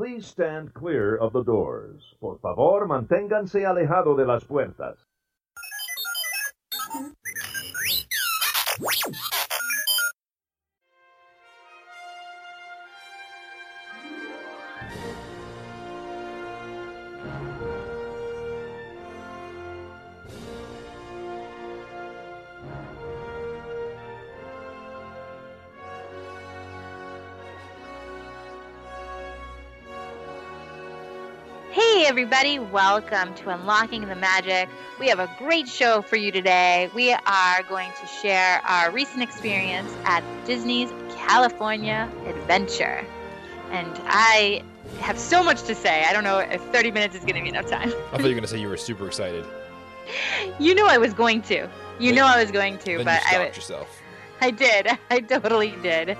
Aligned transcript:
Please 0.00 0.26
stand 0.26 0.72
clear 0.72 1.14
of 1.14 1.34
the 1.34 1.42
doors. 1.42 2.14
Por 2.22 2.38
favor, 2.38 2.86
manténganse 2.86 3.66
alejado 3.66 4.16
de 4.16 4.24
las 4.24 4.42
puertas. 4.46 5.09
Everybody, 32.40 32.72
welcome 32.72 33.34
to 33.34 33.50
Unlocking 33.50 34.08
the 34.08 34.14
Magic. 34.14 34.66
We 34.98 35.08
have 35.08 35.18
a 35.18 35.28
great 35.36 35.68
show 35.68 36.00
for 36.00 36.16
you 36.16 36.32
today. 36.32 36.88
We 36.94 37.12
are 37.12 37.62
going 37.68 37.90
to 38.00 38.06
share 38.06 38.62
our 38.64 38.90
recent 38.90 39.22
experience 39.22 39.92
at 40.06 40.24
Disney's 40.46 40.90
California 41.16 42.10
Adventure. 42.24 43.04
And 43.72 43.90
I 44.06 44.62
have 45.00 45.18
so 45.18 45.42
much 45.42 45.64
to 45.64 45.74
say. 45.74 46.04
I 46.06 46.14
don't 46.14 46.24
know 46.24 46.38
if 46.38 46.62
30 46.72 46.92
minutes 46.92 47.14
is 47.14 47.20
going 47.26 47.34
to 47.34 47.42
be 47.42 47.50
enough 47.50 47.68
time. 47.68 47.88
I 47.88 48.16
thought 48.16 48.20
you 48.20 48.28
were 48.28 48.30
going 48.30 48.40
to 48.40 48.48
say 48.48 48.58
you 48.58 48.70
were 48.70 48.76
super 48.78 49.06
excited. 49.06 49.44
You 50.58 50.74
know 50.74 50.86
I 50.86 50.96
was 50.98 51.12
going 51.12 51.42
to. 51.42 51.68
You 51.98 52.10
Then- 52.10 52.14
know 52.14 52.26
I 52.26 52.40
was 52.40 52.50
going 52.50 52.78
to, 52.78 52.96
then 52.96 53.04
but 53.04 53.20
you 53.20 53.28
stopped 53.28 53.34
I, 53.34 53.46
yourself. 53.48 54.02
I 54.40 54.50
did. 54.50 54.88
I 55.10 55.20
totally 55.20 55.74
did. 55.82 56.16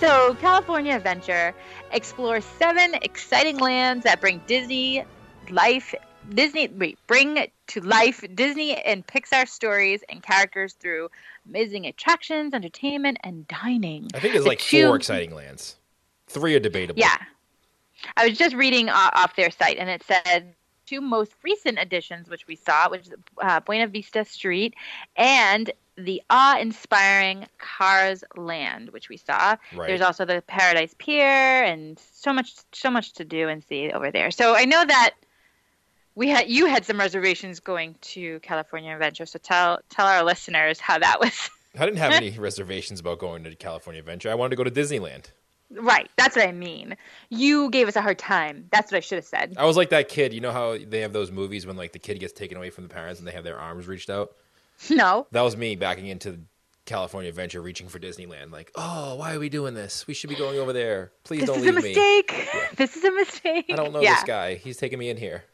So, 0.00 0.34
California 0.40 0.94
Adventure 0.96 1.54
explores 1.92 2.44
seven 2.44 2.94
exciting 3.00 3.58
lands 3.58 4.04
that 4.04 4.20
bring 4.20 4.42
Disney 4.46 5.04
life, 5.50 5.94
Disney, 6.30 6.68
wait, 6.68 6.98
bring 7.06 7.46
to 7.68 7.80
life 7.80 8.24
Disney 8.34 8.76
and 8.76 9.06
Pixar 9.06 9.46
stories 9.48 10.02
and 10.08 10.22
characters 10.22 10.74
through 10.74 11.10
amazing 11.48 11.86
attractions, 11.86 12.54
entertainment, 12.54 13.18
and 13.22 13.46
dining. 13.48 14.08
I 14.14 14.20
think 14.20 14.34
it's 14.34 14.44
The 14.44 14.48
like 14.48 14.58
two- 14.60 14.86
four 14.86 14.96
exciting 14.96 15.34
lands. 15.34 15.76
Three 16.26 16.54
are 16.54 16.60
debatable. 16.60 17.00
Yeah. 17.00 17.16
I 18.16 18.28
was 18.28 18.36
just 18.38 18.54
reading 18.54 18.88
off 18.90 19.36
their 19.36 19.50
site, 19.50 19.78
and 19.78 19.88
it 19.88 20.02
said 20.02 20.54
two 20.86 21.00
most 21.00 21.32
recent 21.42 21.78
additions, 21.78 22.28
which 22.28 22.46
we 22.46 22.56
saw, 22.56 22.90
which 22.90 23.02
is 23.06 23.14
uh, 23.40 23.60
Buena 23.60 23.86
Vista 23.86 24.24
Street 24.24 24.74
and 25.16 25.70
the 25.96 26.20
awe-inspiring 26.28 27.46
Cars 27.58 28.24
Land, 28.36 28.90
which 28.90 29.08
we 29.08 29.16
saw. 29.16 29.56
Right. 29.74 29.86
There's 29.86 30.00
also 30.00 30.24
the 30.24 30.42
Paradise 30.46 30.94
Pier, 30.98 31.62
and 31.64 31.98
so 31.98 32.32
much, 32.32 32.54
so 32.72 32.90
much 32.90 33.12
to 33.14 33.24
do 33.24 33.48
and 33.48 33.62
see 33.64 33.90
over 33.92 34.10
there. 34.10 34.30
So 34.30 34.54
I 34.56 34.64
know 34.64 34.84
that 34.84 35.14
we 36.14 36.28
had 36.28 36.48
you 36.48 36.66
had 36.66 36.84
some 36.84 36.98
reservations 36.98 37.60
going 37.60 37.96
to 38.00 38.40
California 38.40 38.92
Adventure. 38.92 39.26
So 39.26 39.38
tell 39.38 39.80
tell 39.90 40.06
our 40.06 40.22
listeners 40.22 40.80
how 40.80 40.98
that 40.98 41.20
was. 41.20 41.50
I 41.78 41.84
didn't 41.84 41.98
have 41.98 42.12
any 42.12 42.30
reservations 42.38 43.00
about 43.00 43.18
going 43.18 43.44
to 43.44 43.54
California 43.56 44.00
Adventure. 44.00 44.30
I 44.30 44.34
wanted 44.34 44.50
to 44.50 44.56
go 44.56 44.64
to 44.64 44.70
Disneyland. 44.70 45.26
right, 45.70 46.08
that's 46.16 46.36
what 46.36 46.46
I 46.46 46.52
mean. 46.52 46.96
You 47.30 47.68
gave 47.70 47.88
us 47.88 47.96
a 47.96 48.02
hard 48.02 48.18
time. 48.18 48.68
That's 48.70 48.92
what 48.92 48.98
I 48.98 49.00
should 49.00 49.16
have 49.16 49.24
said. 49.24 49.54
I 49.56 49.64
was 49.64 49.76
like 49.76 49.90
that 49.90 50.08
kid. 50.08 50.32
You 50.32 50.40
know 50.40 50.52
how 50.52 50.78
they 50.78 51.00
have 51.00 51.12
those 51.12 51.32
movies 51.32 51.66
when 51.66 51.76
like 51.76 51.92
the 51.92 51.98
kid 51.98 52.20
gets 52.20 52.32
taken 52.32 52.56
away 52.56 52.70
from 52.70 52.84
the 52.84 52.90
parents 52.90 53.18
and 53.18 53.26
they 53.26 53.32
have 53.32 53.44
their 53.44 53.58
arms 53.58 53.86
reached 53.86 54.10
out? 54.10 54.32
No. 54.90 55.28
That 55.30 55.42
was 55.42 55.56
me 55.56 55.76
backing 55.76 56.08
into 56.08 56.40
California 56.84 57.28
Adventure, 57.28 57.62
reaching 57.62 57.88
for 57.88 57.98
Disneyland. 57.98 58.50
Like, 58.50 58.70
oh, 58.74 59.14
why 59.14 59.34
are 59.34 59.38
we 59.38 59.48
doing 59.48 59.74
this? 59.74 60.06
We 60.06 60.14
should 60.14 60.30
be 60.30 60.36
going 60.36 60.58
over 60.58 60.72
there. 60.72 61.12
Please 61.22 61.40
this 61.40 61.48
don't 61.48 61.60
leave 61.60 61.74
me. 61.76 61.80
This 61.80 61.84
is 61.84 61.96
a 61.96 62.00
mistake. 62.00 62.48
This 62.76 62.96
is 62.96 63.04
a 63.04 63.12
mistake. 63.12 63.66
I 63.70 63.76
don't 63.76 63.92
know 63.92 64.00
yeah. 64.00 64.14
this 64.14 64.24
guy. 64.24 64.56
He's 64.56 64.76
taking 64.76 64.98
me 64.98 65.08
in 65.08 65.16
here. 65.16 65.44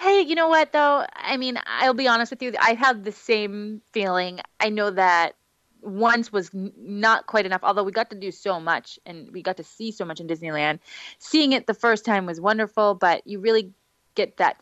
Hey, 0.00 0.22
you 0.22 0.34
know 0.34 0.48
what 0.48 0.72
though? 0.72 1.04
I 1.14 1.36
mean, 1.36 1.58
I'll 1.66 1.92
be 1.92 2.08
honest 2.08 2.32
with 2.32 2.42
you. 2.42 2.54
I 2.58 2.72
had 2.72 3.04
the 3.04 3.12
same 3.12 3.82
feeling. 3.92 4.40
I 4.58 4.70
know 4.70 4.90
that 4.90 5.34
once 5.82 6.32
was 6.32 6.50
not 6.54 7.26
quite 7.26 7.44
enough. 7.44 7.60
Although 7.62 7.84
we 7.84 7.92
got 7.92 8.08
to 8.08 8.16
do 8.16 8.32
so 8.32 8.58
much 8.58 8.98
and 9.04 9.30
we 9.30 9.42
got 9.42 9.58
to 9.58 9.62
see 9.62 9.92
so 9.92 10.06
much 10.06 10.18
in 10.18 10.26
Disneyland. 10.26 10.78
Seeing 11.18 11.52
it 11.52 11.66
the 11.66 11.74
first 11.74 12.06
time 12.06 12.24
was 12.24 12.40
wonderful, 12.40 12.94
but 12.94 13.26
you 13.26 13.40
really 13.40 13.74
get 14.14 14.38
that. 14.38 14.56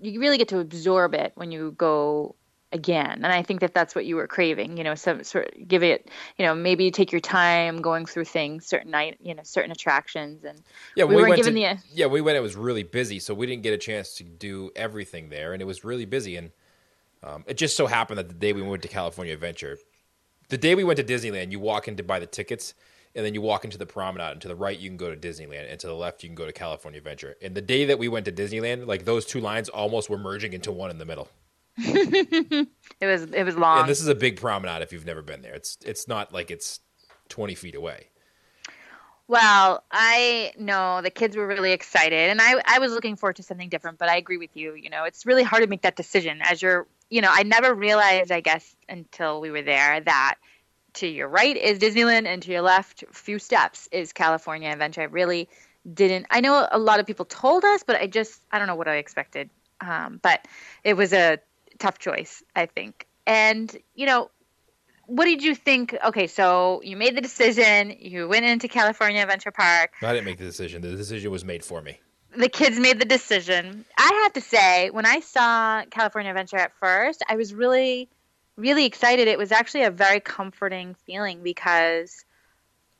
You 0.00 0.18
really 0.18 0.36
get 0.36 0.48
to 0.48 0.58
absorb 0.58 1.14
it 1.14 1.30
when 1.36 1.52
you 1.52 1.76
go 1.78 2.34
again, 2.72 3.20
and 3.22 3.26
I 3.26 3.42
think 3.42 3.60
that 3.60 3.74
that's 3.74 3.94
what 3.94 4.04
you 4.06 4.16
were 4.16 4.26
craving. 4.26 4.76
You 4.76 4.84
know, 4.84 4.94
some 4.94 5.22
sort 5.24 5.52
of 5.54 5.68
give 5.68 5.82
it. 5.82 6.10
You 6.38 6.46
know, 6.46 6.54
maybe 6.54 6.90
take 6.90 7.12
your 7.12 7.20
time 7.20 7.82
going 7.82 8.06
through 8.06 8.24
things, 8.24 8.66
certain 8.66 8.90
night, 8.90 9.18
you 9.22 9.34
know, 9.34 9.42
certain 9.44 9.70
attractions, 9.70 10.44
and 10.44 10.60
Yeah, 10.96 11.04
We 11.04 11.16
we, 11.16 11.22
went 11.22 11.42
to, 11.42 11.50
the- 11.50 11.78
yeah 11.92 12.06
we 12.06 12.20
went. 12.20 12.36
It 12.36 12.40
was 12.40 12.56
really 12.56 12.82
busy, 12.82 13.18
so 13.18 13.34
we 13.34 13.46
didn't 13.46 13.62
get 13.62 13.74
a 13.74 13.78
chance 13.78 14.14
to 14.14 14.24
do 14.24 14.70
everything 14.74 15.28
there, 15.28 15.52
and 15.52 15.62
it 15.62 15.66
was 15.66 15.84
really 15.84 16.06
busy. 16.06 16.36
And 16.36 16.50
um, 17.22 17.44
it 17.46 17.56
just 17.56 17.76
so 17.76 17.86
happened 17.86 18.18
that 18.18 18.28
the 18.28 18.34
day 18.34 18.52
we 18.52 18.62
went 18.62 18.82
to 18.82 18.88
California 18.88 19.32
Adventure, 19.34 19.78
the 20.48 20.58
day 20.58 20.74
we 20.74 20.84
went 20.84 20.96
to 20.96 21.04
Disneyland, 21.04 21.52
you 21.52 21.60
walk 21.60 21.88
in 21.88 21.96
to 21.96 22.02
buy 22.02 22.18
the 22.18 22.26
tickets, 22.26 22.74
and 23.14 23.24
then 23.24 23.34
you 23.34 23.40
walk 23.40 23.64
into 23.64 23.78
the 23.78 23.86
promenade, 23.86 24.32
and 24.32 24.40
to 24.40 24.48
the 24.48 24.56
right 24.56 24.78
you 24.78 24.88
can 24.88 24.96
go 24.96 25.14
to 25.14 25.28
Disneyland, 25.28 25.70
and 25.70 25.78
to 25.80 25.86
the 25.86 25.94
left 25.94 26.22
you 26.22 26.28
can 26.28 26.34
go 26.34 26.46
to 26.46 26.52
California 26.52 26.98
Adventure. 26.98 27.36
And 27.42 27.54
the 27.54 27.60
day 27.62 27.84
that 27.84 27.98
we 27.98 28.08
went 28.08 28.24
to 28.24 28.32
Disneyland, 28.32 28.86
like 28.86 29.04
those 29.04 29.24
two 29.26 29.40
lines 29.40 29.68
almost 29.68 30.10
were 30.10 30.18
merging 30.18 30.52
into 30.52 30.72
one 30.72 30.90
in 30.90 30.98
the 30.98 31.04
middle. 31.04 31.28
it 31.78 32.68
was 33.00 33.22
it 33.22 33.44
was 33.44 33.56
long. 33.56 33.80
And 33.80 33.88
this 33.88 34.00
is 34.00 34.08
a 34.08 34.14
big 34.14 34.36
promenade 34.36 34.82
if 34.82 34.92
you've 34.92 35.06
never 35.06 35.22
been 35.22 35.42
there. 35.42 35.54
It's 35.54 35.78
it's 35.84 36.06
not 36.06 36.32
like 36.32 36.50
it's 36.50 36.80
twenty 37.28 37.54
feet 37.54 37.74
away. 37.74 38.08
Well, 39.28 39.82
I 39.90 40.52
know 40.58 41.00
the 41.00 41.10
kids 41.10 41.36
were 41.36 41.46
really 41.46 41.72
excited, 41.72 42.28
and 42.28 42.42
I 42.42 42.60
I 42.66 42.78
was 42.78 42.92
looking 42.92 43.16
forward 43.16 43.36
to 43.36 43.42
something 43.42 43.70
different. 43.70 43.98
But 43.98 44.10
I 44.10 44.16
agree 44.16 44.36
with 44.36 44.54
you. 44.54 44.74
You 44.74 44.90
know, 44.90 45.04
it's 45.04 45.24
really 45.24 45.42
hard 45.42 45.62
to 45.62 45.68
make 45.68 45.82
that 45.82 45.96
decision 45.96 46.40
as 46.42 46.60
you're. 46.60 46.86
You 47.08 47.20
know, 47.20 47.30
I 47.30 47.42
never 47.42 47.74
realized, 47.74 48.32
I 48.32 48.40
guess, 48.40 48.74
until 48.88 49.40
we 49.40 49.50
were 49.50 49.62
there 49.62 50.00
that 50.00 50.36
to 50.94 51.06
your 51.06 51.28
right 51.28 51.56
is 51.56 51.78
Disneyland, 51.78 52.26
and 52.26 52.42
to 52.42 52.50
your 52.52 52.62
left, 52.62 53.02
a 53.02 53.14
few 53.14 53.38
steps 53.38 53.88
is 53.92 54.12
California 54.12 54.68
Adventure. 54.68 55.02
I 55.02 55.04
really 55.04 55.48
didn't. 55.94 56.26
I 56.30 56.40
know 56.42 56.68
a 56.70 56.78
lot 56.78 57.00
of 57.00 57.06
people 57.06 57.24
told 57.24 57.64
us, 57.64 57.82
but 57.82 57.96
I 57.96 58.06
just 58.06 58.42
I 58.50 58.58
don't 58.58 58.66
know 58.66 58.76
what 58.76 58.88
I 58.88 58.96
expected. 58.96 59.48
Um, 59.80 60.20
but 60.22 60.46
it 60.84 60.94
was 60.94 61.12
a 61.12 61.38
tough 61.78 61.98
choice, 61.98 62.42
I 62.54 62.66
think. 62.66 63.06
And 63.26 63.74
you 63.94 64.06
know, 64.06 64.30
what 65.06 65.24
did 65.26 65.42
you 65.42 65.54
think? 65.54 65.96
Okay, 66.04 66.26
so 66.26 66.80
you 66.84 66.96
made 66.96 67.16
the 67.16 67.20
decision. 67.20 67.94
You 67.98 68.28
went 68.28 68.44
into 68.44 68.68
California 68.68 69.22
Adventure 69.22 69.50
Park. 69.50 69.92
I 70.02 70.12
didn't 70.12 70.24
make 70.24 70.38
the 70.38 70.44
decision. 70.44 70.82
The 70.82 70.96
decision 70.96 71.30
was 71.30 71.44
made 71.44 71.64
for 71.64 71.82
me. 71.82 72.00
The 72.36 72.48
kids 72.48 72.78
made 72.78 72.98
the 72.98 73.04
decision. 73.04 73.84
I 73.98 74.20
have 74.22 74.32
to 74.32 74.40
say, 74.40 74.88
when 74.90 75.04
I 75.04 75.20
saw 75.20 75.84
California 75.90 76.30
Adventure 76.30 76.56
at 76.56 76.72
first, 76.80 77.22
I 77.28 77.36
was 77.36 77.52
really, 77.52 78.08
really 78.56 78.86
excited. 78.86 79.28
It 79.28 79.36
was 79.36 79.52
actually 79.52 79.82
a 79.82 79.90
very 79.90 80.18
comforting 80.20 80.96
feeling 81.04 81.42
because 81.42 82.24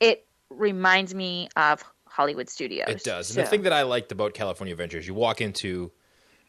it 0.00 0.26
reminds 0.50 1.14
me 1.14 1.48
of 1.56 1.82
Hollywood 2.06 2.50
Studios. 2.50 2.88
It 2.88 3.04
does. 3.04 3.34
And 3.34 3.46
the 3.46 3.48
thing 3.48 3.62
that 3.62 3.72
I 3.72 3.82
liked 3.82 4.12
about 4.12 4.34
California 4.34 4.74
Adventure 4.74 4.98
is 4.98 5.06
you 5.06 5.14
walk 5.14 5.40
into 5.40 5.90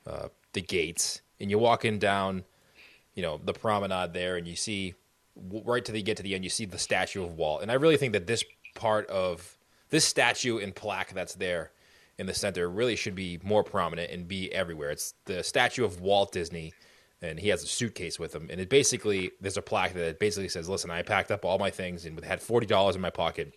uh, 0.06 0.28
the 0.52 0.62
gates 0.62 1.22
and 1.44 1.52
you 1.52 1.60
walk 1.60 1.86
in 1.86 2.00
down, 2.00 2.44
you 3.14 3.22
know, 3.22 3.40
the 3.44 3.54
promenade 3.54 4.14
there, 4.14 4.38
and 4.38 4.48
you 4.48 4.56
see 4.56 4.96
right 5.36 5.86
till 5.86 5.96
you 5.96 6.02
get 6.02 6.18
to 6.18 6.24
the 6.24 6.34
end, 6.34 6.44
you 6.44 6.50
see 6.50 6.66
the 6.66 6.80
statue 6.80 7.24
of 7.24 7.38
Walt. 7.38 7.62
And 7.62 7.72
I 7.72 7.76
really 7.76 7.98
think 7.98 8.14
that 8.14 8.26
this 8.26 8.44
part 8.74 9.08
of 9.08 9.58
this 9.92 10.06
statue 10.06 10.58
and 10.58 10.74
plaque 10.74 11.14
that's 11.14 11.36
there 11.36 11.72
in 12.18 12.26
the 12.26 12.34
center 12.34 12.68
really 12.70 12.96
should 12.96 13.14
be 13.14 13.40
more 13.44 13.64
prominent 13.64 14.10
and 14.12 14.28
be 14.28 14.52
everywhere. 14.54 14.90
It's 14.90 15.14
the 15.26 15.44
statue 15.44 15.86
of 15.86 16.02
Walt 16.02 16.32
Disney. 16.32 16.74
And 17.22 17.40
he 17.40 17.48
has 17.50 17.64
a 17.64 17.68
suitcase 17.68 18.20
with 18.20 18.36
him, 18.36 18.50
and 18.52 18.60
it 18.60 18.68
basically 18.68 19.32
there's 19.40 19.56
a 19.56 19.62
plaque 19.62 19.94
that 19.94 20.20
basically 20.20 20.50
says, 20.50 20.68
"Listen, 20.68 20.92
I 20.92 21.04
packed 21.04 21.32
up 21.32 21.46
all 21.46 21.58
my 21.58 21.72
things 21.72 22.06
and 22.06 22.22
had 22.22 22.42
forty 22.42 22.68
dollars 22.68 22.98
in 22.98 23.02
my 23.02 23.12
pocket, 23.12 23.54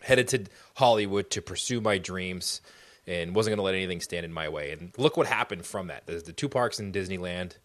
headed 0.00 0.26
to 0.28 0.46
Hollywood 0.76 1.28
to 1.32 1.42
pursue 1.42 1.82
my 1.82 1.98
dreams 1.98 2.62
and 3.06 3.34
wasn't 3.34 3.52
going 3.52 3.58
to 3.58 3.62
let 3.62 3.74
anything 3.74 4.00
stand 4.00 4.24
in 4.24 4.32
my 4.32 4.48
way. 4.48 4.70
And 4.70 4.92
look 4.96 5.16
what 5.16 5.26
happened 5.26 5.64
from 5.64 5.88
that. 5.88 6.06
There's 6.06 6.22
the 6.22 6.32
two 6.32 6.48
parks 6.48 6.80
in 6.80 6.92
Disneyland, 6.92 7.56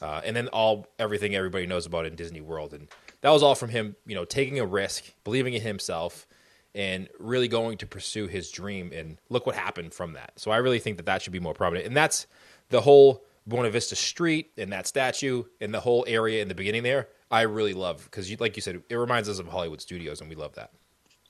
uh, 0.00 0.20
and 0.24 0.36
then 0.36 0.48
all 0.48 0.86
everything 0.98 1.34
everybody 1.34 1.66
knows 1.66 1.86
about 1.86 2.06
in 2.06 2.14
Disney 2.14 2.40
World. 2.40 2.72
And 2.72 2.88
that 3.20 3.30
was 3.30 3.42
all 3.42 3.54
from 3.54 3.70
him, 3.70 3.96
you 4.06 4.14
know, 4.14 4.24
taking 4.24 4.58
a 4.60 4.66
risk, 4.66 5.12
believing 5.24 5.54
in 5.54 5.62
himself, 5.62 6.26
and 6.74 7.08
really 7.18 7.48
going 7.48 7.78
to 7.78 7.86
pursue 7.86 8.26
his 8.26 8.50
dream. 8.50 8.92
And 8.94 9.18
look 9.28 9.46
what 9.46 9.56
happened 9.56 9.94
from 9.94 10.12
that. 10.12 10.32
So 10.36 10.50
I 10.50 10.58
really 10.58 10.78
think 10.78 10.98
that 10.98 11.06
that 11.06 11.22
should 11.22 11.32
be 11.32 11.40
more 11.40 11.54
prominent. 11.54 11.86
And 11.86 11.96
that's 11.96 12.26
the 12.68 12.80
whole 12.80 13.24
Buena 13.46 13.70
Vista 13.70 13.96
Street 13.96 14.50
and 14.58 14.72
that 14.72 14.86
statue 14.86 15.44
and 15.60 15.72
the 15.72 15.80
whole 15.80 16.04
area 16.06 16.42
in 16.42 16.48
the 16.48 16.54
beginning 16.54 16.82
there. 16.82 17.08
I 17.30 17.42
really 17.42 17.74
love 17.74 18.04
because, 18.04 18.30
you, 18.30 18.36
like 18.38 18.56
you 18.56 18.62
said, 18.62 18.82
it 18.88 18.94
reminds 18.94 19.28
us 19.28 19.38
of 19.38 19.48
Hollywood 19.48 19.80
Studios, 19.80 20.20
and 20.20 20.30
we 20.30 20.36
love 20.36 20.54
that. 20.54 20.70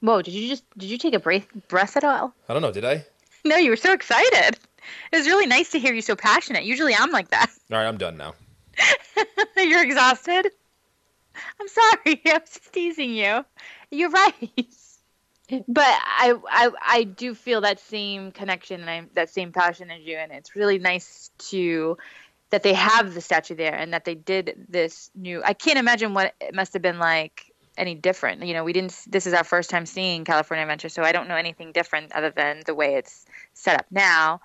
Whoa! 0.00 0.20
Did 0.20 0.34
you 0.34 0.48
just 0.48 0.64
did 0.76 0.90
you 0.90 0.98
take 0.98 1.14
a 1.14 1.18
breath 1.18 1.46
breath 1.68 1.96
at 1.96 2.04
all? 2.04 2.34
I 2.48 2.52
don't 2.52 2.60
know, 2.60 2.72
did 2.72 2.84
I? 2.84 3.06
No, 3.50 3.56
you 3.56 3.70
were 3.70 3.76
so 3.76 3.92
excited. 3.92 4.58
It 5.12 5.16
was 5.16 5.26
really 5.26 5.46
nice 5.46 5.70
to 5.70 5.78
hear 5.78 5.94
you 5.94 6.02
so 6.02 6.16
passionate. 6.16 6.64
Usually 6.64 6.94
I'm 6.94 7.12
like 7.12 7.28
that. 7.28 7.46
All 7.72 7.78
right, 7.78 7.86
I'm 7.86 7.96
done 7.96 8.16
now. 8.16 8.34
You're 9.56 9.84
exhausted. 9.84 10.50
I'm 11.60 11.68
sorry. 11.68 12.22
I 12.26 12.38
was 12.38 12.50
just 12.50 12.72
teasing 12.72 13.14
you. 13.14 13.44
You're 13.92 14.10
right. 14.10 14.34
but 15.68 15.84
I, 15.84 16.34
I 16.50 16.70
I 16.82 17.02
do 17.04 17.34
feel 17.34 17.60
that 17.60 17.78
same 17.78 18.32
connection 18.32 18.80
and 18.80 18.90
I, 18.90 19.04
that 19.14 19.30
same 19.30 19.52
passion 19.52 19.90
as 19.92 20.02
you, 20.02 20.16
and 20.16 20.32
it's 20.32 20.56
really 20.56 20.78
nice 20.78 21.30
to 21.50 21.96
that 22.50 22.64
they 22.64 22.74
have 22.74 23.14
the 23.14 23.20
statue 23.20 23.54
there 23.54 23.74
and 23.74 23.92
that 23.92 24.04
they 24.04 24.14
did 24.16 24.66
this 24.68 25.10
new. 25.14 25.40
I 25.44 25.52
can't 25.52 25.78
imagine 25.78 26.14
what 26.14 26.34
it 26.40 26.54
must 26.54 26.72
have 26.72 26.82
been 26.82 26.98
like 26.98 27.52
any 27.76 27.94
different. 27.94 28.44
You 28.44 28.54
know, 28.54 28.64
we 28.64 28.72
didn't. 28.72 29.04
This 29.06 29.26
is 29.26 29.34
our 29.34 29.44
first 29.44 29.70
time 29.70 29.86
seeing 29.86 30.24
California 30.24 30.62
Adventure, 30.62 30.88
so 30.88 31.02
I 31.02 31.12
don't 31.12 31.28
know 31.28 31.36
anything 31.36 31.72
different 31.72 32.12
other 32.12 32.30
than 32.30 32.62
the 32.66 32.74
way 32.74 32.94
it's 32.94 33.26
set 33.54 33.78
up 33.78 33.86
now. 33.90 34.40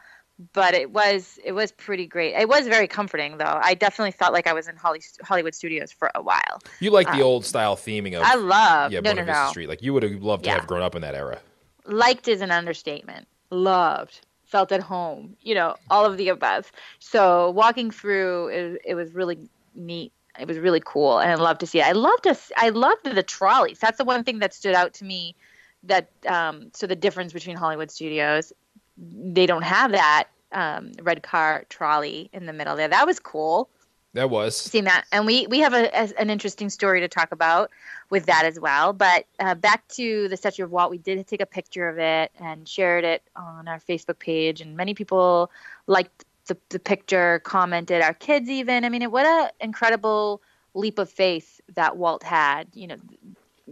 But 0.54 0.74
it 0.74 0.92
was 0.92 1.40
it 1.44 1.52
was 1.52 1.72
pretty 1.72 2.08
great. 2.08 2.34
It 2.34 2.50
was 2.50 2.68
very 2.68 2.88
comforting, 2.88 3.38
though. 3.38 3.60
I 3.62 3.76
definitely 3.76 4.12
felt 4.12 4.34
like 4.34 4.48
I 4.48 4.54
was 4.54 4.68
in 4.68 4.76
Holly, 4.76 5.02
Hollywood 5.22 5.54
Studios 5.54 5.92
for 5.92 6.10
a 6.16 6.22
while. 6.22 6.62
You 6.80 6.90
like 6.90 7.08
the 7.08 7.14
um, 7.14 7.24
old 7.24 7.46
style 7.46 7.76
theming 7.76 8.16
of 8.16 8.24
I 8.24 8.36
love 8.36 8.92
yeah, 8.92 9.02
no, 9.02 9.14
no, 9.14 9.24
no. 9.24 9.48
Street. 9.50 9.70
Like 9.70 9.84
you 9.84 9.94
would 9.94 10.04
have 10.04 10.24
loved 10.24 10.46
to 10.46 10.50
have 10.52 10.68
grown 10.68 10.82
up 10.82 10.96
in 10.96 11.02
that 11.04 11.16
era. 11.16 11.40
Liked 11.86 12.28
is 12.28 12.42
an 12.42 12.52
understatement. 12.52 13.28
Loved 13.52 14.22
felt 14.46 14.72
at 14.72 14.82
home. 14.82 15.36
You 15.42 15.56
know, 15.56 15.76
all 15.90 16.06
of 16.06 16.18
the 16.18 16.30
above. 16.30 16.72
So 17.00 17.52
walking 17.52 17.92
through, 17.92 18.48
it, 18.48 18.82
it 18.86 18.96
was 18.96 19.14
really 19.14 19.38
neat 19.76 20.12
it 20.40 20.48
was 20.48 20.58
really 20.58 20.82
cool 20.84 21.20
and 21.20 21.32
I 21.32 21.36
love 21.36 21.58
to 21.60 21.68
see 21.68 21.80
it. 21.80 21.86
I 21.86 21.92
loved 21.94 22.28
us 22.28 22.52
I 22.58 22.70
loved 22.70 23.04
the 23.04 23.24
trolleys. 23.24 23.80
That's 23.80 23.98
the 23.98 24.06
one 24.06 24.24
thing 24.24 24.40
that 24.40 24.54
stood 24.54 24.76
out 24.76 24.94
to 24.96 25.06
me 25.06 25.36
that 25.84 26.10
um, 26.28 26.72
so 26.74 26.88
the 26.88 26.96
difference 26.96 27.34
between 27.34 27.58
Hollywood 27.58 27.92
studios 27.92 28.54
they 28.98 29.46
don't 29.46 29.64
have 29.64 29.92
that 29.92 30.28
um, 30.52 30.92
red 31.02 31.24
car 31.24 31.66
trolley 31.70 32.30
in 32.34 32.46
the 32.46 32.54
middle 32.54 32.76
there. 32.76 32.88
That 32.88 33.08
was 33.08 33.20
cool. 33.20 33.70
That 34.14 34.30
was 34.30 34.58
seeing 34.58 34.84
that, 34.84 35.06
and 35.14 35.26
we 35.26 35.48
we 35.48 35.60
have 35.60 35.74
a, 35.74 35.88
a, 35.98 36.10
an 36.20 36.30
interesting 36.30 36.70
story 36.70 37.00
to 37.00 37.08
talk 37.08 37.32
about 37.32 37.72
with 38.10 38.26
that 38.26 38.44
as 38.44 38.60
well. 38.60 38.92
But 38.92 39.26
uh, 39.40 39.56
back 39.56 39.88
to 39.90 40.28
the 40.28 40.36
statue 40.36 40.66
of 40.66 40.72
Walt, 40.72 40.92
we 40.92 40.98
did 40.98 41.26
take 41.28 41.40
a 41.40 41.46
picture 41.46 41.88
of 41.88 41.98
it 41.98 42.30
and 42.38 42.68
shared 42.68 43.06
it 43.06 43.24
on 43.38 43.70
our 43.70 43.80
Facebook 43.80 44.20
page, 44.20 44.60
and 44.60 44.76
many 44.76 44.94
people 44.94 45.50
liked 45.88 46.26
the, 46.52 46.58
the 46.70 46.80
picture, 46.80 47.40
commented, 47.40 48.02
our 48.02 48.14
kids 48.14 48.50
even. 48.50 48.84
I 48.84 48.90
mean, 48.90 49.04
what 49.12 49.26
an 49.26 49.50
incredible 49.60 50.42
leap 50.74 51.00
of 51.00 51.10
faith 51.10 51.62
that 51.76 51.98
Walt 51.98 52.24
had. 52.24 52.68
You 52.74 52.88
know, 52.88 52.98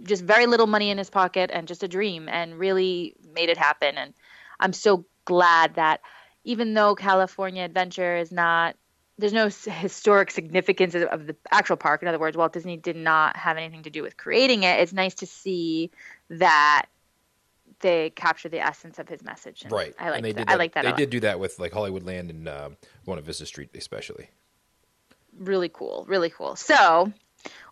just 0.04 0.24
very 0.24 0.46
little 0.46 0.68
money 0.68 0.90
in 0.90 0.98
his 0.98 1.10
pocket 1.10 1.50
and 1.54 1.68
just 1.68 1.84
a 1.84 1.88
dream, 1.88 2.30
and 2.30 2.58
really 2.58 3.16
made 3.34 3.50
it 3.50 3.58
happen. 3.58 3.98
And 3.98 4.14
I'm 4.60 4.74
so 4.74 5.06
glad 5.26 5.76
that 5.76 6.02
even 6.44 6.74
though 6.74 6.96
California 6.96 7.64
Adventure 7.64 8.18
is 8.18 8.32
not 8.32 8.76
there's 9.18 9.34
no 9.34 9.50
historic 9.50 10.32
significance 10.32 10.96
of 10.96 11.28
the 11.28 11.36
actual 11.52 11.76
park. 11.76 12.02
In 12.02 12.08
other 12.08 12.18
words, 12.18 12.38
Walt 12.38 12.54
Disney 12.54 12.78
did 12.78 12.96
not 12.96 13.36
have 13.36 13.58
anything 13.58 13.84
to 13.84 13.90
do 13.90 14.02
with 14.02 14.16
creating 14.16 14.64
it. 14.64 14.80
It's 14.80 14.94
nice 14.94 15.16
to 15.16 15.26
see 15.26 15.92
that 16.30 16.86
they 17.80 18.12
capture 18.12 18.50
the 18.50 18.60
essence 18.60 19.00
of 19.00 19.08
his 19.08 19.24
message. 19.24 19.64
And 19.64 19.72
right. 19.72 19.94
I 20.00 20.10
like 20.10 20.24
that. 20.24 20.36
that. 20.36 20.50
I 20.50 20.56
like 20.56 20.74
that. 20.74 20.84
They 20.84 20.92
did 20.94 21.10
do 21.10 21.20
that 21.22 21.40
with 21.40 21.60
like 21.60 21.72
Hollywoodland 21.72 22.30
and 22.30 22.48
uh, 22.48 22.70
Buena 23.06 23.22
Vista 23.22 23.46
Street, 23.46 23.70
especially. 23.76 24.30
Really 25.38 25.70
cool. 25.70 26.06
Really 26.08 26.30
cool. 26.30 26.56
So 26.56 27.12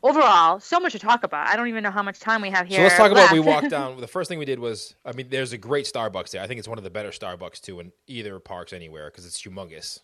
overall, 0.03 0.59
so 0.59 0.79
much 0.79 0.93
to 0.93 0.99
talk 0.99 1.23
about. 1.23 1.47
I 1.47 1.55
don't 1.55 1.67
even 1.67 1.83
know 1.83 1.91
how 1.91 2.03
much 2.03 2.19
time 2.19 2.41
we 2.41 2.49
have 2.49 2.67
here. 2.67 2.77
So 2.77 2.83
let's 2.83 2.97
talk 2.97 3.11
left. 3.11 3.31
about 3.31 3.33
we 3.33 3.39
walked 3.39 3.69
down. 3.69 3.99
The 4.01 4.07
first 4.07 4.29
thing 4.29 4.39
we 4.39 4.45
did 4.45 4.59
was, 4.59 4.95
I 5.05 5.11
mean, 5.11 5.27
there's 5.29 5.53
a 5.53 5.57
great 5.57 5.85
Starbucks 5.85 6.31
there. 6.31 6.41
I 6.41 6.47
think 6.47 6.59
it's 6.59 6.67
one 6.67 6.77
of 6.77 6.83
the 6.83 6.89
better 6.89 7.09
Starbucks 7.09 7.61
too 7.61 7.79
in 7.79 7.91
either 8.07 8.39
parks 8.39 8.73
anywhere 8.73 9.09
because 9.09 9.25
it's 9.25 9.41
humongous. 9.41 9.99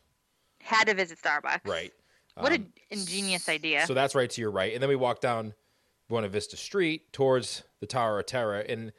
Had 0.61 0.85
to 0.85 0.93
visit 0.93 1.19
Starbucks. 1.21 1.67
Right. 1.67 1.93
What 2.35 2.51
um, 2.51 2.61
an 2.61 2.73
ingenious 2.89 3.47
idea. 3.47 3.85
So 3.85 3.93
that's 3.93 4.15
right 4.15 4.29
to 4.29 4.41
your 4.41 4.51
right, 4.51 4.73
and 4.73 4.81
then 4.81 4.89
we 4.89 4.95
walked 4.95 5.21
down 5.21 5.53
Buena 6.09 6.27
Vista 6.29 6.57
Street 6.57 7.13
towards 7.13 7.63
the 7.79 7.85
Tower 7.85 8.19
of 8.19 8.25
Terror, 8.25 8.59
and 8.59 8.91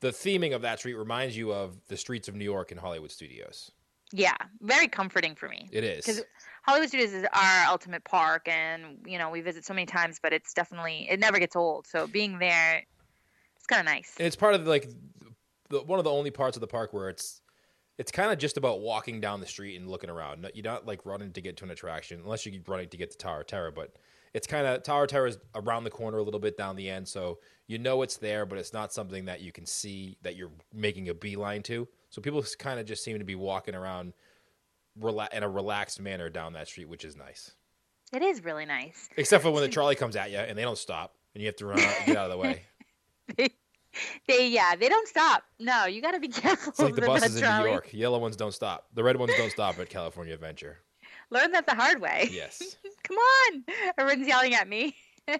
the 0.00 0.10
theming 0.10 0.54
of 0.54 0.62
that 0.62 0.78
street 0.78 0.94
reminds 0.94 1.36
you 1.36 1.52
of 1.52 1.76
the 1.88 1.96
streets 1.96 2.28
of 2.28 2.34
New 2.34 2.44
York 2.44 2.70
and 2.70 2.80
Hollywood 2.80 3.10
Studios. 3.10 3.70
Yeah, 4.12 4.36
very 4.60 4.88
comforting 4.88 5.36
for 5.36 5.48
me. 5.48 5.68
It 5.70 5.84
is 5.84 6.04
because 6.04 6.22
Hollywood 6.62 6.88
Studios 6.88 7.12
is 7.12 7.26
our 7.32 7.66
ultimate 7.68 8.02
park, 8.04 8.48
and 8.48 8.98
you 9.06 9.18
know 9.18 9.30
we 9.30 9.40
visit 9.40 9.64
so 9.64 9.72
many 9.72 9.86
times, 9.86 10.18
but 10.20 10.32
it's 10.32 10.52
definitely 10.52 11.06
it 11.08 11.20
never 11.20 11.38
gets 11.38 11.54
old. 11.54 11.86
So 11.86 12.06
being 12.08 12.38
there, 12.38 12.82
it's 13.56 13.66
kind 13.66 13.80
of 13.80 13.86
nice. 13.86 14.14
And 14.18 14.26
it's 14.26 14.36
part 14.36 14.54
of 14.54 14.66
like 14.66 14.88
the, 15.68 15.82
one 15.82 16.00
of 16.00 16.04
the 16.04 16.10
only 16.10 16.30
parts 16.30 16.56
of 16.56 16.60
the 16.60 16.66
park 16.66 16.92
where 16.92 17.08
it's 17.08 17.40
it's 17.98 18.10
kind 18.10 18.32
of 18.32 18.38
just 18.38 18.56
about 18.56 18.80
walking 18.80 19.20
down 19.20 19.40
the 19.40 19.46
street 19.46 19.76
and 19.76 19.88
looking 19.88 20.10
around. 20.10 20.50
You're 20.54 20.64
not 20.64 20.86
like 20.86 21.06
running 21.06 21.32
to 21.32 21.40
get 21.40 21.56
to 21.58 21.64
an 21.64 21.70
attraction 21.70 22.20
unless 22.24 22.46
you're 22.46 22.60
running 22.66 22.88
to 22.88 22.96
get 22.96 23.12
to 23.12 23.18
Tower 23.18 23.44
Terror, 23.44 23.70
but 23.70 23.94
it's 24.32 24.46
kind 24.46 24.66
of 24.66 24.82
Tower 24.82 25.06
Terror 25.06 25.26
is 25.26 25.38
around 25.54 25.84
the 25.84 25.90
corner 25.90 26.18
a 26.18 26.22
little 26.22 26.40
bit 26.40 26.56
down 26.56 26.76
the 26.76 26.88
end, 26.88 27.08
so 27.08 27.38
you 27.66 27.78
know 27.78 28.02
it's 28.02 28.16
there, 28.16 28.46
but 28.46 28.58
it's 28.58 28.72
not 28.72 28.92
something 28.92 29.24
that 29.26 29.40
you 29.40 29.52
can 29.52 29.66
see 29.66 30.16
that 30.22 30.36
you're 30.36 30.50
making 30.72 31.08
a 31.08 31.14
beeline 31.14 31.62
to. 31.64 31.88
So 32.10 32.20
people 32.20 32.44
kind 32.58 32.80
of 32.80 32.86
just 32.86 33.04
seem 33.04 33.18
to 33.18 33.24
be 33.24 33.34
walking 33.34 33.74
around 33.74 34.12
rela- 35.00 35.32
in 35.32 35.42
a 35.42 35.48
relaxed 35.48 36.00
manner 36.00 36.28
down 36.28 36.52
that 36.54 36.68
street, 36.68 36.88
which 36.88 37.04
is 37.04 37.16
nice. 37.16 37.52
It 38.12 38.22
is 38.22 38.44
really 38.44 38.66
nice. 38.66 39.08
Except 39.16 39.42
for 39.42 39.50
when 39.50 39.62
the 39.62 39.68
trolley 39.68 39.94
comes 39.94 40.16
at 40.16 40.30
you 40.30 40.38
and 40.38 40.58
they 40.58 40.62
don't 40.62 40.78
stop 40.78 41.14
and 41.34 41.42
you 41.42 41.46
have 41.46 41.56
to 41.56 41.66
run 41.66 41.78
out 41.78 41.94
and 41.98 42.06
get 42.06 42.16
out 42.16 42.24
of 42.24 42.32
the 42.32 42.38
way. 42.38 42.62
they, 43.36 43.50
they, 44.26 44.48
yeah, 44.48 44.74
they 44.74 44.88
don't 44.88 45.06
stop. 45.06 45.44
No, 45.60 45.86
you 45.86 46.02
got 46.02 46.12
to 46.12 46.20
be 46.20 46.28
careful. 46.28 46.70
It's 46.70 46.80
like 46.80 46.94
the 46.94 47.02
buses 47.02 47.40
in 47.40 47.62
New 47.62 47.68
York. 47.68 47.92
Yellow 47.92 48.18
ones 48.18 48.36
don't 48.36 48.54
stop. 48.54 48.86
The 48.94 49.04
red 49.04 49.16
ones 49.16 49.32
don't 49.36 49.50
stop 49.50 49.78
at 49.78 49.88
California 49.88 50.34
Adventure. 50.34 50.78
Learn 51.30 51.52
that 51.52 51.66
the 51.66 51.74
hard 51.74 52.00
way. 52.00 52.28
Yes. 52.32 52.76
Come 53.04 53.16
on. 53.16 53.64
Everyone's 53.96 54.26
yelling 54.26 54.54
at 54.54 54.68
me. 54.68 54.96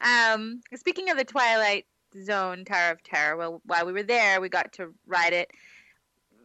um, 0.00 0.60
speaking 0.74 1.10
of 1.10 1.16
the 1.16 1.24
Twilight 1.24 1.86
Zone 2.22 2.64
Tower 2.64 2.92
of 2.92 3.02
Terror, 3.02 3.36
well, 3.36 3.60
while 3.66 3.86
we 3.86 3.92
were 3.92 4.02
there, 4.02 4.40
we 4.40 4.48
got 4.48 4.72
to 4.74 4.94
ride 5.06 5.32
it. 5.32 5.50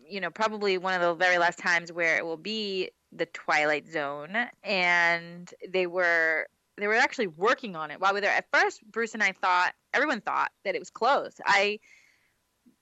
You 0.07 0.19
know, 0.19 0.29
probably 0.29 0.77
one 0.77 0.93
of 0.93 1.01
the 1.01 1.13
very 1.13 1.37
last 1.37 1.59
times 1.59 1.91
where 1.91 2.17
it 2.17 2.25
will 2.25 2.37
be 2.37 2.89
the 3.11 3.27
Twilight 3.27 3.87
Zone, 3.87 4.35
and 4.63 5.53
they 5.67 5.87
were 5.87 6.47
they 6.77 6.87
were 6.87 6.95
actually 6.95 7.27
working 7.27 7.75
on 7.75 7.91
it 7.91 7.99
while 7.99 8.13
we 8.13 8.17
were 8.17 8.21
there. 8.21 8.31
At 8.35 8.47
first, 8.51 8.81
Bruce 8.91 9.13
and 9.13 9.21
I 9.21 9.33
thought 9.33 9.73
everyone 9.93 10.21
thought 10.21 10.51
that 10.63 10.75
it 10.75 10.79
was 10.79 10.89
closed. 10.89 11.39
I 11.45 11.79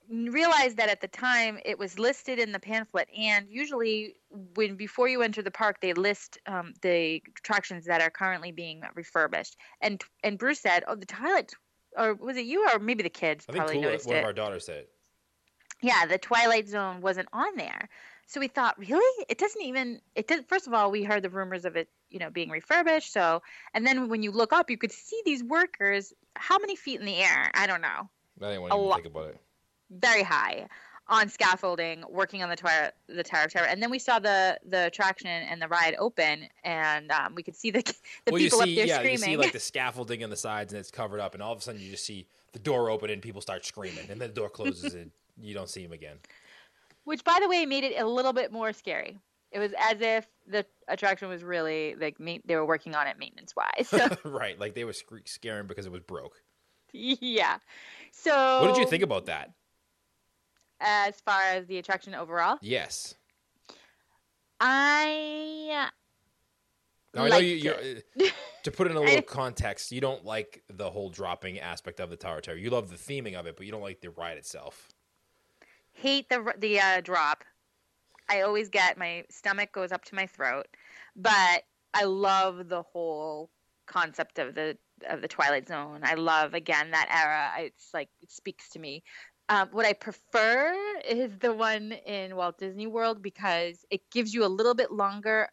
realized 0.09 0.77
that 0.77 0.89
at 0.89 1.01
the 1.01 1.07
time 1.07 1.59
it 1.65 1.77
was 1.77 1.99
listed 1.99 2.39
in 2.39 2.51
the 2.51 2.59
pamphlet 2.59 3.07
and 3.17 3.47
usually 3.49 4.15
when 4.55 4.75
before 4.75 5.07
you 5.07 5.21
enter 5.21 5.41
the 5.41 5.51
park 5.51 5.81
they 5.81 5.93
list 5.93 6.37
um, 6.47 6.73
the 6.81 7.21
attractions 7.37 7.85
that 7.85 8.01
are 8.01 8.09
currently 8.09 8.51
being 8.51 8.81
refurbished. 8.95 9.57
And 9.81 10.01
and 10.23 10.37
bruce 10.37 10.59
said 10.59 10.83
oh 10.87 10.95
the 10.95 11.05
twilight 11.05 11.53
or 11.97 12.13
was 12.13 12.37
it 12.37 12.45
you 12.45 12.67
or 12.73 12.79
maybe 12.79 13.03
the 13.03 13.09
kids 13.09 13.45
I 13.49 13.53
probably 13.53 13.73
think 13.73 13.83
noticed 13.83 14.07
one 14.07 14.15
it. 14.15 14.19
of 14.19 14.25
our 14.25 14.33
daughters 14.33 14.65
said. 14.65 14.85
Yeah 15.81 16.05
the 16.05 16.17
twilight 16.17 16.67
zone 16.67 17.01
wasn't 17.01 17.27
on 17.33 17.55
there. 17.55 17.89
So 18.27 18.41
we 18.41 18.49
thought 18.49 18.77
really? 18.77 19.25
It 19.29 19.37
doesn't 19.37 19.61
even 19.61 19.99
it 20.15 20.27
did 20.27 20.47
first 20.47 20.67
of 20.67 20.73
all 20.73 20.89
we 20.89 21.03
heard 21.03 21.23
the 21.23 21.29
rumors 21.29 21.65
of 21.65 21.75
it 21.75 21.89
you 22.09 22.19
know 22.19 22.29
being 22.29 22.49
refurbished 22.49 23.11
so 23.11 23.41
and 23.73 23.85
then 23.85 24.07
when 24.07 24.23
you 24.23 24.31
look 24.31 24.53
up 24.53 24.69
you 24.69 24.77
could 24.77 24.93
see 24.93 25.21
these 25.25 25.43
workers 25.43 26.13
how 26.35 26.57
many 26.59 26.77
feet 26.77 26.99
in 26.99 27.05
the 27.05 27.17
air? 27.17 27.51
I 27.53 27.67
don't 27.67 27.81
know. 27.81 28.09
I 28.41 28.49
didn't 28.51 28.61
want 28.61 28.71
to 28.71 28.79
even 28.79 28.93
think 28.93 29.05
about 29.07 29.29
it 29.29 29.41
very 29.89 30.23
high 30.23 30.67
on 31.09 31.29
scaffolding 31.29 32.03
working 32.09 32.43
on 32.43 32.49
the 32.49 32.55
tower 32.55 32.91
the 33.07 33.23
tower 33.23 33.45
of 33.45 33.51
terror. 33.51 33.67
And 33.67 33.81
then 33.81 33.89
we 33.89 33.99
saw 33.99 34.19
the 34.19 34.59
the 34.65 34.87
attraction 34.87 35.27
and 35.27 35.61
the 35.61 35.67
ride 35.67 35.95
open 35.99 36.47
and 36.63 37.11
um, 37.11 37.35
we 37.35 37.43
could 37.43 37.55
see 37.55 37.71
the, 37.71 37.81
the 38.25 38.31
well, 38.31 38.41
people 38.41 38.59
you 38.59 38.65
see, 38.65 38.71
up 38.71 38.75
there 38.75 38.87
yeah, 38.87 38.99
screaming 38.99 39.29
you 39.29 39.35
see 39.35 39.37
like 39.37 39.51
the 39.53 39.59
scaffolding 39.59 40.23
on 40.23 40.29
the 40.29 40.37
sides 40.37 40.73
and 40.73 40.79
it's 40.79 40.91
covered 40.91 41.19
up 41.19 41.33
and 41.33 41.41
all 41.41 41.53
of 41.53 41.59
a 41.59 41.61
sudden 41.61 41.79
you 41.79 41.91
just 41.91 42.05
see 42.05 42.27
the 42.53 42.59
door 42.59 42.89
open 42.89 43.09
and 43.09 43.21
people 43.21 43.41
start 43.41 43.65
screaming 43.65 44.09
and 44.09 44.21
then 44.21 44.29
the 44.29 44.35
door 44.35 44.49
closes 44.49 44.93
and 44.93 45.11
you 45.41 45.53
don't 45.53 45.69
see 45.69 45.83
them 45.83 45.93
again. 45.93 46.17
Which 47.05 47.23
by 47.23 47.37
the 47.41 47.47
way 47.47 47.65
made 47.65 47.83
it 47.83 47.99
a 47.99 48.05
little 48.05 48.33
bit 48.33 48.51
more 48.51 48.73
scary. 48.73 49.17
It 49.51 49.59
was 49.59 49.71
as 49.79 50.01
if 50.01 50.27
the 50.45 50.65
attraction 50.89 51.29
was 51.29 51.41
really 51.41 51.95
like 51.95 52.17
they 52.17 52.55
were 52.55 52.65
working 52.65 52.95
on 52.95 53.07
it 53.07 53.17
maintenance 53.17 53.55
wise 53.55 53.87
so. 53.87 54.09
right 54.25 54.59
like 54.59 54.75
they 54.75 54.83
were 54.83 54.93
scaring 55.23 55.67
because 55.67 55.85
it 55.85 55.91
was 55.91 56.01
broke. 56.01 56.41
Yeah. 56.91 57.57
So 58.11 58.61
what 58.61 58.73
did 58.73 58.81
you 58.81 58.87
think 58.87 59.03
about 59.03 59.27
that 59.27 59.51
as 60.79 61.19
far 61.21 61.41
as 61.41 61.65
the 61.67 61.77
attraction 61.77 62.15
overall? 62.15 62.57
Yes. 62.61 63.15
I. 64.59 65.89
Now, 67.13 67.23
I 67.23 67.29
know 67.29 67.37
you. 67.37 67.71
Uh, 67.71 68.29
to 68.63 68.71
put 68.71 68.89
in 68.89 68.97
a 68.97 69.01
little 69.01 69.21
context, 69.21 69.91
you 69.91 70.01
don't 70.01 70.25
like 70.25 70.63
the 70.69 70.89
whole 70.89 71.09
dropping 71.09 71.59
aspect 71.59 71.99
of 71.99 72.09
the 72.09 72.17
Tower 72.17 72.41
Terror. 72.41 72.57
You 72.57 72.69
love 72.69 72.89
the 72.89 72.95
theming 72.95 73.35
of 73.35 73.47
it, 73.47 73.55
but 73.55 73.65
you 73.65 73.71
don't 73.71 73.81
like 73.81 74.01
the 74.01 74.09
ride 74.11 74.37
itself. 74.37 74.89
Hate 75.93 76.29
the 76.29 76.53
the 76.57 76.79
uh, 76.79 77.01
drop. 77.01 77.43
I 78.29 78.41
always 78.41 78.69
get 78.69 78.97
my 78.97 79.23
stomach 79.29 79.71
goes 79.71 79.91
up 79.91 80.03
to 80.05 80.15
my 80.15 80.27
throat, 80.27 80.67
but 81.15 81.63
I 81.93 82.03
love 82.03 82.67
the 82.67 82.83
whole 82.83 83.49
concept 83.87 84.37
of 84.37 84.53
the 84.53 84.77
of 85.09 85.21
the 85.21 85.27
Twilight 85.27 85.67
Zone. 85.67 86.01
I 86.03 86.15
love 86.15 86.53
again 86.53 86.91
that 86.91 87.07
era. 87.09 87.65
It's 87.65 87.93
like 87.93 88.09
it 88.21 88.31
speaks 88.31 88.69
to 88.69 88.79
me. 88.79 89.03
Um, 89.49 89.69
what 89.71 89.85
I 89.85 89.93
prefer 89.93 90.75
is 91.07 91.37
the 91.39 91.53
one 91.53 91.93
in 92.05 92.35
Walt 92.35 92.57
Disney 92.57 92.87
World 92.87 93.21
because 93.21 93.85
it 93.89 94.01
gives 94.11 94.33
you 94.33 94.45
a 94.45 94.47
little 94.47 94.73
bit 94.73 94.91
longer. 94.91 95.47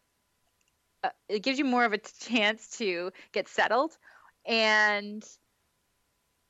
Uh, 1.03 1.09
it 1.29 1.43
gives 1.43 1.57
you 1.57 1.65
more 1.65 1.85
of 1.85 1.93
a 1.93 1.97
chance 1.97 2.77
to 2.77 3.11
get 3.31 3.47
settled, 3.47 3.97
and 4.45 5.23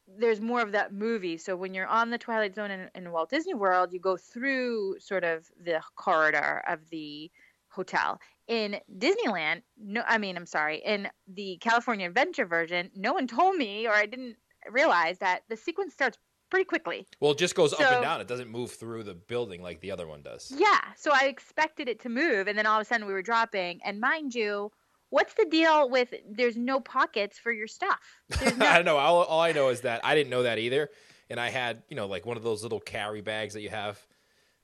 there's 0.07 0.41
more 0.41 0.61
of 0.61 0.71
that 0.71 0.91
movie. 0.91 1.37
So 1.37 1.55
when 1.55 1.73
you're 1.73 1.87
on 1.87 2.09
the 2.09 2.17
Twilight 2.17 2.55
Zone 2.55 2.71
in, 2.71 2.89
in 2.95 3.11
Walt 3.11 3.29
Disney 3.29 3.53
World, 3.53 3.93
you 3.93 3.99
go 3.99 4.17
through 4.17 4.99
sort 4.99 5.23
of 5.23 5.45
the 5.63 5.81
corridor 5.95 6.63
of 6.67 6.89
the 6.89 7.29
hotel. 7.69 8.19
In 8.47 8.77
Disneyland, 8.97 9.61
no, 9.77 10.03
I 10.07 10.17
mean, 10.17 10.35
I'm 10.37 10.45
sorry, 10.45 10.77
in 10.77 11.09
the 11.27 11.57
California 11.57 12.07
Adventure 12.07 12.45
version, 12.45 12.91
no 12.95 13.13
one 13.13 13.27
told 13.27 13.55
me 13.55 13.87
or 13.87 13.93
I 13.93 14.05
didn't 14.05 14.37
realize 14.69 15.19
that 15.19 15.41
the 15.49 15.57
sequence 15.57 15.93
starts 15.93 16.17
pretty 16.55 16.65
quickly. 16.67 17.05
Well, 17.19 17.31
it 17.31 17.37
just 17.37 17.53
goes 17.53 17.73
up 17.73 17.81
and 17.81 18.01
down. 18.01 18.21
It 18.21 18.27
doesn't 18.27 18.49
move 18.49 18.71
through 18.71 19.03
the 19.03 19.13
building 19.13 19.61
like 19.61 19.81
the 19.81 19.91
other 19.91 20.07
one 20.07 20.21
does. 20.21 20.53
Yeah, 20.55 20.79
so 20.95 21.11
I 21.13 21.25
expected 21.25 21.89
it 21.89 21.99
to 22.01 22.09
move, 22.09 22.47
and 22.47 22.57
then 22.57 22.65
all 22.65 22.77
of 22.79 22.81
a 22.81 22.85
sudden 22.85 23.05
we 23.05 23.11
were 23.13 23.21
dropping. 23.21 23.81
And 23.83 23.99
mind 23.99 24.33
you, 24.33 24.71
what's 25.09 25.33
the 25.33 25.45
deal 25.45 25.89
with 25.89 26.13
there's 26.29 26.55
no 26.55 26.79
pockets 26.79 27.37
for 27.37 27.51
your 27.51 27.67
stuff? 27.67 27.99
No 28.57 28.65
I 28.65 28.75
don't 28.77 28.85
know. 28.85 28.95
All, 28.97 29.23
all 29.23 29.41
I 29.41 29.51
know 29.51 29.67
is 29.67 29.81
that 29.81 29.99
I 30.05 30.15
didn't 30.15 30.29
know 30.29 30.43
that 30.43 30.57
either, 30.59 30.89
and 31.29 31.39
I 31.39 31.49
had 31.49 31.83
you 31.89 31.97
know 31.97 32.07
like 32.07 32.25
one 32.25 32.37
of 32.37 32.43
those 32.43 32.63
little 32.63 32.79
carry 32.79 33.19
bags 33.21 33.53
that 33.53 33.61
you 33.61 33.69
have. 33.69 33.99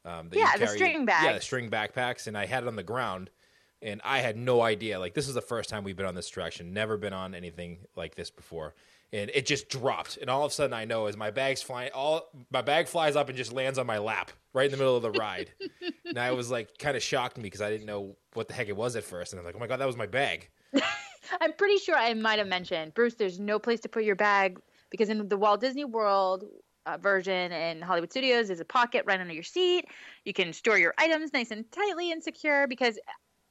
Um, 0.06 0.30
that 0.30 0.36
you 0.38 0.42
Yeah, 0.42 0.54
the 0.54 0.66
carry- 0.66 0.78
string 0.78 1.06
Yeah, 1.10 1.34
the 1.34 1.42
string 1.42 1.70
backpacks, 1.70 2.28
and 2.28 2.38
I 2.38 2.46
had 2.46 2.64
it 2.64 2.68
on 2.68 2.76
the 2.78 2.84
ground, 2.84 3.30
and 3.82 4.00
I 4.06 4.20
had 4.20 4.38
no 4.38 4.62
idea. 4.62 4.98
Like 4.98 5.14
this 5.14 5.28
is 5.28 5.34
the 5.34 5.42
first 5.42 5.70
time 5.70 5.84
we've 5.84 5.98
been 5.98 6.06
on 6.08 6.16
this 6.16 6.30
attraction. 6.30 6.72
Never 6.74 6.96
been 6.96 7.14
on 7.14 7.36
anything 7.36 7.80
like 7.98 8.16
this 8.16 8.32
before, 8.32 8.74
and 9.13 9.30
it 9.34 9.46
just 9.46 9.70
dropped. 9.70 10.18
And 10.18 10.30
all 10.30 10.46
of 10.46 10.51
a 10.51 10.53
sudden, 10.53 10.74
I 10.74 10.86
know 10.86 11.08
as 11.08 11.18
my 11.18 11.32
bag's 11.32 11.62
flying, 11.62 11.91
all 11.94 12.30
my 12.50 12.62
bag 12.62 12.88
flies 12.88 13.15
up 13.15 13.30
and 13.30 13.38
just 13.38 13.51
lands 13.51 13.77
on 13.77 13.86
my 13.86 13.98
lap 13.98 14.32
right 14.53 14.65
in 14.65 14.72
the 14.72 14.77
middle 14.77 14.96
of 14.96 15.03
the 15.03 15.12
ride. 15.12 15.51
and 16.06 16.18
I 16.18 16.32
was 16.32 16.50
like, 16.50 16.77
kind 16.77 16.96
of 16.96 17.03
shocked 17.03 17.38
me 17.38 17.44
because 17.44 17.62
I 17.62 17.70
didn't 17.70 17.86
know 17.86 18.15
what 18.34 18.48
the 18.48 18.53
heck 18.53 18.70
it 18.70 18.75
was 18.75 18.96
at 18.96 19.03
first, 19.03 19.34
and 19.34 19.39
I'm 19.39 19.46
like, 19.46 19.56
oh 19.56 19.60
my 19.60 19.68
god, 19.68 19.80
that 19.80 19.88
was 19.88 19.98
my 19.98 20.08
bag. 20.08 20.50
I'm 21.41 21.53
pretty 21.53 21.77
sure 21.77 21.96
I 21.96 22.13
might 22.13 22.39
have 22.39 22.48
mentioned, 22.48 22.94
Bruce, 22.94 23.15
there's 23.15 23.39
no 23.39 23.60
place 23.60 23.80
to 23.82 23.89
put 23.89 24.03
your 24.03 24.15
bag 24.15 24.60
because 24.89 25.10
in 25.10 25.27
the 25.27 25.38
Walt 25.38 25.62
Disney 25.62 25.86
World 25.86 26.46
uh, 26.86 26.98
version 26.98 27.51
in 27.51 27.82
Hollywood 27.82 28.12
Studios, 28.12 28.48
there's 28.48 28.60
a 28.60 28.65
pocket 28.65 29.03
right 29.06 29.20
under 29.20 29.34
your 29.34 29.44
seat. 29.44 29.86
You 30.25 30.34
can 30.34 30.51
store 30.51 30.77
your 30.77 30.94
items 30.98 31.32
nice 31.34 31.51
and 31.51 31.70
tightly 31.72 32.12
and 32.12 32.24
secure 32.24 32.68
because, 32.68 33.00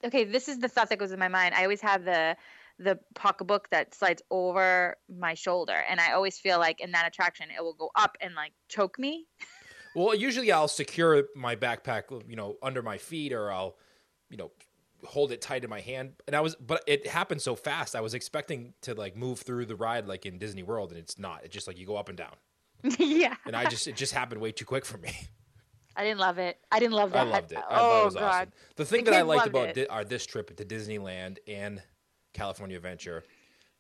okay, 0.05 0.25
this 0.25 0.49
is 0.49 0.59
the 0.59 0.69
thought 0.69 0.89
that 0.91 0.99
goes 0.99 1.13
in 1.13 1.19
my 1.19 1.29
mind. 1.29 1.55
I 1.55 1.63
always 1.63 1.81
have 1.81 2.05
the 2.05 2.37
the 2.83 2.99
pocketbook 3.15 3.69
that 3.71 3.95
slides 3.95 4.23
over 4.31 4.97
my 5.19 5.35
shoulder 5.35 5.85
and 5.89 6.01
i 6.01 6.13
always 6.13 6.39
feel 6.39 6.59
like 6.59 6.81
in 6.81 6.91
that 6.93 7.07
attraction 7.07 7.47
it 7.57 7.63
will 7.63 7.75
go 7.75 7.91
up 7.95 8.17
and 8.21 8.35
like 8.35 8.53
choke 8.69 8.99
me 8.99 9.27
Well, 9.95 10.15
usually 10.15 10.53
I'll 10.53 10.69
secure 10.69 11.25
my 11.35 11.57
backpack, 11.57 12.05
you 12.29 12.37
know, 12.37 12.57
under 12.63 12.81
my 12.81 12.97
feet, 12.97 13.33
or 13.33 13.51
I'll, 13.51 13.77
you 14.29 14.37
know, 14.37 14.53
hold 15.05 15.33
it 15.33 15.41
tight 15.41 15.65
in 15.65 15.71
my 15.71 15.81
hand. 15.81 16.13
And 16.29 16.37
I 16.37 16.41
was, 16.41 16.55
but 16.55 16.85
it 16.87 17.09
happened 17.09 17.43
so 17.43 17.57
fast. 17.57 17.97
I 17.97 18.01
was 18.01 18.15
expecting 18.15 18.75
to 18.83 18.95
like 18.95 19.17
move 19.17 19.41
through 19.41 19.67
the 19.67 19.75
ride 19.75 20.07
like 20.07 20.27
in 20.27 20.39
Disney 20.39 20.63
World, 20.63 20.91
and 20.93 20.99
it's 21.01 21.19
not. 21.19 21.41
It's 21.45 21.53
just 21.53 21.67
like 21.67 21.77
you 21.77 21.87
go 21.87 21.97
up 21.97 22.09
and 22.09 22.17
down. 22.17 22.35
yeah 23.01 23.35
And 23.47 23.57
I 23.57 23.67
just, 23.67 23.89
it 23.89 23.97
just 23.97 24.15
happened 24.15 24.41
way 24.41 24.53
too 24.53 24.65
quick 24.65 24.85
for 24.87 24.97
me. 24.99 25.11
i 25.97 26.05
didn't 26.05 26.21
love 26.21 26.39
it 26.39 26.57
i 26.71 26.79
didn't 26.79 26.95
love 26.95 27.11
that 27.11 27.27
I 27.27 27.31
loved 27.31 27.51
it. 27.51 27.59
I 27.59 27.65
oh 27.81 28.03
it 28.03 28.05
was 28.05 28.15
god 28.15 28.23
awesome. 28.23 28.53
The 28.77 28.85
thing 28.85 29.05
The 29.05 29.11
that 29.11 29.19
I 29.19 29.23
liked 29.23 29.49
about 29.49 29.75
di- 29.75 29.89
our 29.89 30.05
this 30.05 30.25
trip 30.25 30.57
to 30.57 30.65
Disneyland 30.65 31.39
and 31.49 31.83
California 32.41 32.79
Adventure, 32.79 33.23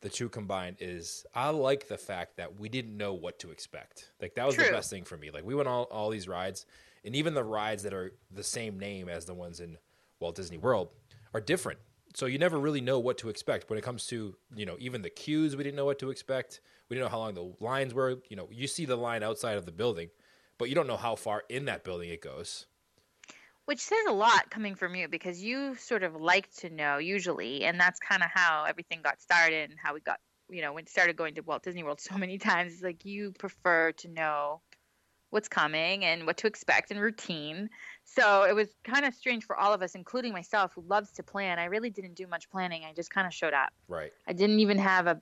the 0.02 0.10
two 0.10 0.28
combined, 0.28 0.76
is 0.80 1.24
I 1.34 1.48
like 1.48 1.88
the 1.88 1.96
fact 1.96 2.36
that 2.36 2.60
we 2.60 2.68
didn't 2.68 2.94
know 2.94 3.14
what 3.14 3.38
to 3.38 3.50
expect. 3.50 4.12
Like 4.20 4.34
that 4.34 4.46
was 4.46 4.56
the 4.56 4.64
best 4.70 4.90
thing 4.90 5.04
for 5.04 5.16
me. 5.16 5.30
Like 5.30 5.44
we 5.44 5.54
went 5.54 5.66
all 5.66 5.84
all 5.84 6.10
these 6.10 6.28
rides, 6.28 6.66
and 7.02 7.16
even 7.16 7.32
the 7.32 7.42
rides 7.42 7.84
that 7.84 7.94
are 7.94 8.12
the 8.30 8.44
same 8.44 8.78
name 8.78 9.08
as 9.08 9.24
the 9.24 9.32
ones 9.32 9.60
in 9.60 9.78
Walt 10.20 10.36
Disney 10.36 10.58
World 10.58 10.90
are 11.32 11.40
different. 11.40 11.78
So 12.14 12.26
you 12.26 12.38
never 12.38 12.58
really 12.58 12.82
know 12.82 12.98
what 12.98 13.16
to 13.18 13.30
expect 13.30 13.70
when 13.70 13.78
it 13.78 13.82
comes 13.82 14.06
to 14.08 14.36
you 14.54 14.66
know 14.66 14.76
even 14.78 15.00
the 15.00 15.08
queues. 15.08 15.56
We 15.56 15.64
didn't 15.64 15.76
know 15.76 15.86
what 15.86 15.98
to 16.00 16.10
expect. 16.10 16.60
We 16.90 16.96
didn't 16.96 17.06
know 17.06 17.12
how 17.12 17.20
long 17.20 17.32
the 17.32 17.54
lines 17.60 17.94
were. 17.94 18.18
You 18.28 18.36
know, 18.36 18.48
you 18.50 18.66
see 18.66 18.84
the 18.84 18.96
line 18.96 19.22
outside 19.22 19.56
of 19.56 19.64
the 19.64 19.72
building, 19.72 20.10
but 20.58 20.68
you 20.68 20.74
don't 20.74 20.86
know 20.86 20.98
how 20.98 21.14
far 21.14 21.44
in 21.48 21.64
that 21.64 21.82
building 21.82 22.10
it 22.10 22.20
goes. 22.20 22.66
Which 23.66 23.80
says 23.80 24.06
a 24.08 24.12
lot 24.12 24.50
coming 24.50 24.74
from 24.74 24.94
you 24.94 25.08
because 25.08 25.42
you 25.42 25.74
sort 25.76 26.02
of 26.02 26.16
like 26.16 26.52
to 26.54 26.70
know 26.70 26.98
usually 26.98 27.64
and 27.64 27.78
that's 27.78 27.98
kind 28.00 28.22
of 28.22 28.28
how 28.32 28.64
everything 28.64 29.00
got 29.02 29.20
started 29.20 29.70
and 29.70 29.78
how 29.82 29.94
we 29.94 30.00
got 30.00 30.18
you 30.48 30.62
know 30.62 30.72
when 30.72 30.86
started 30.86 31.16
going 31.16 31.34
to 31.34 31.42
walt 31.42 31.62
disney 31.62 31.82
world 31.82 32.00
so 32.00 32.16
many 32.16 32.38
times 32.38 32.72
it's 32.72 32.82
like 32.82 33.04
you 33.04 33.32
prefer 33.38 33.92
to 33.92 34.08
know 34.08 34.60
what's 35.30 35.48
coming 35.48 36.04
and 36.04 36.26
what 36.26 36.36
to 36.38 36.46
expect 36.46 36.90
and 36.90 37.00
routine. 37.00 37.70
So 38.04 38.42
it 38.42 38.54
was 38.54 38.68
kind 38.84 39.04
of 39.04 39.14
strange 39.14 39.44
for 39.44 39.56
all 39.56 39.72
of 39.72 39.82
us 39.82 39.94
including 39.94 40.32
myself 40.32 40.72
who 40.74 40.82
loves 40.82 41.12
to 41.12 41.22
plan. 41.22 41.58
I 41.58 41.64
really 41.66 41.90
didn't 41.90 42.14
do 42.14 42.26
much 42.26 42.50
planning. 42.50 42.84
I 42.84 42.92
just 42.92 43.10
kind 43.10 43.26
of 43.26 43.32
showed 43.32 43.54
up. 43.54 43.70
Right. 43.88 44.12
i 44.26 44.32
didn't 44.32 44.60
even 44.60 44.78
have 44.78 45.06
a 45.06 45.20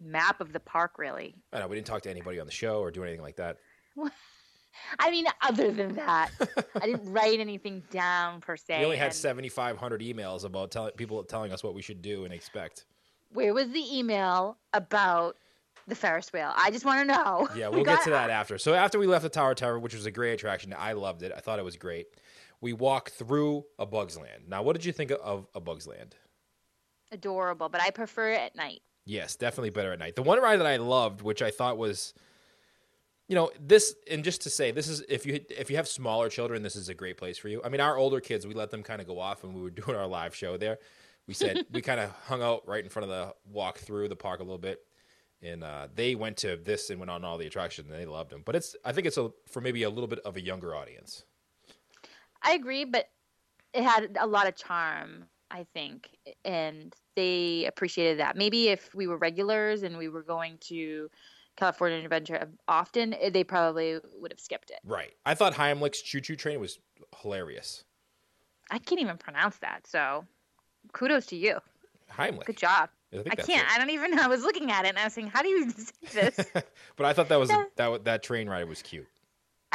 map 0.00 0.40
of 0.40 0.52
the 0.52 0.60
park 0.60 0.98
really. 0.98 1.34
I 1.52 1.58
know 1.58 1.66
we 1.66 1.76
didn't 1.76 1.86
talk 1.86 2.02
to 2.02 2.10
anybody 2.10 2.38
on 2.38 2.46
the 2.46 2.52
show 2.52 2.80
or 2.80 2.90
do 2.90 3.02
anything 3.02 3.22
like 3.22 3.36
that. 3.36 3.56
i 4.98 5.10
mean 5.10 5.26
other 5.42 5.70
than 5.72 5.94
that 5.94 6.30
i 6.80 6.86
didn't 6.86 7.10
write 7.12 7.40
anything 7.40 7.82
down 7.90 8.40
per 8.40 8.56
se 8.56 8.78
We 8.78 8.84
only 8.84 8.96
had 8.96 9.12
seventy 9.14 9.48
five 9.48 9.76
hundred 9.76 10.00
emails 10.00 10.44
about 10.44 10.70
telling 10.70 10.92
people 10.92 11.22
telling 11.24 11.52
us 11.52 11.62
what 11.62 11.74
we 11.74 11.82
should 11.82 12.02
do 12.02 12.24
and 12.24 12.32
expect. 12.32 12.86
where 13.32 13.52
was 13.54 13.68
the 13.70 13.98
email 13.98 14.56
about 14.72 15.36
the 15.86 15.94
Ferris 15.96 16.32
wheel? 16.32 16.52
I 16.56 16.70
just 16.70 16.84
want 16.84 17.00
to 17.00 17.14
know. 17.16 17.48
Yeah, 17.56 17.68
We 17.68 17.76
we'll 17.76 17.84
get 17.96 18.04
to 18.04 18.10
that 18.10 18.30
after. 18.30 18.58
So 18.58 18.74
after 18.74 18.96
we 18.98 19.08
left 19.08 19.24
the 19.24 19.28
Tower 19.28 19.54
Tower, 19.56 19.76
which 19.78 19.94
was 19.94 20.06
a 20.06 20.10
great 20.12 20.34
attraction, 20.34 20.72
I 20.78 20.92
loved 20.92 21.22
it. 21.22 21.32
I 21.36 21.40
thought 21.40 21.58
it 21.58 21.64
was 21.64 21.76
great. 21.76 22.06
We 22.60 22.72
walked 22.74 23.10
through 23.14 23.64
a 23.76 23.86
Bugs 23.86 24.16
Land. 24.16 24.44
Now, 24.46 24.62
what 24.62 24.74
did 24.76 24.84
you 24.84 24.92
think 24.92 25.10
of 25.20 25.48
a 25.52 25.58
Bugs 25.60 25.88
Land? 25.88 26.14
Adorable, 27.10 27.68
but 27.68 27.80
I 27.82 27.90
prefer 27.90 28.30
it 28.30 28.40
at 28.40 28.54
night. 28.56 28.82
Yes, 29.04 29.34
definitely 29.34 29.70
better 29.70 29.92
at 29.92 29.98
night. 29.98 30.14
The 30.14 30.22
one 30.22 30.40
ride 30.40 30.58
that 30.60 30.66
I 30.66 30.76
loved, 30.76 31.22
which 31.22 31.42
I 31.42 31.50
thought 31.50 31.76
was, 31.76 32.14
you 33.30 33.36
know, 33.36 33.48
this 33.64 33.94
and 34.10 34.24
just 34.24 34.42
to 34.42 34.50
say, 34.50 34.72
this 34.72 34.88
is 34.88 35.04
if 35.08 35.24
you 35.24 35.38
if 35.56 35.70
you 35.70 35.76
have 35.76 35.86
smaller 35.86 36.28
children, 36.28 36.64
this 36.64 36.74
is 36.74 36.88
a 36.88 36.94
great 36.94 37.16
place 37.16 37.38
for 37.38 37.46
you. 37.46 37.62
I 37.64 37.68
mean, 37.68 37.80
our 37.80 37.96
older 37.96 38.18
kids, 38.18 38.44
we 38.44 38.54
let 38.54 38.72
them 38.72 38.82
kind 38.82 39.00
of 39.00 39.06
go 39.06 39.20
off 39.20 39.44
when 39.44 39.54
we 39.54 39.62
were 39.62 39.70
doing 39.82 39.96
our 39.96 40.08
live 40.08 40.34
show 40.34 40.56
there. 40.56 40.80
We 41.28 41.34
said 41.34 41.64
we 41.72 41.80
kind 41.80 42.00
of 42.00 42.10
hung 42.26 42.42
out 42.42 42.66
right 42.66 42.82
in 42.82 42.90
front 42.90 43.08
of 43.08 43.10
the 43.10 43.32
walk 43.52 43.78
through 43.78 44.08
the 44.08 44.16
park 44.16 44.40
a 44.40 44.42
little 44.42 44.58
bit, 44.58 44.80
and 45.42 45.62
uh, 45.62 45.86
they 45.94 46.16
went 46.16 46.38
to 46.38 46.56
this 46.56 46.90
and 46.90 46.98
went 46.98 47.08
on 47.08 47.24
all 47.24 47.38
the 47.38 47.46
attractions 47.46 47.88
and 47.88 47.96
they 47.96 48.04
loved 48.04 48.30
them. 48.30 48.42
But 48.44 48.56
it's 48.56 48.74
I 48.84 48.90
think 48.90 49.06
it's 49.06 49.16
a, 49.16 49.30
for 49.46 49.60
maybe 49.60 49.84
a 49.84 49.90
little 49.90 50.08
bit 50.08 50.18
of 50.24 50.36
a 50.36 50.40
younger 50.40 50.74
audience. 50.74 51.22
I 52.42 52.54
agree, 52.54 52.84
but 52.84 53.10
it 53.72 53.84
had 53.84 54.16
a 54.18 54.26
lot 54.26 54.48
of 54.48 54.56
charm, 54.56 55.26
I 55.52 55.66
think, 55.72 56.10
and 56.44 56.92
they 57.14 57.66
appreciated 57.66 58.18
that. 58.18 58.36
Maybe 58.36 58.70
if 58.70 58.92
we 58.92 59.06
were 59.06 59.18
regulars 59.18 59.84
and 59.84 59.96
we 59.96 60.08
were 60.08 60.24
going 60.24 60.58
to 60.62 61.08
California 61.60 61.98
Adventure 62.02 62.48
often, 62.66 63.12
eh, 63.14 63.28
they 63.28 63.44
probably 63.44 64.00
would 64.18 64.32
have 64.32 64.40
skipped 64.40 64.70
it. 64.70 64.78
Right. 64.82 65.12
I 65.26 65.34
thought 65.34 65.52
Heimlich's 65.52 66.00
Choo 66.00 66.20
Choo 66.20 66.34
Train 66.34 66.58
was 66.58 66.78
hilarious. 67.20 67.84
I 68.70 68.78
can't 68.78 69.00
even 69.00 69.18
pronounce 69.18 69.58
that, 69.58 69.86
so 69.86 70.24
kudos 70.94 71.26
to 71.26 71.36
you. 71.36 71.58
Heimlich. 72.10 72.46
Good 72.46 72.56
job. 72.56 72.88
I, 73.12 73.18
I 73.18 73.34
can't. 73.34 73.62
it. 73.62 73.70
I 73.70 73.78
don't 73.78 73.90
even 73.90 74.12
know. 74.12 74.22
I 74.22 74.28
was 74.28 74.42
looking 74.42 74.70
at 74.70 74.86
it 74.86 74.90
and 74.90 74.98
I 74.98 75.04
was 75.04 75.12
saying, 75.12 75.26
how 75.26 75.42
do 75.42 75.48
you 75.48 75.70
say 76.06 76.30
this? 76.30 76.46
But 76.96 77.06
I 77.06 77.12
thought 77.12 77.28
that 77.28 77.38
was 77.38 77.50
a, 77.50 77.66
that 77.76 78.04
that 78.04 78.22
train 78.22 78.48
ride 78.48 78.68
was 78.68 78.80
cute. 78.80 79.06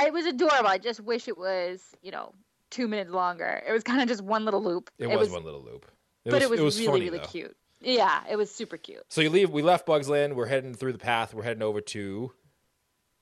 it 0.02 0.12
was 0.12 0.26
adorable. 0.26 0.68
I 0.68 0.80
just 0.80 1.02
wish 1.02 1.28
it 1.28 1.38
was, 1.38 1.84
you 2.02 2.12
know, 2.12 2.34
two 2.72 2.88
minutes 2.88 3.12
longer. 3.12 3.62
It 3.68 3.72
was 3.72 3.84
kind 3.84 4.02
of 4.02 4.08
just 4.08 4.22
one 4.22 4.44
little 4.44 4.64
loop. 4.64 4.90
It, 4.98 5.08
was, 5.08 5.30
one 5.30 5.44
little 5.44 5.64
loop. 5.64 5.86
It 6.24 6.32
but 6.32 6.50
was, 6.50 6.60
it 6.60 6.64
was, 6.64 6.80
really, 6.80 6.92
funny, 6.92 7.06
really 7.06 7.18
though. 7.20 7.26
cute. 7.26 7.58
Yeah, 7.82 8.22
it 8.30 8.36
was 8.36 8.50
super 8.50 8.78
cute. 8.78 9.04
So 9.10 9.22
you 9.22 9.30
leave. 9.30 9.50
We 9.50 9.62
left 9.62 9.86
Bugs 9.86 10.10
Land. 10.10 10.36
We're 10.36 10.46
heading 10.48 10.74
through 10.74 10.94
the 10.94 10.98
path. 10.98 11.34
We're 11.34 11.44
heading 11.44 11.64
over 11.64 11.82
to 11.82 12.32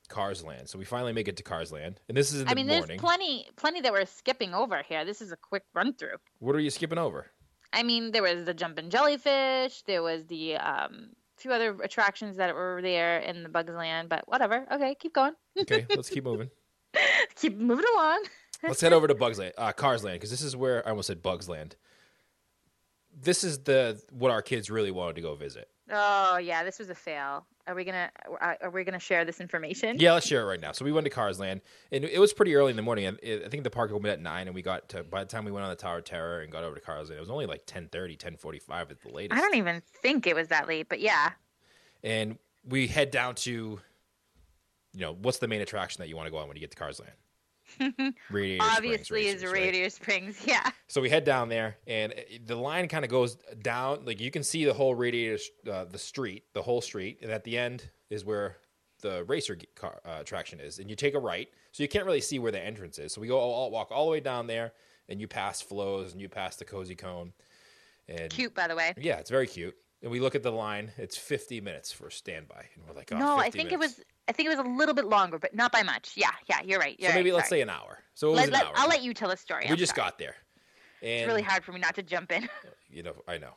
Cars 0.09 0.43
Land. 0.43 0.69
So 0.69 0.77
we 0.77 0.85
finally 0.85 1.13
make 1.13 1.27
it 1.27 1.37
to 1.37 1.43
Cars 1.43 1.71
Land, 1.71 1.99
and 2.07 2.15
this 2.15 2.31
is 2.31 2.41
in 2.41 2.45
the 2.45 2.51
I 2.51 2.53
mean, 2.55 2.67
morning. 2.67 2.87
there's 2.87 2.99
plenty, 2.99 3.47
plenty 3.55 3.81
that 3.81 3.91
we're 3.91 4.05
skipping 4.05 4.53
over 4.53 4.81
here. 4.83 5.05
This 5.05 5.21
is 5.21 5.31
a 5.31 5.37
quick 5.37 5.63
run 5.73 5.93
through. 5.93 6.17
what 6.39 6.55
are 6.55 6.59
you 6.59 6.69
skipping 6.69 6.97
over? 6.97 7.27
I 7.73 7.81
mean, 7.83 8.11
there 8.11 8.21
was 8.21 8.45
the 8.45 8.53
jumping 8.53 8.89
jellyfish. 8.91 9.81
There 9.87 10.03
was 10.03 10.25
the 10.27 10.57
um, 10.57 11.09
few 11.37 11.51
other 11.51 11.75
attractions 11.81 12.37
that 12.37 12.53
were 12.53 12.79
there 12.81 13.19
in 13.19 13.43
the 13.43 13.49
Bugs 13.49 13.73
Land. 13.73 14.09
But 14.09 14.27
whatever. 14.27 14.65
Okay, 14.71 14.95
keep 14.99 15.13
going. 15.13 15.33
Okay, 15.59 15.85
let's 15.89 16.09
keep 16.09 16.23
moving. 16.23 16.49
keep 17.35 17.57
moving 17.57 17.85
along. 17.95 18.23
Let's 18.61 18.81
head 18.81 18.93
over 18.93 19.07
to 19.07 19.15
Bugs 19.15 19.39
Land, 19.39 19.53
uh, 19.57 19.71
Cars 19.73 20.03
Land, 20.03 20.15
because 20.15 20.31
this 20.31 20.41
is 20.41 20.55
where 20.55 20.85
I 20.87 20.91
almost 20.91 21.07
said 21.07 21.21
Bugs 21.21 21.49
Land. 21.49 21.75
This 23.21 23.43
is 23.43 23.59
the 23.59 24.01
what 24.11 24.31
our 24.31 24.41
kids 24.41 24.69
really 24.69 24.91
wanted 24.91 25.15
to 25.15 25.21
go 25.21 25.35
visit. 25.35 25.69
Oh 25.91 26.37
yeah, 26.37 26.63
this 26.63 26.79
was 26.79 26.89
a 26.89 26.95
fail. 26.95 27.45
Are 27.67 27.75
we 27.75 27.83
gonna 27.83 28.09
are 28.41 28.57
are 28.61 28.69
we 28.69 28.83
gonna 28.83 28.99
share 28.99 29.25
this 29.25 29.39
information? 29.39 29.97
Yeah, 29.99 30.13
let's 30.13 30.25
share 30.27 30.41
it 30.41 30.45
right 30.45 30.59
now. 30.59 30.71
So 30.71 30.83
we 30.83 30.91
went 30.91 31.05
to 31.05 31.09
Cars 31.09 31.39
Land, 31.39 31.61
and 31.91 32.03
it 32.03 32.19
was 32.19 32.33
pretty 32.33 32.55
early 32.55 32.71
in 32.71 32.75
the 32.75 32.81
morning. 32.81 33.07
I 33.07 33.47
think 33.49 33.63
the 33.63 33.69
park 33.69 33.91
opened 33.91 34.07
at 34.07 34.21
nine, 34.21 34.47
and 34.47 34.55
we 34.55 34.61
got 34.61 34.89
to 34.89 35.03
by 35.03 35.23
the 35.23 35.29
time 35.29 35.45
we 35.45 35.51
went 35.51 35.63
on 35.63 35.69
the 35.69 35.75
Tower 35.75 35.99
of 35.99 36.05
Terror 36.05 36.41
and 36.41 36.51
got 36.51 36.63
over 36.63 36.75
to 36.75 36.81
Cars 36.81 37.09
Land, 37.09 37.17
it 37.17 37.21
was 37.21 37.29
only 37.29 37.45
like 37.45 37.65
10.30, 37.65 38.17
10.45 38.17 38.91
at 38.91 39.01
the 39.01 39.09
latest. 39.09 39.37
I 39.37 39.41
don't 39.41 39.55
even 39.55 39.81
think 40.01 40.27
it 40.27 40.35
was 40.35 40.47
that 40.49 40.67
late, 40.67 40.89
but 40.89 40.99
yeah. 40.99 41.31
and 42.03 42.37
we 42.67 42.87
head 42.87 43.11
down 43.11 43.35
to, 43.35 43.79
you 44.93 44.99
know, 44.99 45.13
what's 45.21 45.39
the 45.39 45.47
main 45.47 45.61
attraction 45.61 46.01
that 46.01 46.07
you 46.07 46.15
want 46.15 46.27
to 46.27 46.31
go 46.31 46.37
on 46.37 46.47
when 46.47 46.55
you 46.57 46.61
get 46.61 46.71
to 46.71 46.77
Cars 46.77 46.99
Radiator 48.29 48.63
Springs 48.63 48.77
Obviously, 48.77 49.27
is 49.27 49.35
Racers, 49.35 49.43
right? 49.43 49.53
Radiator 49.53 49.89
Springs. 49.89 50.37
Yeah. 50.45 50.69
So 50.87 51.01
we 51.01 51.09
head 51.09 51.23
down 51.23 51.49
there, 51.49 51.77
and 51.87 52.13
the 52.45 52.55
line 52.55 52.87
kind 52.87 53.03
of 53.05 53.11
goes 53.11 53.37
down. 53.61 54.05
Like 54.05 54.19
you 54.19 54.31
can 54.31 54.43
see 54.43 54.65
the 54.65 54.73
whole 54.73 54.95
Radiator, 54.95 55.41
uh, 55.71 55.85
the 55.85 55.97
street, 55.97 56.43
the 56.53 56.61
whole 56.61 56.81
street, 56.81 57.19
and 57.21 57.31
at 57.31 57.43
the 57.43 57.57
end 57.57 57.89
is 58.09 58.23
where 58.25 58.57
the 59.01 59.23
racer 59.25 59.57
car 59.75 59.99
uh, 60.05 60.17
attraction 60.21 60.59
is, 60.59 60.79
and 60.79 60.89
you 60.89 60.95
take 60.95 61.13
a 61.13 61.19
right, 61.19 61.49
so 61.71 61.83
you 61.83 61.89
can't 61.89 62.05
really 62.05 62.21
see 62.21 62.39
where 62.39 62.51
the 62.51 62.63
entrance 62.63 62.97
is. 62.99 63.13
So 63.13 63.21
we 63.21 63.27
go 63.27 63.37
all, 63.37 63.69
walk 63.71 63.91
all 63.91 64.05
the 64.05 64.11
way 64.11 64.19
down 64.19 64.47
there, 64.47 64.73
and 65.09 65.19
you 65.19 65.27
pass 65.27 65.61
Flo's, 65.61 66.13
and 66.13 66.21
you 66.21 66.29
pass 66.29 66.55
the 66.55 66.65
cozy 66.65 66.95
cone, 66.95 67.33
and 68.07 68.29
Cute, 68.29 68.53
by 68.55 68.67
the 68.67 68.75
way. 68.75 68.93
yeah, 68.97 69.17
it's 69.17 69.29
very 69.29 69.47
cute. 69.47 69.75
And 70.03 70.11
we 70.11 70.19
look 70.19 70.35
at 70.35 70.43
the 70.43 70.51
line; 70.51 70.91
it's 70.97 71.15
50 71.17 71.61
minutes 71.61 71.91
for 71.91 72.09
standby, 72.09 72.65
and 72.75 72.85
we're 72.85 72.93
like, 72.93 73.11
oh, 73.13 73.17
no, 73.17 73.37
I 73.37 73.45
50 73.45 73.57
think 73.57 73.71
minutes. 73.71 73.93
it 73.95 73.99
was. 73.99 74.05
I 74.27 74.31
think 74.33 74.47
it 74.51 74.57
was 74.57 74.65
a 74.65 74.69
little 74.69 74.93
bit 74.93 75.05
longer, 75.05 75.39
but 75.39 75.55
not 75.55 75.71
by 75.71 75.81
much. 75.81 76.11
Yeah, 76.15 76.29
yeah, 76.49 76.59
you're 76.63 76.79
right. 76.79 76.97
You're 76.99 77.11
So 77.11 77.15
maybe 77.15 77.31
right, 77.31 77.37
let's 77.37 77.49
sorry. 77.49 77.59
say 77.59 77.63
an 77.63 77.69
hour. 77.69 77.99
So 78.13 78.27
it 78.27 78.31
was 78.31 78.39
Let, 78.41 78.47
an 78.47 78.53
let- 78.53 78.63
hour. 78.65 78.73
I'll 78.75 78.89
let 78.89 79.01
you 79.01 79.13
tell 79.13 79.29
the 79.29 79.37
story. 79.37 79.63
we 79.65 79.71
I'm 79.71 79.77
just 79.77 79.95
sorry. 79.95 80.07
got 80.09 80.17
there, 80.19 80.35
and 81.01 81.09
It's 81.21 81.27
really 81.27 81.41
hard 81.41 81.63
for 81.63 81.71
me 81.71 81.79
not 81.79 81.95
to 81.95 82.03
jump 82.03 82.31
in. 82.33 82.47
You 82.89 83.01
know, 83.01 83.13
I 83.27 83.39
know. 83.39 83.53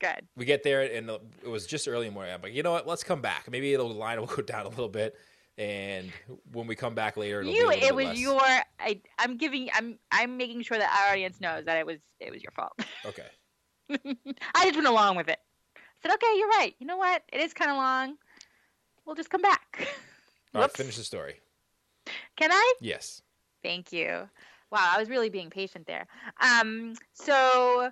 Good. 0.00 0.26
we 0.36 0.44
get 0.46 0.62
there 0.62 0.82
and 0.82 1.10
it 1.10 1.48
was 1.48 1.66
just 1.66 1.88
early 1.88 2.06
in 2.06 2.12
the 2.12 2.14
morning. 2.14 2.32
I'm 2.32 2.40
like, 2.40 2.54
you 2.54 2.62
know 2.62 2.70
what? 2.72 2.86
Let's 2.86 3.02
come 3.02 3.20
back. 3.20 3.50
Maybe 3.50 3.74
the 3.74 3.82
line 3.82 4.18
will 4.20 4.26
go 4.36 4.40
down 4.42 4.64
a 4.64 4.68
little 4.68 4.88
bit, 4.88 5.16
and 5.58 6.10
when 6.52 6.66
we 6.68 6.76
come 6.76 6.94
back 6.94 7.16
later, 7.16 7.40
it'll 7.40 7.52
you, 7.52 7.68
be 7.68 7.74
a 7.74 7.78
it 7.78 7.80
bit 7.80 7.94
was 7.96 8.04
less. 8.06 8.18
your. 8.18 8.40
I. 8.78 9.00
I'm 9.18 9.36
giving. 9.36 9.68
I'm. 9.74 9.98
I'm 10.12 10.36
making 10.36 10.62
sure 10.62 10.78
that 10.78 10.88
our 11.04 11.12
audience 11.12 11.40
knows 11.40 11.64
that 11.64 11.76
it 11.78 11.84
was. 11.84 11.98
It 12.20 12.30
was 12.32 12.42
your 12.42 12.52
fault. 12.52 12.72
Okay. 13.04 13.26
I 13.90 14.64
just 14.64 14.74
went 14.74 14.86
along 14.86 15.16
with 15.16 15.28
it. 15.28 15.38
I 15.76 15.80
said, 16.02 16.14
okay, 16.14 16.34
you're 16.36 16.48
right. 16.48 16.74
You 16.78 16.86
know 16.86 16.96
what? 16.96 17.22
It 17.32 17.40
is 17.40 17.52
kind 17.52 17.70
of 17.70 17.76
long. 17.76 18.16
We'll 19.04 19.16
just 19.16 19.30
come 19.30 19.42
back. 19.42 19.88
All 20.54 20.62
right. 20.62 20.72
Finish 20.72 20.96
the 20.96 21.04
story. 21.04 21.40
Can 22.36 22.52
I? 22.52 22.74
Yes. 22.80 23.22
Thank 23.62 23.92
you. 23.92 24.28
Wow, 24.70 24.92
I 24.94 24.98
was 24.98 25.08
really 25.08 25.30
being 25.30 25.50
patient 25.50 25.86
there. 25.86 26.06
Um, 26.40 26.94
so, 27.14 27.90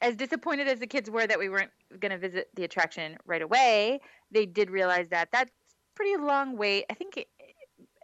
as 0.00 0.16
disappointed 0.16 0.68
as 0.68 0.78
the 0.78 0.86
kids 0.86 1.10
were 1.10 1.26
that 1.26 1.38
we 1.38 1.48
weren't 1.48 1.72
going 1.98 2.12
to 2.12 2.18
visit 2.18 2.48
the 2.54 2.64
attraction 2.64 3.16
right 3.26 3.42
away, 3.42 4.00
they 4.30 4.46
did 4.46 4.70
realize 4.70 5.08
that 5.10 5.28
that's 5.32 5.50
pretty 5.94 6.16
long 6.16 6.56
wait. 6.56 6.84
I 6.90 6.94
think 6.94 7.16
it, 7.16 7.28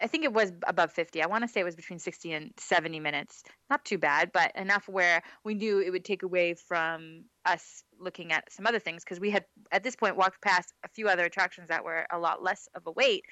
I 0.00 0.07
think 0.07 0.25
it 0.25 0.33
was 0.33 0.52
above 0.67 0.93
50. 0.93 1.23
I 1.23 1.26
want 1.26 1.43
to 1.43 1.49
say 1.49 1.61
it 1.61 1.64
was 1.64 1.76
between 1.76 1.99
60 1.99 2.33
and 2.33 2.52
70 2.59 3.00
minutes. 3.00 3.43
Not 3.71 3.85
too 3.85 3.99
bad, 3.99 4.31
but 4.33 4.52
enough 4.57 4.88
where 4.88 5.23
we 5.45 5.55
knew 5.55 5.81
it 5.81 5.90
would 5.90 6.05
take 6.05 6.23
away 6.23 6.55
from 6.55 7.25
us 7.45 7.83
looking 7.99 8.33
at 8.33 8.52
some 8.52 8.67
other 8.67 8.78
things 8.78 9.05
because 9.05 9.21
we 9.21 9.31
had 9.31 9.45
at 9.73 9.83
this 9.83 9.97
point 9.97 10.17
walked 10.17 10.43
past 10.43 10.73
a 10.85 10.88
few 10.88 11.09
other 11.09 11.25
attractions 11.25 11.69
that 11.69 11.85
were 11.85 12.07
a 12.11 12.19
lot 12.19 12.43
less 12.43 12.69
of 12.75 12.83
a 12.87 12.93
wait. 12.93 13.25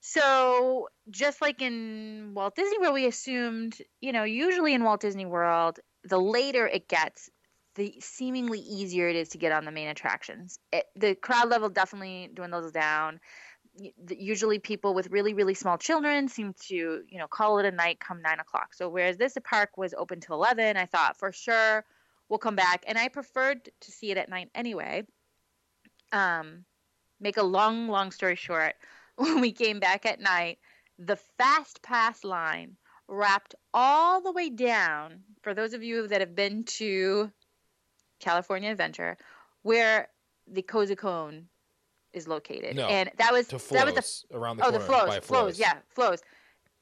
So, 0.00 0.88
just 1.10 1.42
like 1.42 1.60
in 1.60 2.32
Walt 2.34 2.54
Disney 2.54 2.78
World, 2.78 2.94
we 2.94 3.06
assumed, 3.06 3.76
you 4.00 4.12
know, 4.12 4.22
usually 4.22 4.72
in 4.74 4.84
Walt 4.84 5.00
Disney 5.00 5.26
World, 5.26 5.80
the 6.04 6.18
later 6.18 6.66
it 6.66 6.88
gets, 6.88 7.28
the 7.74 7.94
seemingly 8.00 8.60
easier 8.60 9.08
it 9.08 9.16
is 9.16 9.30
to 9.30 9.38
get 9.38 9.52
on 9.52 9.64
the 9.64 9.72
main 9.72 9.88
attractions. 9.88 10.58
It, 10.72 10.84
the 10.94 11.14
crowd 11.14 11.48
level 11.48 11.68
definitely 11.68 12.30
dwindles 12.32 12.70
down. 12.72 13.20
Usually, 14.10 14.58
people 14.58 14.94
with 14.94 15.10
really, 15.10 15.34
really 15.34 15.54
small 15.54 15.78
children 15.78 16.28
seem 16.28 16.54
to, 16.68 16.74
you 16.74 17.18
know, 17.18 17.26
call 17.28 17.58
it 17.58 17.66
a 17.66 17.70
night 17.70 18.00
come 18.00 18.22
nine 18.22 18.40
o'clock. 18.40 18.74
So, 18.74 18.88
whereas 18.88 19.16
this 19.16 19.36
park 19.44 19.76
was 19.76 19.94
open 19.94 20.20
till 20.20 20.36
11, 20.36 20.76
I 20.76 20.86
thought 20.86 21.18
for 21.18 21.32
sure 21.32 21.84
we'll 22.28 22.38
come 22.38 22.56
back. 22.56 22.84
And 22.86 22.98
I 22.98 23.08
preferred 23.08 23.70
to 23.80 23.92
see 23.92 24.10
it 24.10 24.18
at 24.18 24.28
night 24.28 24.50
anyway. 24.54 25.04
Um, 26.12 26.64
make 27.20 27.36
a 27.36 27.42
long, 27.42 27.88
long 27.88 28.10
story 28.10 28.36
short, 28.36 28.74
when 29.16 29.40
we 29.40 29.52
came 29.52 29.80
back 29.80 30.06
at 30.06 30.20
night, 30.20 30.58
the 30.98 31.16
fast 31.38 31.82
pass 31.82 32.24
line 32.24 32.76
wrapped 33.08 33.54
all 33.72 34.20
the 34.20 34.32
way 34.32 34.50
down. 34.50 35.22
For 35.42 35.54
those 35.54 35.72
of 35.72 35.82
you 35.82 36.08
that 36.08 36.20
have 36.20 36.34
been 36.34 36.64
to 36.64 37.30
California 38.20 38.70
Adventure, 38.70 39.16
where 39.62 40.08
the 40.46 40.62
Cozy 40.62 40.96
Cone 40.96 41.46
is 42.12 42.26
located, 42.28 42.76
No, 42.76 42.86
and 42.88 43.10
that 43.18 43.32
was 43.32 43.48
To 43.48 43.58
that 43.74 43.86
was 43.94 44.24
the 44.30 44.36
around 44.36 44.56
the 44.58 44.62
oh 44.64 44.70
corner 44.70 44.78
the 44.78 44.84
Flo's, 44.84 45.08
by 45.08 45.20
Flo's, 45.20 45.58
yeah, 45.58 45.74
Flo's. 45.90 46.20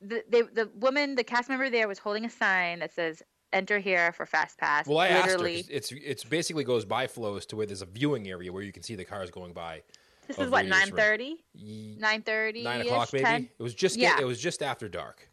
The, 0.01 0.23
the 0.31 0.49
the 0.53 0.71
woman, 0.75 1.15
the 1.15 1.25
cast 1.25 1.49
member 1.49 1.71
there 1.71 1.89
was 1.89 1.99
holding 1.99 2.25
a 2.25 2.31
sign 2.31 2.81
that 2.81 2.93
says 2.93 3.23
"Enter 3.53 3.79
here 3.79 4.13
for 4.13 4.27
fast 4.27 4.59
pass." 4.59 4.87
Well, 4.87 4.99
I 4.99 5.09
asked 5.09 5.41
her. 5.41 5.47
It's 5.47 5.91
it's 5.93 6.23
basically 6.25 6.65
goes 6.65 6.85
by 6.85 7.07
flows 7.07 7.47
to 7.47 7.57
where 7.57 7.67
there's 7.67 7.83
a 7.83 7.87
viewing 7.87 8.29
area 8.29 8.53
where 8.53 8.63
you 8.63 8.73
can 8.73 8.83
see 8.83 8.95
the 8.95 9.05
cars 9.07 9.31
going 9.31 9.53
by. 9.55 9.83
this 10.29 10.39
is 10.39 10.51
what 10.51 10.65
radius 10.65 10.79
nine 10.81 10.93
thirty, 10.97 11.37
Ye- 11.55 11.97
nine 11.99 12.23
thirty, 12.23 12.63
Nine 12.63 12.83
o'clock, 12.83 13.11
maybe. 13.13 13.25
10? 13.25 13.49
It 13.59 13.63
was 13.63 13.75
just 13.75 13.97
Yeah. 13.97 14.21
it 14.21 14.25
was 14.25 14.39
just 14.41 14.63
after 14.63 14.87
dark, 14.89 15.29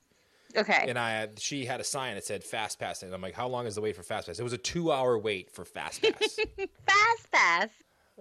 Okay. 0.56 0.86
and 0.88 0.98
I 0.98 1.12
had, 1.12 1.40
she 1.40 1.66
had 1.66 1.82
a 1.82 1.84
sign 1.84 2.16
that 2.16 2.24
said 2.24 2.44
fast 2.44 2.80
pass, 2.80 3.04
and 3.04 3.14
I'm 3.14 3.22
like, 3.22 3.34
how 3.34 3.48
long 3.48 3.66
is 3.68 3.76
the 3.76 3.82
wait 3.82 3.96
for 3.96 4.04
fast 4.04 4.28
pass? 4.28 4.40
It 4.40 4.44
was 4.44 4.54
a 4.54 4.58
two 4.58 4.92
hour 4.92 5.18
wait 5.18 5.52
for 5.52 5.66
fast 5.66 6.02
pass. 6.04 6.36
fast 6.88 7.32
pass. 7.32 7.70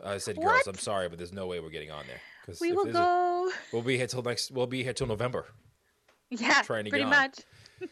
I 0.05 0.19
said, 0.19 0.37
girls, 0.37 0.47
What? 0.47 0.67
I'm 0.67 0.75
sorry, 0.79 1.09
but 1.09 1.19
there's 1.19 1.33
no 1.33 1.47
way 1.47 1.61
we're 1.61 1.71
getting 1.71 1.91
on 1.91 2.05
there 2.07 2.21
because 2.45 2.61
We 2.61 2.73
will 2.73 2.87
go. 2.87 3.51
we'll 3.73 3.83
be 3.83 3.97
here 3.97 4.07
till 4.07 4.23
next. 4.23 4.51
We'll 4.51 4.67
be 4.67 4.83
here 4.83 4.93
till 4.93 5.07
November. 5.07 5.47
Yeah, 6.31 6.63
trying 6.63 6.85
to 6.85 6.91
pretty 6.91 7.05
get 7.05 7.13
on. 7.15 7.21
much. 7.23 7.41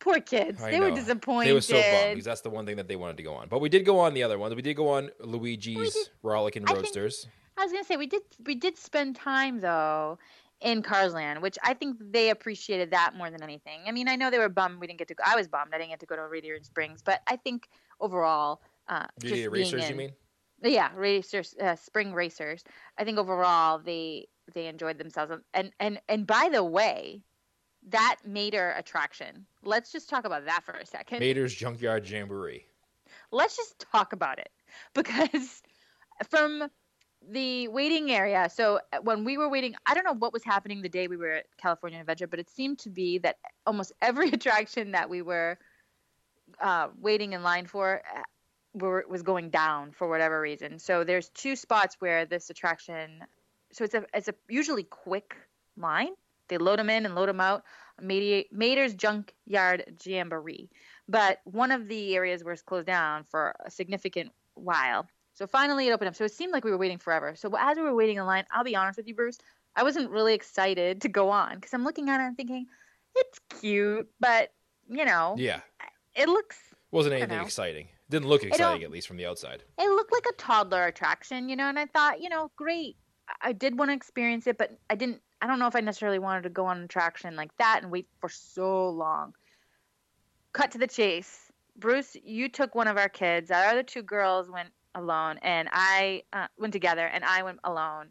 Poor 0.00 0.20
kids. 0.20 0.62
I 0.62 0.70
they 0.70 0.80
were 0.80 0.90
know. 0.90 0.96
disappointed. 0.96 1.48
They 1.48 1.52
were 1.54 1.60
so 1.60 1.74
bummed 1.80 2.10
because 2.10 2.24
that's 2.24 2.40
the 2.42 2.50
one 2.50 2.66
thing 2.66 2.76
that 2.76 2.88
they 2.88 2.96
wanted 2.96 3.16
to 3.16 3.22
go 3.22 3.34
on. 3.34 3.48
But 3.48 3.60
we 3.60 3.68
did 3.68 3.84
go 3.86 3.98
on 4.00 4.12
the 4.14 4.22
other 4.22 4.38
ones. 4.38 4.54
We 4.54 4.62
did 4.62 4.74
go 4.74 4.88
on 4.90 5.10
Luigi's 5.20 5.94
did- 5.94 6.08
Rollickin' 6.22 6.64
I 6.64 6.66
think- 6.66 6.78
Roadsters. 6.84 7.26
I 7.56 7.62
was 7.64 7.72
gonna 7.72 7.84
say 7.84 7.96
we 7.96 8.06
did 8.08 8.22
we 8.44 8.54
did 8.56 8.76
spend 8.76 9.14
time 9.16 9.60
though 9.60 10.18
in 10.60 10.82
Cars 10.82 11.14
Land, 11.14 11.40
which 11.40 11.56
I 11.62 11.72
think 11.74 11.96
they 12.00 12.30
appreciated 12.30 12.90
that 12.90 13.14
more 13.16 13.30
than 13.30 13.42
anything. 13.42 13.80
I 13.86 13.92
mean, 13.92 14.08
I 14.08 14.16
know 14.16 14.30
they 14.30 14.38
were 14.38 14.48
bummed 14.48 14.80
we 14.80 14.86
didn't 14.88 14.98
get 14.98 15.08
to 15.08 15.14
go. 15.14 15.22
I 15.26 15.36
was 15.36 15.46
bummed 15.48 15.70
I 15.72 15.78
didn't 15.78 15.90
get 15.90 16.00
to 16.00 16.06
go 16.06 16.16
to 16.16 16.22
Radiator 16.22 16.62
Springs, 16.64 17.00
but 17.02 17.22
I 17.26 17.36
think 17.36 17.68
overall, 18.00 18.60
uh, 18.88 19.06
Did 19.20 19.28
just 19.28 19.72
you? 19.72 19.88
You 19.88 19.94
mean? 19.94 20.12
Yeah, 20.64 20.90
racers, 20.96 21.54
uh, 21.60 21.76
spring 21.76 22.12
racers. 22.14 22.64
I 22.98 23.04
think 23.04 23.18
overall 23.18 23.78
they 23.78 24.28
they 24.54 24.66
enjoyed 24.66 24.98
themselves. 24.98 25.32
And 25.54 25.72
and 25.80 26.00
and 26.08 26.26
by 26.26 26.48
the 26.52 26.64
way, 26.64 27.24
that 27.88 28.16
Mater 28.26 28.72
attraction. 28.76 29.46
Let's 29.62 29.92
just 29.92 30.08
talk 30.10 30.24
about 30.24 30.46
that 30.46 30.64
for 30.64 30.72
a 30.74 30.86
second. 30.86 31.20
Mater's 31.20 31.54
Junkyard 31.54 32.08
Jamboree. 32.08 32.66
let's 33.32 33.56
just 33.56 33.78
talk 33.92 34.12
about 34.12 34.38
it 34.38 34.50
because 34.94 35.62
from 36.28 36.70
the 37.30 37.68
waiting 37.68 38.10
area 38.10 38.48
so 38.52 38.80
uh, 38.92 38.98
when 39.02 39.24
we 39.24 39.38
were 39.38 39.48
waiting 39.48 39.74
i 39.86 39.94
don't 39.94 40.04
know 40.04 40.14
what 40.14 40.32
was 40.32 40.44
happening 40.44 40.82
the 40.82 40.88
day 40.88 41.08
we 41.08 41.16
were 41.16 41.32
at 41.32 41.46
california 41.56 42.00
adventure 42.00 42.26
but 42.26 42.38
it 42.38 42.50
seemed 42.50 42.78
to 42.78 42.90
be 42.90 43.18
that 43.18 43.36
almost 43.66 43.92
every 44.02 44.28
attraction 44.30 44.92
that 44.92 45.08
we 45.08 45.22
were 45.22 45.58
uh, 46.60 46.88
waiting 47.00 47.32
in 47.32 47.42
line 47.42 47.66
for 47.66 48.02
uh, 48.14 48.22
were, 48.74 49.04
was 49.08 49.22
going 49.22 49.50
down 49.50 49.92
for 49.92 50.08
whatever 50.08 50.40
reason 50.40 50.78
so 50.78 51.04
there's 51.04 51.28
two 51.30 51.56
spots 51.56 51.96
where 52.00 52.26
this 52.26 52.50
attraction 52.50 53.24
so 53.72 53.84
it's 53.84 53.94
a 53.94 54.04
it's 54.12 54.28
a 54.28 54.34
usually 54.48 54.84
quick 54.84 55.36
line 55.76 56.10
they 56.48 56.58
load 56.58 56.78
them 56.78 56.90
in 56.90 57.06
and 57.06 57.14
load 57.14 57.28
them 57.28 57.40
out 57.40 57.64
mater's 58.00 58.94
junkyard 58.94 59.84
jamboree 60.04 60.68
but 61.08 61.40
one 61.44 61.70
of 61.70 61.88
the 61.88 62.14
areas 62.14 62.42
was 62.44 62.62
closed 62.62 62.86
down 62.86 63.24
for 63.24 63.54
a 63.64 63.70
significant 63.70 64.32
while. 64.54 65.06
So 65.34 65.46
finally 65.46 65.88
it 65.88 65.92
opened 65.92 66.08
up. 66.08 66.16
So 66.16 66.24
it 66.24 66.32
seemed 66.32 66.52
like 66.52 66.64
we 66.64 66.70
were 66.70 66.78
waiting 66.78 66.98
forever. 66.98 67.34
So 67.36 67.54
as 67.58 67.76
we 67.76 67.82
were 67.82 67.94
waiting 67.94 68.16
in 68.16 68.26
line, 68.26 68.44
I'll 68.52 68.64
be 68.64 68.76
honest 68.76 68.96
with 68.96 69.08
you, 69.08 69.14
Bruce, 69.14 69.38
I 69.76 69.82
wasn't 69.82 70.10
really 70.10 70.34
excited 70.34 71.02
to 71.02 71.08
go 71.08 71.30
on 71.30 71.56
because 71.56 71.74
I'm 71.74 71.84
looking 71.84 72.08
at 72.08 72.20
it 72.20 72.24
and 72.24 72.36
thinking, 72.36 72.66
it's 73.16 73.40
cute, 73.60 74.08
but 74.20 74.52
you 74.88 75.04
know, 75.04 75.34
Yeah, 75.38 75.60
it 76.14 76.28
looks 76.28 76.58
wasn't 76.90 77.14
anything 77.14 77.38
know. 77.38 77.44
exciting. 77.44 77.88
Didn't 78.14 78.28
look 78.28 78.44
exciting 78.44 78.84
at 78.84 78.92
least 78.92 79.08
from 79.08 79.16
the 79.16 79.26
outside. 79.26 79.64
it 79.76 79.88
looked 79.88 80.12
like 80.12 80.24
a 80.30 80.36
toddler 80.36 80.84
attraction, 80.84 81.48
you 81.48 81.56
know, 81.56 81.68
and 81.68 81.76
I 81.76 81.86
thought, 81.86 82.20
you 82.20 82.28
know, 82.28 82.48
great. 82.54 82.96
I- 83.42 83.52
did 83.52 83.76
want 83.76 83.90
to 83.90 83.94
experience 83.94 84.46
it, 84.46 84.56
but 84.56 84.70
I 84.88 84.94
didn't 84.94 85.20
I 85.42 85.48
don't 85.48 85.58
know 85.58 85.66
if 85.66 85.74
I 85.74 85.80
necessarily 85.80 86.20
wanted 86.20 86.42
to 86.44 86.48
go 86.48 86.64
on 86.66 86.78
an 86.78 86.84
attraction 86.84 87.34
like 87.34 87.50
that 87.58 87.80
and 87.82 87.90
wait 87.90 88.06
for 88.20 88.28
so 88.28 88.88
long. 88.88 89.34
Cut 90.52 90.70
to 90.70 90.78
the 90.78 90.86
chase. 90.86 91.50
Bruce, 91.76 92.16
you 92.22 92.48
took 92.48 92.76
one 92.76 92.86
of 92.86 92.96
our 92.96 93.08
kids. 93.08 93.50
Our 93.50 93.64
other 93.64 93.82
two 93.82 94.02
girls 94.02 94.48
went 94.48 94.68
alone, 94.94 95.38
and 95.42 95.68
I 95.72 96.22
uh, 96.32 96.46
went 96.56 96.72
together, 96.72 97.04
and 97.04 97.24
I 97.24 97.42
went 97.42 97.58
alone. 97.64 98.10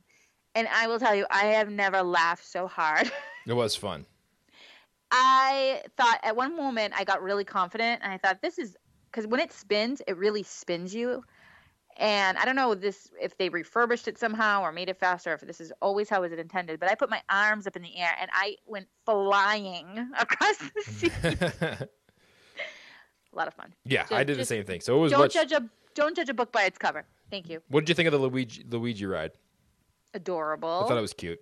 And 0.54 0.68
I 0.68 0.88
will 0.88 1.00
tell 1.00 1.16
you, 1.16 1.26
I 1.32 1.46
have 1.46 1.70
never 1.70 2.04
laughed 2.04 2.46
so 2.46 2.68
hard. 2.68 3.10
It 3.48 3.54
was 3.54 3.76
fun. 3.76 4.06
I 5.12 5.82
thought 5.96 6.20
at 6.24 6.36
one 6.36 6.56
moment 6.56 6.94
I 6.98 7.04
got 7.04 7.22
really 7.24 7.46
confident, 7.46 8.02
and 8.04 8.12
I 8.12 8.18
thought 8.18 8.42
this 8.42 8.58
is 8.60 8.76
because 9.14 9.28
when 9.28 9.40
it 9.40 9.54
spins, 9.54 10.02
it 10.08 10.18
really 10.18 10.42
spins 10.44 10.94
you. 10.96 11.24
And 11.98 12.40
I 12.40 12.46
don't 12.46 12.56
know 12.56 12.74
this 12.74 13.12
if 13.22 13.38
they 13.38 13.50
refurbished 13.50 14.08
it 14.08 14.18
somehow 14.18 14.64
or 14.64 14.72
made 14.72 14.90
it 14.90 14.98
faster, 14.98 15.32
if 15.34 15.42
this 15.42 15.62
is 15.62 15.72
always 15.80 16.10
how 16.10 16.24
it 16.24 16.32
was 16.32 16.40
intended. 16.40 16.80
But 16.80 16.90
I 16.90 16.96
put 16.96 17.12
my 17.12 17.22
arms 17.30 17.68
up 17.68 17.76
in 17.76 17.84
the 17.84 17.96
air 17.96 18.10
and 18.20 18.32
I 18.34 18.56
went 18.66 18.88
flying 19.06 20.10
across 20.20 20.58
the 20.58 20.82
sea. 20.92 21.12
a 21.62 21.88
lot 23.36 23.48
of 23.48 23.54
fun. 23.54 23.74
yeah, 23.86 24.08
I 24.10 24.24
did 24.24 24.38
the 24.40 24.46
same 24.46 24.64
thing. 24.66 24.82
So 24.82 24.98
it 24.98 25.00
was 25.02 25.12
Don't 25.12 25.22
much. 25.22 25.34
judge 25.36 25.52
a 25.52 25.70
don't 25.94 26.16
judge 26.16 26.30
a 26.30 26.34
book 26.34 26.52
by 26.52 26.64
its 26.64 26.80
cover. 26.80 27.06
Thank 27.30 27.48
you. 27.50 27.62
What 27.70 27.82
did 27.82 27.90
you 27.90 27.96
think 27.96 28.08
of 28.08 28.14
the 28.14 28.18
Luigi 28.20 28.66
Luigi 28.68 29.06
ride? 29.06 29.32
Adorable. 30.16 30.82
I 30.86 30.88
thought 30.88 30.98
it 30.98 31.02
was 31.02 31.14
cute. 31.14 31.40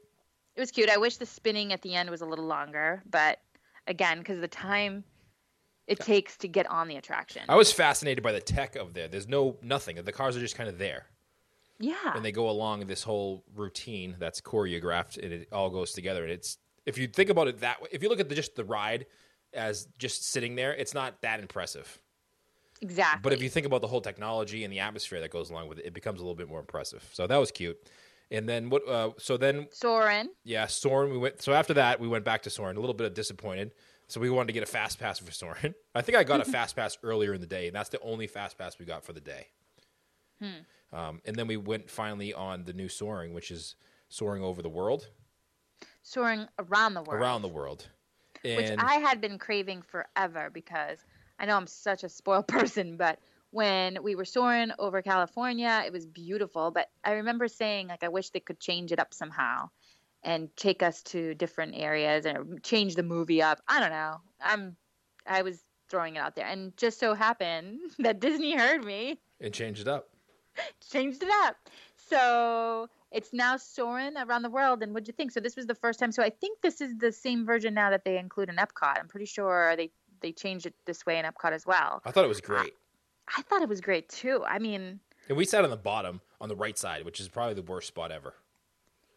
it 0.55 0.59
was 0.59 0.71
cute. 0.71 0.89
I 0.89 0.97
wish 0.97 1.15
the 1.17 1.25
spinning 1.25 1.71
at 1.71 1.81
the 1.81 1.95
end 1.95 2.09
was 2.09 2.19
a 2.21 2.25
little 2.25 2.45
longer, 2.45 3.01
but 3.09 3.39
again, 3.87 4.19
because 4.19 4.41
the 4.41 4.47
time 4.49 5.05
it 5.91 5.99
takes 5.99 6.37
to 6.37 6.47
get 6.47 6.69
on 6.69 6.87
the 6.87 6.95
attraction. 6.97 7.43
I 7.49 7.55
was 7.55 7.71
fascinated 7.71 8.23
by 8.23 8.31
the 8.31 8.39
tech 8.39 8.75
of 8.75 8.93
there. 8.93 9.07
There's 9.07 9.27
no 9.27 9.57
nothing. 9.61 9.97
The 10.03 10.11
cars 10.11 10.35
are 10.37 10.39
just 10.39 10.55
kind 10.55 10.69
of 10.69 10.77
there. 10.77 11.05
Yeah. 11.79 11.95
and 12.13 12.23
they 12.23 12.31
go 12.31 12.47
along 12.47 12.85
this 12.85 13.01
whole 13.01 13.43
routine 13.55 14.15
that's 14.19 14.39
choreographed 14.39 15.17
and 15.17 15.33
it 15.33 15.47
all 15.51 15.71
goes 15.71 15.93
together. 15.93 16.21
And 16.23 16.31
it's 16.31 16.59
if 16.85 16.95
you 16.99 17.07
think 17.07 17.31
about 17.31 17.47
it 17.47 17.61
that 17.61 17.81
way, 17.81 17.87
if 17.91 18.03
you 18.03 18.09
look 18.09 18.19
at 18.19 18.29
the, 18.29 18.35
just 18.35 18.55
the 18.55 18.63
ride 18.63 19.07
as 19.53 19.87
just 19.97 20.29
sitting 20.31 20.53
there, 20.55 20.73
it's 20.75 20.93
not 20.93 21.19
that 21.21 21.39
impressive. 21.39 21.99
exactly. 22.81 23.19
But 23.23 23.33
if 23.33 23.41
you 23.41 23.49
think 23.49 23.65
about 23.65 23.81
the 23.81 23.87
whole 23.87 23.99
technology 24.01 24.63
and 24.63 24.71
the 24.71 24.79
atmosphere 24.79 25.21
that 25.21 25.31
goes 25.31 25.49
along 25.49 25.69
with 25.69 25.79
it, 25.79 25.87
it 25.87 25.93
becomes 25.95 26.19
a 26.19 26.23
little 26.23 26.35
bit 26.35 26.47
more 26.47 26.59
impressive. 26.59 27.07
So 27.13 27.25
that 27.25 27.37
was 27.37 27.49
cute. 27.51 27.77
And 28.29 28.47
then 28.47 28.69
what? 28.69 28.87
Uh, 28.87 29.09
so 29.17 29.35
then, 29.35 29.67
Soarin'. 29.71 30.29
yeah, 30.43 30.67
Soarin'. 30.67 31.11
We 31.11 31.17
went. 31.17 31.41
So 31.41 31.51
after 31.51 31.73
that, 31.73 31.99
we 31.99 32.07
went 32.07 32.23
back 32.23 32.43
to 32.43 32.49
Soarin'. 32.49 32.77
A 32.77 32.79
little 32.79 32.93
bit 32.93 33.07
of 33.07 33.13
disappointed. 33.13 33.71
So 34.11 34.19
we 34.19 34.29
wanted 34.29 34.47
to 34.47 34.53
get 34.53 34.63
a 34.63 34.65
fast 34.65 34.99
pass 34.99 35.19
for 35.19 35.31
Soarin'. 35.31 35.73
I 35.95 36.01
think 36.01 36.17
I 36.17 36.25
got 36.25 36.41
a 36.41 36.43
fast 36.43 36.75
pass 36.75 36.97
earlier 37.01 37.33
in 37.33 37.39
the 37.39 37.47
day, 37.47 37.67
and 37.67 37.73
that's 37.73 37.87
the 37.87 37.99
only 38.01 38.27
fast 38.27 38.57
pass 38.57 38.77
we 38.77 38.85
got 38.85 39.05
for 39.05 39.13
the 39.13 39.21
day. 39.21 39.47
Um, 40.91 41.21
and 41.23 41.33
then 41.37 41.47
we 41.47 41.55
went 41.55 41.89
finally 41.89 42.33
on 42.33 42.65
the 42.65 42.73
new 42.73 42.89
soaring, 42.89 43.33
which 43.33 43.51
is 43.51 43.75
soaring 44.09 44.43
over 44.43 44.61
the 44.61 44.69
world, 44.69 45.07
Soaring 46.03 46.45
around 46.59 46.93
the 46.95 47.03
world. 47.03 47.21
around 47.21 47.41
the 47.41 47.47
world. 47.47 47.87
And 48.43 48.57
which 48.57 48.79
I 48.79 48.95
had 48.95 49.21
been 49.21 49.37
craving 49.37 49.81
forever 49.83 50.49
because 50.51 51.05
I 51.39 51.45
know 51.45 51.55
I'm 51.55 51.67
such 51.67 52.03
a 52.03 52.09
spoiled 52.09 52.47
person, 52.49 52.97
but 52.97 53.17
when 53.51 53.97
we 54.03 54.15
were 54.15 54.25
soaring 54.25 54.71
over 54.77 55.01
California, 55.01 55.83
it 55.85 55.93
was 55.93 56.05
beautiful. 56.05 56.71
But 56.71 56.89
I 57.05 57.13
remember 57.13 57.47
saying, 57.47 57.87
like, 57.87 58.03
I 58.03 58.09
wish 58.09 58.31
they 58.31 58.41
could 58.41 58.59
change 58.59 58.91
it 58.91 58.99
up 58.99 59.13
somehow 59.13 59.69
and 60.23 60.49
take 60.55 60.83
us 60.83 61.01
to 61.03 61.33
different 61.35 61.73
areas 61.75 62.25
and 62.25 62.61
change 62.63 62.95
the 62.95 63.03
movie 63.03 63.41
up. 63.41 63.61
I 63.67 63.79
don't 63.79 63.89
know. 63.89 64.17
I'm, 64.41 64.75
I 65.25 65.41
was 65.41 65.63
throwing 65.89 66.15
it 66.15 66.19
out 66.19 66.35
there, 66.35 66.45
and 66.45 66.75
just 66.77 66.99
so 66.99 67.13
happened 67.13 67.79
that 67.99 68.19
Disney 68.19 68.55
heard 68.55 68.83
me 68.83 69.19
and 69.39 69.53
changed 69.53 69.81
it 69.81 69.87
up. 69.87 70.09
changed 70.91 71.23
it 71.23 71.29
up. 71.43 71.55
So 71.95 72.87
it's 73.11 73.33
now 73.33 73.57
soaring 73.57 74.17
around 74.17 74.41
the 74.41 74.49
world. 74.49 74.83
And 74.83 74.93
what'd 74.93 75.07
you 75.07 75.13
think? 75.13 75.31
So 75.31 75.39
this 75.39 75.55
was 75.55 75.65
the 75.65 75.75
first 75.75 75.99
time. 75.99 76.11
So 76.11 76.21
I 76.23 76.29
think 76.29 76.61
this 76.61 76.81
is 76.81 76.97
the 76.97 77.11
same 77.11 77.45
version 77.45 77.73
now 77.73 77.89
that 77.89 78.03
they 78.03 78.17
include 78.17 78.49
in 78.49 78.57
Epcot. 78.57 78.99
I'm 78.99 79.07
pretty 79.07 79.25
sure 79.25 79.75
they 79.75 79.91
they 80.21 80.31
changed 80.31 80.65
it 80.67 80.75
this 80.85 81.05
way 81.05 81.17
in 81.17 81.25
Epcot 81.25 81.51
as 81.51 81.65
well. 81.65 82.01
I 82.05 82.11
thought 82.11 82.25
it 82.25 82.27
was 82.27 82.41
great. 82.41 82.73
I 83.35 83.41
thought 83.43 83.61
it 83.61 83.69
was 83.69 83.81
great 83.81 84.07
too. 84.09 84.43
I 84.45 84.59
mean, 84.59 84.99
And 85.29 85.37
we 85.37 85.45
sat 85.45 85.63
on 85.63 85.69
the 85.71 85.77
bottom 85.77 86.21
on 86.39 86.49
the 86.49 86.55
right 86.55 86.77
side, 86.77 87.05
which 87.05 87.19
is 87.19 87.27
probably 87.27 87.55
the 87.55 87.61
worst 87.63 87.87
spot 87.87 88.11
ever. 88.11 88.35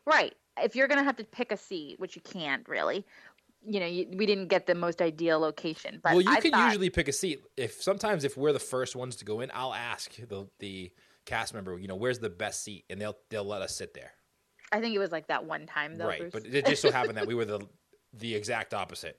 right. 0.06 0.34
If 0.62 0.76
you're 0.76 0.88
gonna 0.88 1.04
have 1.04 1.16
to 1.16 1.24
pick 1.24 1.52
a 1.52 1.56
seat, 1.56 1.98
which 1.98 2.14
you 2.16 2.22
can't 2.22 2.68
really, 2.68 3.04
you 3.66 3.80
know, 3.80 3.86
you, 3.86 4.06
we 4.16 4.26
didn't 4.26 4.48
get 4.48 4.66
the 4.66 4.74
most 4.74 5.00
ideal 5.02 5.38
location. 5.40 6.00
But 6.02 6.12
well, 6.12 6.20
you 6.22 6.30
I 6.30 6.40
can 6.40 6.50
thought- 6.52 6.66
usually 6.66 6.90
pick 6.90 7.08
a 7.08 7.12
seat. 7.12 7.42
If 7.56 7.82
sometimes 7.82 8.24
if 8.24 8.36
we're 8.36 8.52
the 8.52 8.58
first 8.58 8.94
ones 8.94 9.16
to 9.16 9.24
go 9.24 9.40
in, 9.40 9.50
I'll 9.54 9.74
ask 9.74 10.14
the 10.16 10.46
the 10.60 10.92
cast 11.26 11.54
member, 11.54 11.78
you 11.78 11.88
know, 11.88 11.96
where's 11.96 12.18
the 12.18 12.30
best 12.30 12.62
seat, 12.62 12.84
and 12.90 13.00
they'll 13.00 13.16
they'll 13.30 13.44
let 13.44 13.62
us 13.62 13.74
sit 13.74 13.94
there. 13.94 14.12
I 14.72 14.80
think 14.80 14.94
it 14.94 14.98
was 14.98 15.12
like 15.12 15.28
that 15.28 15.44
one 15.44 15.66
time 15.66 15.98
though. 15.98 16.06
right, 16.06 16.20
Bruce. 16.30 16.32
but 16.32 16.46
it 16.46 16.66
just 16.66 16.82
so 16.82 16.90
happened 16.90 17.16
that 17.16 17.26
we 17.26 17.34
were 17.34 17.44
the 17.44 17.60
the 18.12 18.34
exact 18.34 18.74
opposite. 18.74 19.18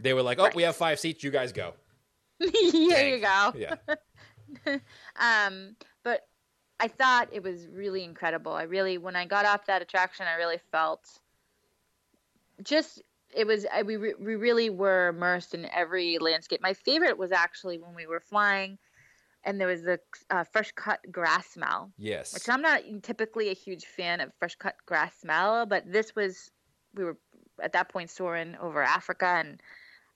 They 0.00 0.12
were 0.12 0.22
like, 0.22 0.38
"Oh, 0.38 0.50
we 0.54 0.62
have 0.64 0.76
five 0.76 0.98
seats. 1.00 1.22
You 1.24 1.30
guys 1.30 1.52
go." 1.52 1.74
there 2.40 3.08
you 3.08 3.20
go. 3.20 3.52
Yeah, 3.56 3.74
Um, 5.16 5.76
but 6.02 6.26
I 6.82 6.88
thought 6.88 7.28
it 7.30 7.44
was 7.44 7.68
really 7.68 8.02
incredible. 8.02 8.52
I 8.52 8.64
really, 8.64 8.98
when 8.98 9.14
I 9.14 9.24
got 9.24 9.46
off 9.46 9.66
that 9.66 9.82
attraction, 9.82 10.26
I 10.26 10.34
really 10.34 10.58
felt 10.72 11.08
just 12.60 13.00
it 13.32 13.46
was. 13.46 13.64
I, 13.72 13.82
we 13.82 13.96
re- 13.96 14.14
we 14.18 14.34
really 14.34 14.68
were 14.68 15.08
immersed 15.08 15.54
in 15.54 15.66
every 15.66 16.18
landscape. 16.18 16.60
My 16.60 16.74
favorite 16.74 17.16
was 17.16 17.30
actually 17.30 17.78
when 17.78 17.94
we 17.94 18.08
were 18.08 18.18
flying, 18.18 18.78
and 19.44 19.60
there 19.60 19.68
was 19.68 19.82
the 19.82 20.00
uh, 20.28 20.42
fresh 20.42 20.72
cut 20.72 20.98
grass 21.12 21.46
smell. 21.46 21.92
yes. 21.98 22.34
Which 22.34 22.48
I'm 22.48 22.62
not 22.62 22.82
typically 23.04 23.50
a 23.50 23.54
huge 23.54 23.84
fan 23.84 24.20
of 24.20 24.32
fresh 24.40 24.56
cut 24.56 24.74
grass 24.84 25.14
smell, 25.20 25.66
but 25.66 25.84
this 25.86 26.16
was 26.16 26.50
we 26.94 27.04
were 27.04 27.16
at 27.62 27.74
that 27.74 27.90
point 27.90 28.10
soaring 28.10 28.56
over 28.60 28.82
Africa, 28.82 29.26
and 29.26 29.62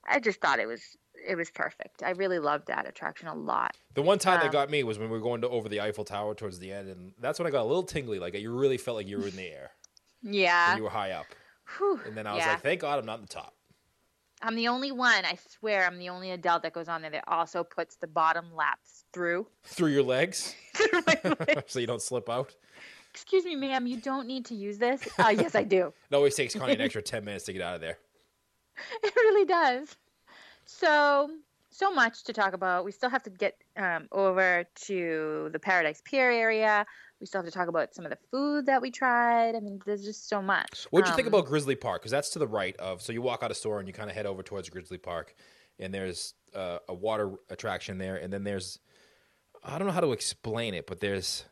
I 0.04 0.18
just 0.18 0.40
thought 0.40 0.58
it 0.58 0.66
was 0.66 0.82
it 1.26 1.36
was 1.36 1.50
perfect. 1.50 2.02
I 2.02 2.10
really 2.10 2.38
loved 2.38 2.66
that 2.68 2.86
attraction 2.88 3.28
a 3.28 3.34
lot. 3.34 3.76
The 3.94 4.02
one 4.02 4.18
time 4.18 4.40
that 4.40 4.46
Um, 4.46 4.52
got 4.52 4.70
me 4.70 4.82
was 4.84 4.98
when 4.98 5.08
we 5.10 5.16
were 5.16 5.22
going 5.22 5.40
to 5.42 5.48
over 5.48 5.68
the 5.68 5.80
Eiffel 5.80 6.04
Tower 6.04 6.34
towards 6.34 6.58
the 6.58 6.72
end, 6.72 6.88
and 6.88 7.12
that's 7.18 7.38
when 7.38 7.46
I 7.46 7.50
got 7.50 7.62
a 7.62 7.68
little 7.68 7.82
tingly. 7.82 8.18
Like 8.18 8.34
you 8.34 8.54
really 8.56 8.78
felt 8.78 8.96
like 8.96 9.06
you 9.08 9.18
were 9.18 9.26
in 9.28 9.36
the 9.36 9.46
air, 9.48 9.70
Yeah. 10.22 10.70
and 10.70 10.78
you 10.78 10.84
were 10.84 10.90
high 10.90 11.12
up. 11.12 11.26
Whew. 11.78 12.00
And 12.06 12.16
then 12.16 12.26
I 12.26 12.34
was 12.34 12.40
Yeah. 12.44 12.52
like, 12.52 12.62
"Thank 12.62 12.80
God 12.80 12.98
I'm 12.98 13.06
not 13.06 13.16
in 13.18 13.22
the 13.22 13.28
top." 13.32 13.54
I'm 14.42 14.54
the 14.54 14.68
only 14.68 14.92
one, 14.92 15.24
I 15.24 15.38
swear, 15.48 15.86
I'm 15.86 15.98
the 15.98 16.10
only 16.10 16.30
adult 16.30 16.62
that 16.64 16.74
goes 16.74 16.88
on 16.88 17.00
there 17.00 17.10
that 17.10 17.24
also 17.26 17.64
puts 17.64 17.96
the 17.96 18.06
bottom 18.06 18.54
laps 18.54 19.04
through. 19.12 19.46
Through 19.64 19.88
your 19.88 20.02
legs, 20.02 20.54
Through 20.74 21.00
legs. 21.40 21.62
so 21.72 21.78
you 21.80 21.86
don't 21.86 22.02
slip 22.02 22.28
out. 22.28 22.54
Excuse 23.14 23.46
me, 23.46 23.56
ma'am, 23.56 23.86
you 23.86 23.96
don't 23.96 24.26
need 24.26 24.44
to 24.44 24.54
use 24.54 24.76
this. 24.76 25.08
Uh, 25.18 25.30
yes, 25.36 25.54
I 25.54 25.62
do. 25.64 25.92
It 26.10 26.14
always 26.14 26.34
takes 26.34 26.54
Connie 26.54 26.74
an 26.74 26.82
extra 26.82 27.00
ten 27.00 27.24
minutes 27.24 27.46
to 27.46 27.54
get 27.54 27.62
out 27.62 27.76
of 27.76 27.80
there. 27.80 27.98
It 29.02 29.16
really 29.16 29.46
does. 29.46 29.96
So, 30.66 31.30
so 31.70 31.92
much 31.92 32.24
to 32.24 32.32
talk 32.32 32.52
about. 32.52 32.84
We 32.84 32.92
still 32.92 33.10
have 33.10 33.22
to 33.24 33.30
get 33.30 33.56
um, 33.76 34.08
over 34.12 34.64
to 34.86 35.48
the 35.52 35.58
Paradise 35.58 36.02
Pier 36.04 36.30
area. 36.30 36.84
We 37.20 37.26
still 37.26 37.40
have 37.40 37.46
to 37.50 37.56
talk 37.56 37.68
about 37.68 37.94
some 37.94 38.04
of 38.04 38.10
the 38.10 38.18
food 38.30 38.66
that 38.66 38.82
we 38.82 38.90
tried. 38.90 39.54
I 39.54 39.60
mean, 39.60 39.80
there's 39.86 40.04
just 40.04 40.28
so 40.28 40.42
much. 40.42 40.86
What'd 40.90 41.08
you 41.08 41.14
think 41.14 41.28
Um, 41.28 41.34
about 41.34 41.46
Grizzly 41.46 41.76
Park? 41.76 42.02
Because 42.02 42.10
that's 42.10 42.30
to 42.30 42.38
the 42.38 42.48
right 42.48 42.76
of. 42.76 43.00
So 43.00 43.12
you 43.12 43.22
walk 43.22 43.42
out 43.42 43.50
of 43.50 43.56
store 43.56 43.78
and 43.78 43.88
you 43.88 43.94
kind 43.94 44.10
of 44.10 44.16
head 44.16 44.26
over 44.26 44.42
towards 44.42 44.68
Grizzly 44.68 44.98
Park, 44.98 45.34
and 45.78 45.94
there's 45.94 46.34
uh, 46.54 46.78
a 46.88 46.94
water 46.94 47.32
attraction 47.48 47.98
there, 47.98 48.16
and 48.16 48.32
then 48.32 48.44
there's 48.44 48.80
I 49.64 49.78
don't 49.78 49.86
know 49.86 49.94
how 49.94 50.00
to 50.00 50.12
explain 50.12 50.74
it, 50.74 50.86
but 50.86 51.00
there's 51.00 51.44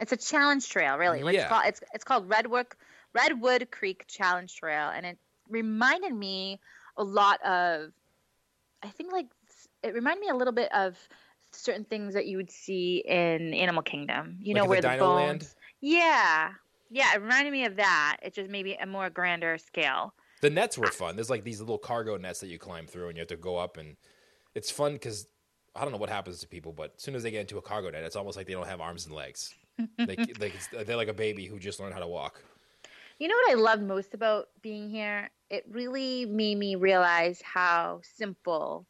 It's 0.00 0.12
a 0.12 0.16
challenge 0.16 0.68
trail, 0.68 0.96
really. 0.96 1.22
Like, 1.22 1.34
Yeah. 1.34 1.42
It's 1.42 1.48
called 1.48 1.64
it's 1.66 1.80
it's 1.94 2.04
called 2.04 2.28
Redwood 2.28 2.66
Redwood 3.14 3.70
Creek 3.70 4.04
Challenge 4.08 4.52
Trail, 4.54 4.90
and 4.94 5.06
it 5.06 5.18
reminded 5.48 6.14
me 6.14 6.58
a 6.96 7.04
lot 7.04 7.40
of, 7.42 7.90
I 8.82 8.88
think 8.88 9.12
like 9.12 9.26
it 9.82 9.94
reminded 9.94 10.20
me 10.20 10.28
a 10.28 10.34
little 10.34 10.52
bit 10.52 10.72
of 10.72 10.96
certain 11.52 11.84
things 11.84 12.14
that 12.14 12.26
you 12.26 12.36
would 12.36 12.50
see 12.50 13.02
in 13.06 13.52
Animal 13.54 13.82
Kingdom. 13.82 14.38
You 14.40 14.54
Like 14.54 14.62
know 14.62 14.68
where 14.68 14.80
the 14.80 14.88
the, 14.88 14.94
Dino 14.94 15.14
Land? 15.14 15.40
bones. 15.40 15.54
Yeah, 15.80 16.50
yeah. 16.90 17.14
It 17.14 17.20
reminded 17.22 17.52
me 17.52 17.64
of 17.64 17.76
that. 17.76 18.18
It's 18.22 18.36
just 18.36 18.50
maybe 18.50 18.74
a 18.74 18.86
more 18.86 19.10
grander 19.10 19.58
scale. 19.58 20.14
the 20.40 20.50
nets 20.50 20.78
were 20.78 20.90
fun. 20.90 21.16
There's 21.16 21.30
like 21.30 21.44
these 21.44 21.60
little 21.60 21.78
cargo 21.78 22.16
nets 22.16 22.40
that 22.40 22.48
you 22.48 22.58
climb 22.58 22.86
through, 22.86 23.08
and 23.08 23.16
you 23.16 23.20
have 23.20 23.28
to 23.28 23.36
go 23.36 23.56
up, 23.56 23.76
and 23.76 23.96
it's 24.54 24.70
fun 24.70 24.92
because 24.94 25.26
I 25.74 25.82
don't 25.82 25.92
know 25.92 25.98
what 25.98 26.10
happens 26.10 26.40
to 26.40 26.48
people, 26.48 26.72
but 26.72 26.92
as 26.96 27.02
soon 27.02 27.14
as 27.14 27.22
they 27.22 27.30
get 27.30 27.40
into 27.40 27.58
a 27.58 27.62
cargo 27.62 27.90
net, 27.90 28.04
it's 28.04 28.16
almost 28.16 28.36
like 28.36 28.46
they 28.46 28.52
don't 28.52 28.66
have 28.66 28.80
arms 28.80 29.06
and 29.06 29.14
legs. 29.14 29.54
they, 29.98 30.16
like 30.38 30.54
it's, 30.54 30.68
they're 30.86 30.96
like 30.96 31.08
a 31.08 31.14
baby 31.14 31.46
who 31.46 31.58
just 31.58 31.80
learned 31.80 31.94
how 31.94 32.00
to 32.00 32.06
walk. 32.08 32.42
You 33.22 33.28
know 33.28 33.36
what 33.46 33.52
I 33.52 33.60
love 33.60 33.80
most 33.80 34.14
about 34.14 34.48
being 34.62 34.90
here? 34.90 35.30
It 35.48 35.64
really 35.70 36.26
made 36.26 36.58
me 36.58 36.74
realize 36.74 37.40
how 37.40 38.00
simple 38.02 38.84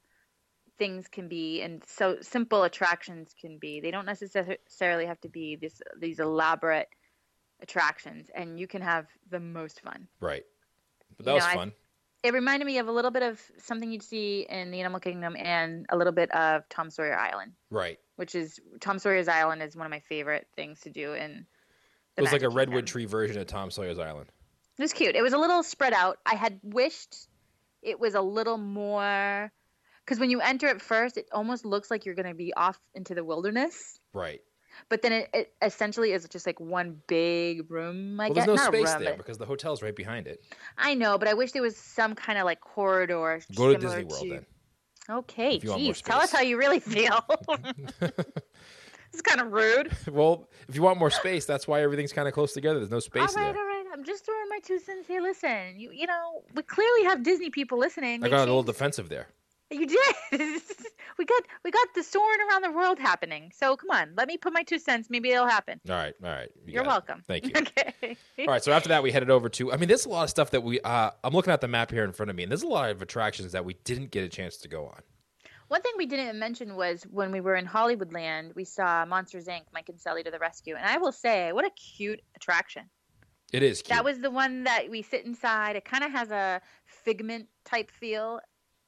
things 0.78 1.06
can 1.06 1.28
be 1.28 1.60
and 1.60 1.84
so 1.86 2.16
simple 2.22 2.62
attractions 2.62 3.34
can 3.38 3.58
be. 3.58 3.80
They 3.80 3.90
don't 3.90 4.06
necessarily 4.06 5.04
have 5.04 5.20
to 5.20 5.28
be 5.28 5.56
this 5.56 5.82
these 6.00 6.18
elaborate 6.18 6.88
attractions 7.60 8.30
and 8.34 8.58
you 8.58 8.66
can 8.66 8.80
have 8.80 9.04
the 9.30 9.38
most 9.38 9.82
fun. 9.82 10.08
Right. 10.18 10.44
But 11.18 11.26
that 11.26 11.32
You 11.32 11.34
was 11.34 11.44
know, 11.44 11.50
I- 11.50 11.54
fun. 11.54 11.72
It 12.22 12.32
reminded 12.32 12.64
me 12.64 12.78
of 12.78 12.88
a 12.88 12.92
little 12.92 13.10
bit 13.10 13.24
of 13.24 13.38
something 13.58 13.92
you'd 13.92 14.02
see 14.02 14.46
in 14.48 14.70
the 14.70 14.80
Animal 14.80 15.00
Kingdom 15.00 15.36
and 15.36 15.84
a 15.90 15.96
little 15.98 16.14
bit 16.14 16.30
of 16.34 16.66
Tom 16.70 16.88
Sawyer 16.88 17.18
Island, 17.18 17.52
right. 17.68 17.98
which 18.16 18.34
is 18.34 18.58
Tom 18.80 18.98
Sawyer's 18.98 19.28
Island 19.28 19.62
is 19.62 19.76
one 19.76 19.84
of 19.84 19.90
my 19.90 20.00
favorite 20.00 20.46
things 20.56 20.80
to 20.82 20.90
do 20.90 21.12
in 21.12 21.46
It 22.16 22.22
was 22.22 22.32
like 22.32 22.42
a 22.42 22.48
redwood 22.48 22.84
Kingdom. 22.84 22.86
tree 22.86 23.04
version 23.06 23.38
of 23.40 23.46
Tom 23.46 23.70
Sawyer's 23.70 23.98
Island. 23.98 24.30
It 24.78 24.82
was 24.82 24.92
cute. 24.92 25.14
It 25.16 25.22
was 25.22 25.32
a 25.32 25.38
little 25.38 25.62
spread 25.62 25.92
out. 25.92 26.18
I 26.26 26.34
had 26.34 26.58
wished 26.62 27.28
it 27.82 27.98
was 27.98 28.14
a 28.14 28.20
little 28.20 28.58
more 28.58 29.50
because 30.04 30.18
when 30.18 30.30
you 30.30 30.40
enter 30.40 30.66
it 30.68 30.80
first, 30.82 31.16
it 31.16 31.26
almost 31.32 31.64
looks 31.64 31.90
like 31.90 32.04
you're 32.04 32.14
going 32.14 32.28
to 32.28 32.34
be 32.34 32.52
off 32.54 32.78
into 32.94 33.14
the 33.14 33.24
wilderness. 33.24 33.98
Right. 34.12 34.40
But 34.88 35.02
then 35.02 35.12
it, 35.12 35.30
it 35.34 35.52
essentially 35.60 36.12
is 36.12 36.26
just 36.28 36.46
like 36.46 36.58
one 36.58 36.96
big 37.06 37.70
room. 37.70 38.18
I 38.18 38.28
Well, 38.28 38.34
guess 38.34 38.46
there's 38.46 38.56
no 38.58 38.64
not 38.64 38.74
space 38.74 38.94
room, 38.94 39.04
there 39.04 39.16
because 39.16 39.36
the 39.38 39.44
hotel's 39.44 39.82
right 39.82 39.94
behind 39.94 40.26
it. 40.26 40.42
I 40.78 40.94
know, 40.94 41.18
but 41.18 41.28
I 41.28 41.34
wish 41.34 41.52
there 41.52 41.60
was 41.62 41.76
some 41.76 42.14
kind 42.14 42.38
of 42.38 42.46
like 42.46 42.60
corridor. 42.60 43.40
Go 43.54 43.72
to 43.72 43.78
Disney 43.78 44.04
World 44.04 44.22
to- 44.22 44.30
then. 44.30 44.46
Okay, 45.10 45.56
if 45.56 45.64
you 45.64 45.70
want 45.70 45.82
more 45.82 45.92
geez, 45.92 46.00
tell 46.00 46.20
us 46.20 46.30
how 46.32 46.40
you 46.40 46.56
really 46.56 46.80
feel. 46.80 47.20
it's 49.12 49.22
kind 49.22 49.40
of 49.40 49.52
rude. 49.52 49.92
Well, 50.10 50.48
if 50.68 50.74
you 50.76 50.82
want 50.82 50.98
more 50.98 51.10
space, 51.10 51.44
that's 51.46 51.66
why 51.66 51.82
everything's 51.82 52.12
kind 52.12 52.28
of 52.28 52.34
close 52.34 52.52
together. 52.52 52.78
There's 52.78 52.90
no 52.90 53.00
space 53.00 53.34
all 53.34 53.42
right, 53.42 53.52
there. 53.52 53.62
all 53.62 53.66
right. 53.68 53.84
I'm 53.92 54.04
just 54.04 54.24
throwing 54.24 54.48
my 54.48 54.58
two 54.64 54.78
cents 54.78 55.06
here. 55.06 55.20
Listen, 55.20 55.78
you 55.78 55.90
you 55.92 56.06
know, 56.06 56.42
we 56.54 56.62
clearly 56.62 57.04
have 57.04 57.22
Disney 57.22 57.50
people 57.50 57.78
listening. 57.78 58.24
I 58.24 58.28
got 58.28 58.40
a 58.40 58.44
little 58.44 58.62
defensive 58.62 59.08
there. 59.08 59.28
You 59.70 59.86
did. 59.86 60.14
we 61.18 61.24
got 61.24 61.42
we 61.64 61.70
got 61.70 61.88
the 61.94 62.02
soaring 62.02 62.40
around 62.50 62.62
the 62.62 62.70
world 62.72 62.98
happening. 62.98 63.50
So 63.54 63.76
come 63.76 63.90
on, 63.90 64.12
let 64.16 64.28
me 64.28 64.36
put 64.36 64.52
my 64.52 64.62
two 64.62 64.78
cents. 64.78 65.08
Maybe 65.08 65.30
it'll 65.30 65.46
happen. 65.46 65.80
All 65.88 65.94
right, 65.94 66.14
all 66.22 66.30
right. 66.30 66.50
You 66.66 66.74
You're 66.74 66.84
got 66.84 66.88
it. 66.88 67.08
welcome. 67.08 67.24
Thank 67.26 67.44
you. 67.48 67.52
Okay. 67.56 68.16
All 68.40 68.46
right, 68.46 68.62
so 68.62 68.72
after 68.72 68.88
that, 68.90 69.02
we 69.02 69.12
headed 69.12 69.30
over 69.30 69.48
to. 69.50 69.72
I 69.72 69.76
mean, 69.78 69.88
there's 69.88 70.04
a 70.04 70.10
lot 70.10 70.24
of 70.24 70.30
stuff 70.30 70.50
that 70.50 70.62
we. 70.62 70.80
Uh, 70.80 71.10
I'm 71.24 71.32
looking 71.32 71.52
at 71.52 71.60
the 71.62 71.68
map 71.68 71.90
here 71.90 72.04
in 72.04 72.12
front 72.12 72.28
of 72.28 72.36
me, 72.36 72.42
and 72.42 72.52
there's 72.52 72.62
a 72.64 72.68
lot 72.68 72.90
of 72.90 73.00
attractions 73.00 73.52
that 73.52 73.64
we 73.64 73.74
didn't 73.84 74.10
get 74.10 74.24
a 74.24 74.28
chance 74.28 74.56
to 74.58 74.68
go 74.68 74.86
on. 74.86 75.00
One 75.72 75.80
thing 75.80 75.92
we 75.96 76.04
didn't 76.04 76.38
mention 76.38 76.76
was 76.76 77.02
when 77.04 77.32
we 77.32 77.40
were 77.40 77.56
in 77.56 77.64
Hollywoodland, 77.64 78.54
we 78.54 78.64
saw 78.64 79.06
Monsters 79.06 79.46
Inc. 79.46 79.62
Mike 79.72 79.88
and 79.88 79.98
Sally 79.98 80.22
to 80.22 80.30
the 80.30 80.38
rescue, 80.38 80.74
and 80.76 80.84
I 80.84 80.98
will 80.98 81.12
say, 81.12 81.50
what 81.54 81.64
a 81.64 81.70
cute 81.70 82.20
attraction. 82.36 82.90
It 83.54 83.62
is. 83.62 83.80
Cute. 83.80 83.96
That 83.96 84.04
was 84.04 84.18
the 84.18 84.30
one 84.30 84.64
that 84.64 84.90
we 84.90 85.00
sit 85.00 85.24
inside. 85.24 85.76
It 85.76 85.86
kind 85.86 86.04
of 86.04 86.12
has 86.12 86.30
a 86.30 86.60
figment 86.84 87.48
type 87.64 87.90
feel. 87.90 88.40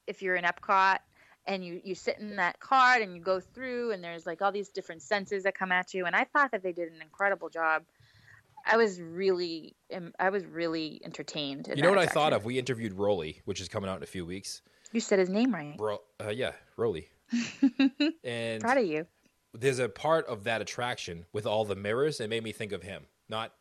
If 0.05 0.21
you're 0.21 0.35
in 0.35 0.43
Epcot 0.43 0.99
and 1.47 1.65
you 1.65 1.81
you 1.83 1.95
sit 1.95 2.19
in 2.19 2.35
that 2.35 2.59
card 2.59 3.01
and 3.01 3.15
you 3.15 3.21
go 3.23 3.39
through, 3.39 3.91
and 3.91 4.03
there's 4.03 4.27
like 4.27 4.43
all 4.43 4.51
these 4.51 4.69
different 4.69 5.01
senses 5.01 5.41
that 5.45 5.57
come 5.57 5.71
at 5.71 5.91
you, 5.95 6.05
and 6.05 6.15
I 6.15 6.25
thought 6.25 6.51
that 6.51 6.61
they 6.61 6.71
did 6.71 6.91
an 6.91 7.01
incredible 7.01 7.49
job. 7.49 7.81
I 8.63 8.77
was 8.77 9.01
really, 9.01 9.75
I 10.19 10.29
was 10.29 10.45
really 10.45 11.01
entertained. 11.03 11.67
You 11.67 11.81
know 11.81 11.89
what 11.89 11.97
attraction. 11.97 12.11
I 12.11 12.13
thought 12.13 12.33
of? 12.33 12.45
We 12.45 12.59
interviewed 12.59 12.93
Rolly, 12.93 13.41
which 13.45 13.59
is 13.59 13.69
coming 13.69 13.89
out 13.89 13.97
in 13.97 14.03
a 14.03 14.05
few 14.05 14.23
weeks. 14.23 14.61
You 14.95 15.01
said 15.01 15.19
his 15.19 15.29
name 15.29 15.53
right. 15.53 15.75
Bro, 15.75 15.99
uh, 16.23 16.29
yeah, 16.29 16.53
Rolly. 16.77 17.09
and 18.23 18.61
proud 18.61 18.77
of 18.77 18.85
you. 18.85 19.05
There's 19.53 19.79
a 19.79 19.89
part 19.89 20.25
of 20.27 20.45
that 20.45 20.61
attraction 20.61 21.25
with 21.33 21.45
all 21.45 21.65
the 21.65 21.75
mirrors 21.75 22.19
that 22.19 22.29
made 22.29 22.45
me 22.45 22.53
think 22.53 22.71
of 22.71 22.81
him. 22.81 23.03
Not 23.27 23.51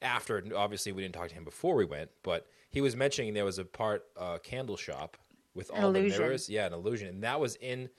after, 0.00 0.44
obviously, 0.54 0.92
we 0.92 1.02
didn't 1.02 1.16
talk 1.16 1.28
to 1.30 1.34
him 1.34 1.42
before 1.42 1.74
we 1.74 1.84
went, 1.84 2.10
but 2.22 2.46
he 2.70 2.80
was 2.80 2.94
mentioning 2.94 3.34
there 3.34 3.44
was 3.44 3.58
a 3.58 3.64
part, 3.64 4.04
uh, 4.16 4.38
candle 4.38 4.76
shop 4.76 5.16
with 5.56 5.72
all 5.74 5.90
the 5.90 6.02
mirrors. 6.02 6.48
Yeah, 6.48 6.66
an 6.66 6.72
illusion, 6.72 7.08
and 7.08 7.24
that 7.24 7.40
was 7.40 7.56
in. 7.56 7.90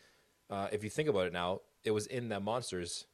Uh, 0.50 0.70
if 0.72 0.82
you 0.82 0.90
think 0.90 1.10
about 1.10 1.28
it 1.28 1.34
now, 1.34 1.60
it 1.84 1.92
was 1.92 2.08
in 2.08 2.30
the 2.30 2.40
monsters 2.40 3.06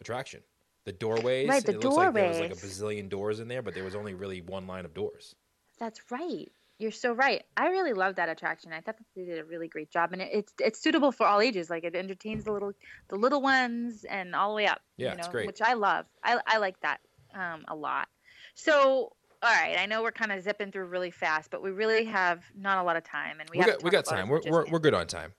attraction. 0.00 0.40
The 0.84 0.92
doorways. 0.92 1.48
Right, 1.48 1.64
the 1.64 1.72
it 1.72 1.80
doorways. 1.80 1.96
looks 1.96 1.96
like 1.96 2.14
there 2.14 2.28
was 2.28 2.38
like 2.38 2.52
a 2.52 2.54
bazillion 2.54 3.08
doors 3.08 3.40
in 3.40 3.48
there, 3.48 3.60
but 3.60 3.74
there 3.74 3.82
was 3.82 3.96
only 3.96 4.14
really 4.14 4.40
one 4.40 4.68
line 4.68 4.84
of 4.84 4.94
doors. 4.94 5.34
That's 5.80 6.00
right. 6.12 6.46
You're 6.80 6.90
so 6.90 7.12
right. 7.12 7.44
I 7.58 7.68
really 7.68 7.92
love 7.92 8.16
that 8.16 8.30
attraction. 8.30 8.72
I 8.72 8.80
thought 8.80 8.96
that 8.96 9.04
they 9.14 9.26
did 9.26 9.38
a 9.38 9.44
really 9.44 9.68
great 9.68 9.90
job, 9.90 10.14
and 10.14 10.22
it, 10.22 10.30
it's 10.32 10.54
it's 10.58 10.80
suitable 10.80 11.12
for 11.12 11.26
all 11.26 11.42
ages. 11.42 11.68
Like 11.68 11.84
it 11.84 11.94
entertains 11.94 12.44
the 12.44 12.52
little 12.52 12.72
the 13.08 13.16
little 13.16 13.42
ones 13.42 14.04
and 14.04 14.34
all 14.34 14.48
the 14.48 14.56
way 14.56 14.66
up. 14.66 14.80
Yeah, 14.96 15.10
you 15.10 15.16
know, 15.16 15.18
it's 15.18 15.28
great. 15.28 15.46
Which 15.46 15.60
I 15.60 15.74
love. 15.74 16.06
I 16.24 16.40
I 16.46 16.56
like 16.56 16.80
that 16.80 17.00
um, 17.34 17.66
a 17.68 17.74
lot. 17.74 18.08
So 18.54 19.12
all 19.42 19.52
right, 19.52 19.78
I 19.78 19.84
know 19.84 20.02
we're 20.02 20.10
kind 20.10 20.32
of 20.32 20.42
zipping 20.42 20.72
through 20.72 20.86
really 20.86 21.10
fast, 21.10 21.50
but 21.50 21.62
we 21.62 21.70
really 21.70 22.06
have 22.06 22.42
not 22.56 22.78
a 22.78 22.82
lot 22.82 22.96
of 22.96 23.04
time, 23.04 23.40
and 23.40 23.50
we, 23.50 23.58
we 23.58 23.64
got 23.66 23.82
we 23.82 23.90
got 23.90 24.06
time. 24.06 24.30
We're 24.30 24.40
we're, 24.46 24.64
we're 24.66 24.78
good 24.78 24.94
on 24.94 25.06
time. 25.06 25.34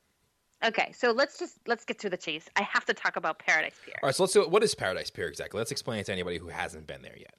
Okay, 0.64 0.92
so 0.96 1.12
let's 1.12 1.40
just 1.40 1.58
let's 1.66 1.86
get 1.86 1.98
to 2.00 2.10
the 2.12 2.18
chase. 2.18 2.48
I 2.56 2.62
have 2.62 2.86
to 2.86 2.94
talk 2.94 3.16
about 3.16 3.40
Paradise 3.40 3.76
Pier. 3.84 3.96
All 4.04 4.08
right, 4.08 4.16
so 4.16 4.24
let's 4.24 4.34
do 4.34 4.44
it. 4.44 4.52
What 4.52 4.64
is 4.64 4.76
Paradise 4.76 5.10
Pier 5.10 5.28
exactly? 5.28 5.58
Let's 5.58 5.72
explain 5.72 6.02
it 6.02 6.06
to 6.06 6.12
anybody 6.12 6.38
who 6.38 6.50
hasn't 6.50 6.86
been 6.86 7.02
there 7.02 7.18
yet. 7.18 7.34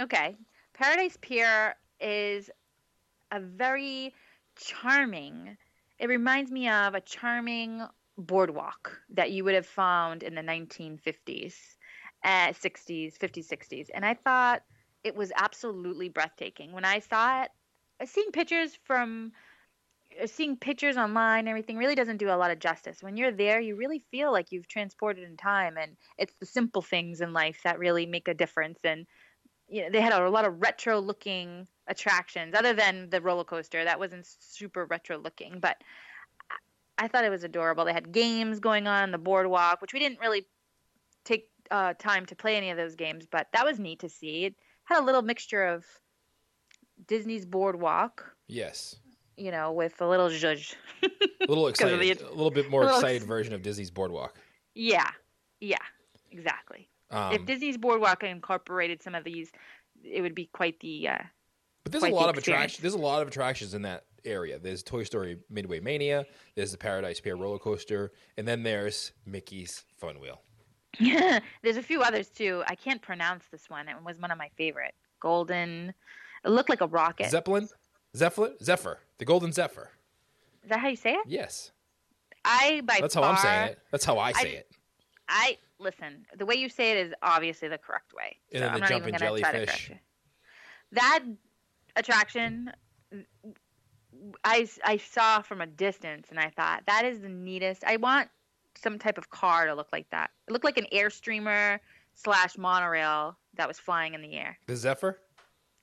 Okay, 0.00 0.36
Paradise 0.74 1.16
Pier 1.20 1.76
is 2.00 2.50
a 3.30 3.40
very 3.40 4.14
charming. 4.56 5.56
It 5.98 6.08
reminds 6.08 6.50
me 6.50 6.68
of 6.68 6.94
a 6.94 7.00
charming 7.00 7.86
boardwalk 8.16 9.00
that 9.10 9.30
you 9.30 9.44
would 9.44 9.54
have 9.54 9.66
found 9.66 10.22
in 10.22 10.34
the 10.34 10.42
1950s, 10.42 11.76
uh, 12.24 12.52
60s, 12.52 13.16
50s, 13.18 13.48
60s, 13.48 13.90
and 13.94 14.04
I 14.04 14.14
thought 14.14 14.62
it 15.04 15.14
was 15.14 15.32
absolutely 15.34 16.08
breathtaking 16.08 16.72
when 16.72 16.84
I 16.84 16.98
saw 16.98 17.42
it. 17.42 17.50
Seeing 18.06 18.30
pictures 18.32 18.78
from 18.84 19.32
seeing 20.26 20.56
pictures 20.56 20.96
online 20.96 21.46
everything 21.48 21.76
really 21.76 21.94
doesn't 21.94 22.16
do 22.16 22.30
a 22.30 22.36
lot 22.36 22.50
of 22.50 22.58
justice. 22.58 23.02
When 23.02 23.16
you're 23.16 23.32
there, 23.32 23.60
you 23.60 23.76
really 23.76 24.00
feel 24.10 24.32
like 24.32 24.50
you've 24.50 24.68
transported 24.68 25.24
in 25.24 25.36
time, 25.36 25.76
and 25.76 25.96
it's 26.18 26.34
the 26.40 26.46
simple 26.46 26.82
things 26.82 27.20
in 27.20 27.32
life 27.32 27.60
that 27.64 27.78
really 27.78 28.06
make 28.06 28.28
a 28.28 28.34
difference. 28.34 28.80
And 28.84 29.06
you 29.68 29.82
know, 29.82 29.90
they 29.90 30.00
had 30.00 30.12
a 30.12 30.28
lot 30.28 30.44
of 30.44 30.60
retro 30.60 31.00
looking 31.00 31.66
attractions, 31.90 32.54
other 32.54 32.72
than 32.72 33.10
the 33.10 33.20
roller 33.20 33.44
coaster 33.44 33.84
that 33.84 33.98
wasn't 33.98 34.26
super 34.26 34.86
retro 34.86 35.18
looking, 35.18 35.58
but. 35.60 35.76
I 37.02 37.08
thought 37.08 37.24
it 37.24 37.30
was 37.30 37.44
adorable. 37.44 37.86
They 37.86 37.94
had 37.94 38.12
games 38.12 38.60
going 38.60 38.86
on 38.86 39.10
the 39.10 39.16
boardwalk, 39.16 39.80
which 39.80 39.94
we 39.94 40.00
didn't 40.00 40.20
really 40.20 40.44
take 41.24 41.48
uh, 41.70 41.94
time 41.94 42.26
to 42.26 42.36
play 42.36 42.58
any 42.58 42.68
of 42.68 42.76
those 42.76 42.94
games, 42.94 43.24
but 43.24 43.46
that 43.54 43.64
was 43.64 43.78
neat 43.78 44.00
to 44.00 44.10
see. 44.10 44.44
It 44.44 44.54
had 44.84 45.00
a 45.00 45.02
little 45.02 45.22
mixture 45.22 45.64
of 45.64 45.86
Disney's 47.06 47.46
boardwalk. 47.46 48.36
Yes 48.48 48.96
you 49.40 49.50
know, 49.50 49.72
with 49.72 50.00
a 50.00 50.06
little 50.06 50.28
zhuzh. 50.28 50.74
a 51.02 51.08
little 51.48 51.66
excited, 51.68 52.18
the, 52.18 52.28
a 52.28 52.30
little 52.30 52.50
bit 52.50 52.70
more 52.70 52.82
little 52.84 52.98
excited 52.98 53.22
ex- 53.22 53.24
version 53.24 53.54
of 53.54 53.62
Disney's 53.62 53.90
Boardwalk. 53.90 54.36
Yeah, 54.74 55.08
yeah, 55.60 55.76
exactly. 56.30 56.88
Um, 57.10 57.32
if 57.32 57.46
Disney's 57.46 57.78
Boardwalk 57.78 58.22
incorporated 58.22 59.02
some 59.02 59.14
of 59.14 59.24
these, 59.24 59.50
it 60.04 60.20
would 60.20 60.34
be 60.34 60.50
quite 60.52 60.78
the. 60.80 61.08
Uh, 61.08 61.18
but 61.82 61.92
there's 61.92 62.04
a 62.04 62.08
lot 62.08 62.24
the 62.24 62.30
of 62.30 62.38
attractions. 62.38 62.82
There's 62.82 62.94
a 62.94 62.98
lot 62.98 63.22
of 63.22 63.28
attractions 63.28 63.74
in 63.74 63.82
that 63.82 64.04
area. 64.24 64.58
There's 64.58 64.82
Toy 64.82 65.04
Story 65.04 65.38
Midway 65.48 65.80
Mania. 65.80 66.26
There's 66.54 66.72
the 66.72 66.78
Paradise 66.78 67.20
Pier 67.20 67.36
roller 67.36 67.58
coaster, 67.58 68.12
and 68.36 68.46
then 68.46 68.62
there's 68.62 69.12
Mickey's 69.26 69.84
Fun 69.98 70.20
Wheel. 70.20 70.42
Yeah, 70.98 71.40
there's 71.62 71.76
a 71.76 71.82
few 71.82 72.02
others 72.02 72.28
too. 72.28 72.62
I 72.66 72.74
can't 72.74 73.00
pronounce 73.00 73.44
this 73.50 73.68
one. 73.68 73.88
It 73.88 73.96
was 74.04 74.18
one 74.18 74.30
of 74.30 74.38
my 74.38 74.50
favorite. 74.56 74.94
Golden. 75.20 75.94
It 76.44 76.48
looked 76.48 76.70
like 76.70 76.80
a 76.80 76.86
rocket. 76.86 77.30
Zeppelin. 77.30 77.68
Zephyr. 78.16 78.52
Zephyr. 78.62 78.98
The 79.18 79.24
Golden 79.24 79.52
Zephyr. 79.52 79.90
Is 80.62 80.70
that 80.70 80.80
how 80.80 80.88
you 80.88 80.96
say 80.96 81.12
it? 81.12 81.24
Yes. 81.26 81.72
I 82.44 82.82
by 82.84 82.98
That's 83.00 83.14
far, 83.14 83.24
how 83.24 83.30
I'm 83.30 83.36
saying 83.36 83.68
it. 83.70 83.78
That's 83.90 84.04
how 84.04 84.18
I 84.18 84.32
say 84.32 84.56
I, 84.56 84.58
it. 84.58 84.70
I 85.28 85.58
listen. 85.78 86.26
The 86.36 86.46
way 86.46 86.56
you 86.56 86.68
say 86.68 86.92
it 86.92 87.06
is 87.06 87.14
obviously 87.22 87.68
the 87.68 87.78
correct 87.78 88.12
way. 88.14 88.36
And 88.52 88.62
so 88.62 88.70
then 88.70 88.80
the 88.80 88.86
jumping 88.86 89.14
jellyfish. 89.18 89.92
That 90.92 91.20
attraction, 91.96 92.72
I 94.44 94.68
I 94.84 94.96
saw 94.96 95.42
from 95.42 95.60
a 95.60 95.66
distance, 95.66 96.28
and 96.30 96.38
I 96.38 96.50
thought 96.50 96.82
that 96.86 97.04
is 97.04 97.20
the 97.20 97.28
neatest. 97.28 97.84
I 97.84 97.96
want 97.96 98.28
some 98.76 98.98
type 98.98 99.18
of 99.18 99.30
car 99.30 99.66
to 99.66 99.74
look 99.74 99.88
like 99.92 100.08
that. 100.10 100.30
It 100.48 100.52
looked 100.52 100.64
like 100.64 100.78
an 100.78 100.86
airstreamer 100.92 101.78
slash 102.14 102.56
monorail 102.56 103.36
that 103.54 103.68
was 103.68 103.78
flying 103.78 104.14
in 104.14 104.22
the 104.22 104.34
air. 104.34 104.58
The 104.66 104.76
Zephyr. 104.76 105.18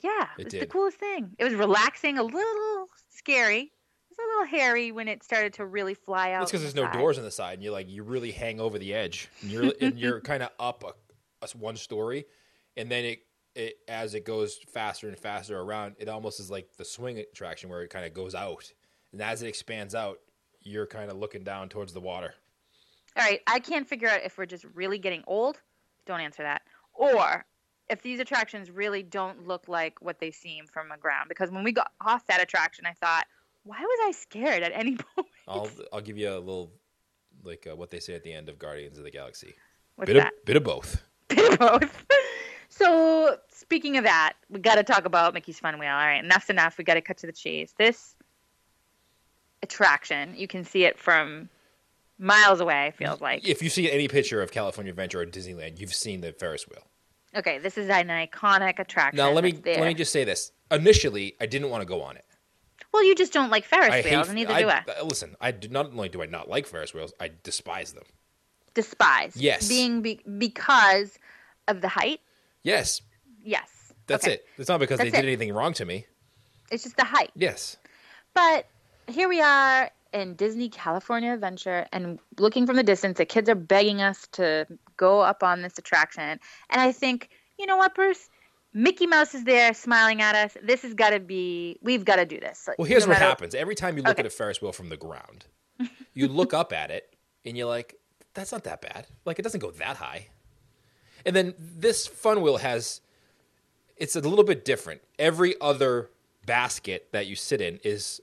Yeah, 0.01 0.27
it, 0.37 0.45
was 0.45 0.53
the 0.53 0.67
coolest 0.67 0.97
thing. 0.97 1.35
It 1.39 1.43
was 1.43 1.55
relaxing, 1.55 2.19
a 2.19 2.23
little 2.23 2.87
scary. 3.09 3.61
It 3.61 3.71
was 4.11 4.17
a 4.19 4.27
little 4.27 4.59
hairy 4.59 4.91
when 4.91 5.07
it 5.07 5.23
started 5.23 5.53
to 5.53 5.65
really 5.65 5.95
fly 5.95 6.33
out. 6.33 6.43
It's 6.43 6.51
because 6.51 6.61
there's 6.61 6.75
no 6.75 6.83
side. 6.83 6.93
doors 6.93 7.17
on 7.17 7.23
the 7.23 7.31
side, 7.31 7.55
and 7.55 7.63
you're 7.63 7.73
like 7.73 7.89
you 7.89 8.03
really 8.03 8.31
hang 8.31 8.59
over 8.59 8.77
the 8.77 8.93
edge, 8.93 9.29
and 9.41 9.51
you're 9.51 9.73
and 9.81 9.97
you're 9.97 10.21
kind 10.21 10.43
of 10.43 10.49
up 10.59 10.83
a, 10.83 11.45
a, 11.45 11.57
one 11.57 11.75
story, 11.75 12.25
and 12.75 12.91
then 12.91 13.05
it 13.05 13.19
it 13.57 13.79
as 13.87 14.13
it 14.13 14.23
goes 14.23 14.59
faster 14.71 15.07
and 15.07 15.17
faster 15.17 15.59
around, 15.59 15.95
it 15.97 16.07
almost 16.07 16.39
is 16.39 16.51
like 16.51 16.69
the 16.77 16.85
swing 16.85 17.17
attraction 17.17 17.69
where 17.69 17.81
it 17.81 17.89
kind 17.89 18.05
of 18.05 18.13
goes 18.13 18.35
out, 18.35 18.71
and 19.11 19.21
as 19.21 19.41
it 19.41 19.47
expands 19.47 19.95
out, 19.95 20.19
you're 20.61 20.85
kind 20.85 21.09
of 21.09 21.17
looking 21.17 21.43
down 21.43 21.69
towards 21.69 21.91
the 21.91 21.99
water. 21.99 22.33
All 23.17 23.23
right, 23.23 23.41
I 23.47 23.59
can't 23.59 23.87
figure 23.87 24.07
out 24.07 24.21
if 24.23 24.37
we're 24.37 24.45
just 24.45 24.65
really 24.75 24.99
getting 24.99 25.23
old. 25.25 25.59
Don't 26.05 26.19
answer 26.19 26.43
that. 26.43 26.61
Or 26.93 27.45
if 27.89 28.01
these 28.03 28.19
attractions 28.19 28.69
really 28.69 29.01
don't 29.01 29.47
look 29.47 29.67
like 29.67 30.01
what 30.01 30.19
they 30.19 30.29
seem 30.29 30.67
from 30.67 30.89
the 30.89 30.97
ground. 30.97 31.27
Because 31.27 31.49
when 31.49 31.63
we 31.63 31.71
got 31.71 31.91
off 31.99 32.27
that 32.27 32.41
attraction, 32.41 32.85
I 32.85 32.93
thought, 32.93 33.25
why 33.63 33.79
was 33.79 33.99
I 34.07 34.11
scared 34.11 34.61
at 34.61 34.71
any 34.73 34.95
point? 35.15 35.27
I'll 35.47 35.69
I'll 35.91 36.01
give 36.01 36.17
you 36.17 36.29
a 36.29 36.37
little 36.37 36.71
like 37.43 37.67
uh, 37.69 37.75
what 37.75 37.89
they 37.89 37.99
say 37.99 38.13
at 38.13 38.23
the 38.23 38.33
end 38.33 38.49
of 38.49 38.59
Guardians 38.59 38.99
of 38.99 39.03
the 39.03 39.11
Galaxy. 39.11 39.55
What's 39.95 40.11
bit 40.11 40.19
that? 40.19 40.33
Of, 40.33 40.45
bit 40.45 40.57
of 40.57 40.63
both. 40.63 41.01
Bit 41.29 41.53
of 41.53 41.59
both. 41.59 42.05
So 42.77 43.37
speaking 43.49 43.97
of 43.97 44.03
that, 44.03 44.33
we 44.49 44.59
got 44.59 44.75
to 44.75 44.83
talk 44.83 45.05
about 45.05 45.33
Mickey's 45.33 45.59
Fun 45.59 45.79
Wheel. 45.79 45.89
All 45.89 45.95
right, 45.95 46.23
enough's 46.23 46.49
enough. 46.49 46.77
We 46.77 46.83
got 46.83 46.95
to 46.95 47.01
cut 47.01 47.17
to 47.17 47.27
the 47.27 47.33
chase. 47.33 47.73
This 47.77 48.15
attraction, 49.63 50.33
you 50.35 50.47
can 50.47 50.63
see 50.63 50.85
it 50.85 50.97
from 50.97 51.49
miles 52.19 52.59
away. 52.59 52.93
Feels 52.97 53.21
like 53.21 53.47
if 53.47 53.61
you 53.61 53.69
see 53.69 53.91
any 53.91 54.07
picture 54.07 54.41
of 54.41 54.51
California 54.51 54.91
Adventure 54.91 55.21
or 55.21 55.25
Disneyland, 55.25 55.79
you've 55.79 55.93
seen 55.93 56.21
the 56.21 56.31
Ferris 56.33 56.67
wheel. 56.67 56.83
Okay, 57.35 57.59
this 57.59 57.77
is 57.77 57.89
an 57.89 58.07
iconic 58.07 58.79
attraction. 58.79 59.17
Now 59.17 59.31
let 59.31 59.43
me 59.43 59.53
let 59.65 59.81
me 59.81 59.93
just 59.93 60.11
say 60.11 60.23
this. 60.23 60.51
Initially, 60.71 61.35
I 61.39 61.45
didn't 61.45 61.69
want 61.69 61.81
to 61.81 61.85
go 61.87 62.01
on 62.01 62.17
it. 62.17 62.25
Well, 62.93 63.03
you 63.03 63.15
just 63.15 63.33
don't 63.33 63.49
like 63.49 63.65
Ferris 63.65 63.93
I 63.93 64.01
wheels, 64.01 64.27
hate, 64.27 64.33
neither 64.33 64.53
I, 64.53 64.61
do 64.61 64.69
I. 64.69 64.83
Listen, 65.03 65.35
I 65.39 65.51
do 65.51 65.67
not 65.67 65.87
only 65.87 66.09
do 66.09 66.21
I 66.21 66.25
not 66.25 66.49
like 66.49 66.65
Ferris 66.65 66.93
wheels, 66.93 67.13
I 67.19 67.31
despise 67.43 67.93
them. 67.93 68.05
Despise. 68.73 69.35
Yes. 69.35 69.67
Being 69.67 70.01
be- 70.01 70.21
because 70.37 71.17
of 71.67 71.81
the 71.81 71.87
height. 71.87 72.21
Yes. 72.67 73.01
Yes. 73.43 73.69
That's 74.07 74.25
okay. 74.25 74.35
it. 74.35 74.45
It's 74.57 74.69
not 74.69 74.79
because 74.79 74.97
That's 74.97 75.11
they 75.11 75.17
did 75.17 75.25
it. 75.25 75.27
anything 75.27 75.53
wrong 75.53 75.73
to 75.73 75.85
me. 75.85 76.05
It's 76.71 76.83
just 76.83 76.97
the 76.97 77.05
height. 77.05 77.31
Yes. 77.35 77.77
But 78.33 78.67
here 79.07 79.29
we 79.29 79.41
are 79.41 79.89
in 80.13 80.35
Disney 80.35 80.69
California 80.69 81.33
Adventure, 81.33 81.85
and 81.91 82.19
looking 82.37 82.65
from 82.65 82.75
the 82.75 82.83
distance, 82.83 83.17
the 83.17 83.25
kids 83.25 83.49
are 83.49 83.55
begging 83.55 84.01
us 84.01 84.27
to 84.33 84.65
go 84.95 85.21
up 85.21 85.43
on 85.43 85.61
this 85.61 85.77
attraction, 85.77 86.23
and 86.69 86.81
I 86.81 86.91
think 86.91 87.29
you 87.57 87.65
know 87.65 87.77
what, 87.77 87.95
Bruce? 87.95 88.29
Mickey 88.73 89.07
Mouse 89.07 89.33
is 89.33 89.43
there 89.43 89.73
smiling 89.73 90.21
at 90.21 90.35
us. 90.35 90.57
This 90.61 90.83
has 90.83 90.93
got 90.93 91.09
to 91.09 91.19
be, 91.19 91.79
we've 91.81 92.05
got 92.05 92.17
to 92.17 92.25
do 92.25 92.39
this. 92.39 92.69
Well, 92.77 92.87
here's 92.87 93.05
no 93.05 93.09
what 93.09 93.15
matter... 93.15 93.25
happens. 93.25 93.55
Every 93.55 93.73
time 93.73 93.97
you 93.97 94.03
look 94.03 94.11
Okay. 94.11 94.19
at 94.19 94.25
a 94.27 94.29
Ferris 94.29 94.61
wheel 94.61 94.71
from 94.71 94.89
the 94.89 94.97
ground, 94.97 95.45
you 96.13 96.27
look 96.27 96.53
up 96.53 96.71
at 96.71 96.91
it 96.91 97.15
and 97.43 97.57
you're 97.57 97.67
like, 97.67 97.95
that's 98.35 98.51
not 98.51 98.63
that 98.65 98.81
bad. 98.81 99.07
Like, 99.25 99.39
it 99.39 99.41
doesn't 99.41 99.61
go 99.61 99.71
that 99.71 99.97
high. 99.97 100.27
And 101.27 101.35
then 101.35 101.53
this 101.59 102.07
fun 102.07 102.41
wheel 102.41 102.57
has, 102.57 103.01
it's 103.97 104.15
a 104.15 104.21
little 104.21 104.45
bit 104.45 104.63
different. 104.63 105.01
Every 105.19 105.59
other 105.59 106.09
basket 106.45 107.09
that 107.11 107.27
you 107.27 107.35
sit 107.35 107.59
in 107.59 107.79
is 107.83 108.21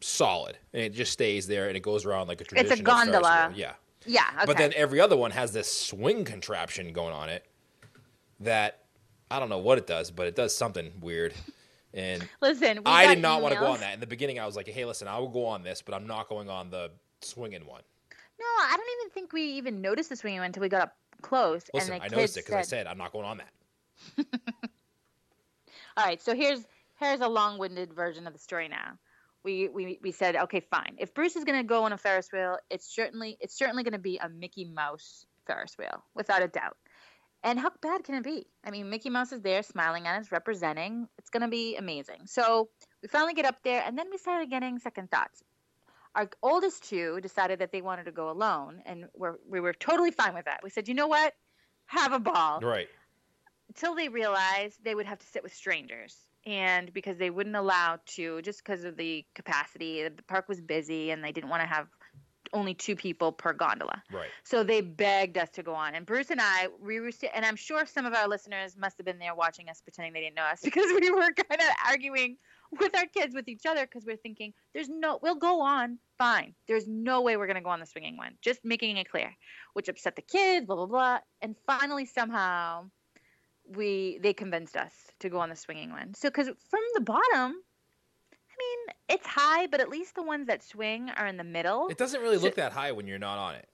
solid, 0.00 0.58
and 0.74 0.82
it 0.82 0.92
just 0.92 1.12
stays 1.12 1.46
there, 1.46 1.68
and 1.68 1.76
it 1.76 1.80
goes 1.80 2.04
around 2.04 2.28
like 2.28 2.40
a 2.40 2.44
a 2.44 2.44
traditional 2.44 2.84
Ferris 2.84 3.06
gondola. 3.06 3.48
wheel. 3.48 3.58
Yeah. 3.58 3.72
Yeah. 4.04 4.24
Okay. 4.36 4.46
But 4.46 4.58
then 4.58 4.72
every 4.76 5.00
other 5.00 5.16
one 5.16 5.30
has 5.30 5.52
this 5.52 5.72
swing 5.72 6.24
contraption 6.24 6.92
going 6.92 7.14
on 7.14 7.30
it 7.30 7.46
that 8.40 8.80
I 9.30 9.38
don't 9.38 9.48
know 9.48 9.58
what 9.58 9.78
it 9.78 9.86
does, 9.86 10.10
but 10.10 10.26
it 10.26 10.36
does 10.36 10.54
something 10.54 10.92
weird. 11.00 11.32
And 11.94 12.26
listen, 12.42 12.78
we 12.78 12.82
I 12.84 13.14
did 13.14 13.22
not 13.22 13.40
want 13.40 13.54
to 13.54 13.60
go 13.60 13.66
on 13.66 13.80
that. 13.80 13.94
In 13.94 14.00
the 14.00 14.06
beginning, 14.06 14.38
I 14.38 14.44
was 14.44 14.56
like, 14.56 14.68
hey, 14.68 14.84
listen, 14.84 15.08
I 15.08 15.18
will 15.18 15.28
go 15.28 15.46
on 15.46 15.62
this, 15.62 15.80
but 15.80 15.94
I'm 15.94 16.06
not 16.06 16.28
going 16.28 16.50
on 16.50 16.70
the 16.70 16.90
swinging 17.22 17.66
one. 17.66 17.82
No, 18.38 18.46
I 18.46 18.76
don't 18.76 18.88
even 19.00 19.10
think 19.12 19.32
we 19.32 19.42
even 19.42 19.80
noticed 19.80 20.08
the 20.08 20.16
swinging 20.16 20.40
one 20.40 20.46
until 20.46 20.62
we 20.62 20.68
got 20.68 20.82
up 20.82 20.96
close. 21.22 21.62
Listen, 21.72 21.94
and 21.94 22.02
the 22.02 22.06
I 22.06 22.08
noticed 22.08 22.36
it 22.36 22.44
because 22.46 22.54
I 22.54 22.62
said, 22.62 22.68
said 22.68 22.86
I'm 22.86 22.98
not 22.98 23.12
going 23.12 23.26
on 23.26 23.38
that. 23.38 24.26
All 25.96 26.04
right, 26.04 26.20
so 26.20 26.34
here's 26.34 26.64
here's 26.98 27.20
a 27.20 27.28
long-winded 27.28 27.92
version 27.92 28.26
of 28.26 28.32
the 28.32 28.38
story 28.38 28.68
now. 28.68 28.98
We 29.44 29.68
we, 29.68 29.98
we 30.02 30.12
said, 30.12 30.36
okay, 30.36 30.60
fine. 30.60 30.96
If 30.98 31.14
Bruce 31.14 31.36
is 31.36 31.44
going 31.44 31.58
to 31.58 31.66
go 31.66 31.84
on 31.84 31.92
a 31.92 31.98
Ferris 31.98 32.28
wheel, 32.32 32.58
it's 32.70 32.94
certainly 32.94 33.36
it's 33.40 33.56
certainly 33.56 33.82
going 33.82 33.92
to 33.92 33.98
be 33.98 34.18
a 34.18 34.28
Mickey 34.28 34.64
Mouse 34.64 35.26
Ferris 35.46 35.76
wheel, 35.78 36.04
without 36.14 36.42
a 36.42 36.48
doubt. 36.48 36.76
And 37.44 37.58
how 37.58 37.72
bad 37.80 38.04
can 38.04 38.14
it 38.14 38.22
be? 38.22 38.46
I 38.64 38.70
mean, 38.70 38.88
Mickey 38.88 39.10
Mouse 39.10 39.32
is 39.32 39.40
there 39.40 39.64
smiling 39.64 40.06
at 40.06 40.20
us, 40.20 40.30
representing. 40.30 41.08
It's 41.18 41.30
going 41.30 41.42
to 41.42 41.48
be 41.48 41.76
amazing. 41.76 42.26
So 42.26 42.68
we 43.02 43.08
finally 43.08 43.34
get 43.34 43.46
up 43.46 43.56
there, 43.64 43.82
and 43.84 43.98
then 43.98 44.06
we 44.10 44.18
started 44.18 44.48
getting 44.48 44.78
second 44.78 45.10
thoughts. 45.10 45.42
Our 46.14 46.28
oldest 46.42 46.84
two 46.88 47.20
decided 47.20 47.60
that 47.60 47.72
they 47.72 47.80
wanted 47.82 48.04
to 48.04 48.12
go 48.12 48.30
alone, 48.30 48.82
and 48.84 49.06
we're, 49.14 49.36
we 49.48 49.60
were 49.60 49.72
totally 49.72 50.10
fine 50.10 50.34
with 50.34 50.44
that. 50.44 50.60
We 50.62 50.70
said, 50.70 50.88
you 50.88 50.94
know 50.94 51.06
what? 51.06 51.32
Have 51.86 52.12
a 52.12 52.18
ball 52.18 52.60
Right. 52.60 52.88
until 53.68 53.94
they 53.94 54.08
realized 54.08 54.78
they 54.84 54.94
would 54.94 55.06
have 55.06 55.18
to 55.18 55.26
sit 55.26 55.42
with 55.42 55.54
strangers 55.54 56.16
and 56.44 56.92
because 56.92 57.18
they 57.18 57.30
wouldn't 57.30 57.56
allow 57.56 57.98
to 58.06 58.42
just 58.42 58.64
because 58.64 58.84
of 58.84 58.96
the 58.96 59.24
capacity 59.34 60.02
the 60.02 60.22
park 60.26 60.48
was 60.48 60.60
busy 60.60 61.10
and 61.10 61.22
they 61.22 61.32
didn't 61.32 61.50
want 61.50 61.62
to 61.62 61.68
have 61.68 61.86
only 62.52 62.74
two 62.74 62.96
people 62.96 63.32
per 63.32 63.52
gondola 63.52 64.02
Right. 64.10 64.28
so 64.42 64.64
they 64.64 64.80
begged 64.80 65.38
us 65.38 65.48
to 65.50 65.62
go 65.62 65.74
on 65.74 65.94
and 65.94 66.04
bruce 66.04 66.30
and 66.30 66.40
i 66.40 66.68
we 66.80 67.00
were 67.00 67.12
and 67.34 67.44
i'm 67.44 67.56
sure 67.56 67.86
some 67.86 68.04
of 68.04 68.14
our 68.14 68.28
listeners 68.28 68.76
must 68.76 68.98
have 68.98 69.06
been 69.06 69.18
there 69.18 69.34
watching 69.34 69.68
us 69.68 69.80
pretending 69.80 70.12
they 70.12 70.20
didn't 70.20 70.34
know 70.34 70.42
us 70.42 70.60
because 70.64 70.86
we 71.00 71.10
were 71.10 71.30
kind 71.32 71.60
of 71.60 71.68
arguing 71.86 72.36
with 72.80 72.96
our 72.96 73.06
kids 73.06 73.34
with 73.34 73.48
each 73.48 73.66
other 73.66 73.82
because 73.86 74.04
we're 74.06 74.16
thinking 74.16 74.52
there's 74.74 74.88
no 74.88 75.18
we'll 75.22 75.34
go 75.36 75.60
on 75.60 75.98
fine. 76.18 76.54
There's 76.68 76.86
no 76.86 77.20
way 77.22 77.36
we're 77.36 77.46
going 77.46 77.56
to 77.56 77.62
go 77.62 77.70
on 77.70 77.80
the 77.80 77.86
swinging 77.86 78.16
one. 78.16 78.34
Just 78.40 78.64
making 78.64 78.96
it 78.96 79.10
clear 79.10 79.34
which 79.74 79.88
upset 79.88 80.16
the 80.16 80.22
kids 80.22 80.66
blah 80.66 80.76
blah 80.76 80.86
blah. 80.86 81.18
And 81.40 81.56
finally 81.66 82.06
somehow 82.06 82.90
we 83.66 84.18
they 84.22 84.32
convinced 84.32 84.76
us 84.76 84.92
to 85.20 85.28
go 85.28 85.38
on 85.38 85.48
the 85.48 85.56
swinging 85.56 85.90
one. 85.90 86.14
So 86.14 86.28
because 86.28 86.46
from 86.46 86.80
the 86.94 87.00
bottom 87.00 87.22
i 88.52 88.54
mean 88.64 88.94
it's 89.08 89.26
high 89.26 89.66
but 89.66 89.80
at 89.80 89.88
least 89.88 90.14
the 90.14 90.22
ones 90.22 90.46
that 90.46 90.62
swing 90.62 91.10
are 91.10 91.26
in 91.26 91.36
the 91.36 91.44
middle. 91.44 91.88
It 91.88 91.98
doesn't 91.98 92.20
really 92.20 92.36
So- 92.38 92.44
look 92.44 92.56
that 92.56 92.72
high 92.72 92.92
when 92.92 93.06
you're 93.06 93.18
not 93.18 93.38
on 93.38 93.54
it, 93.56 93.68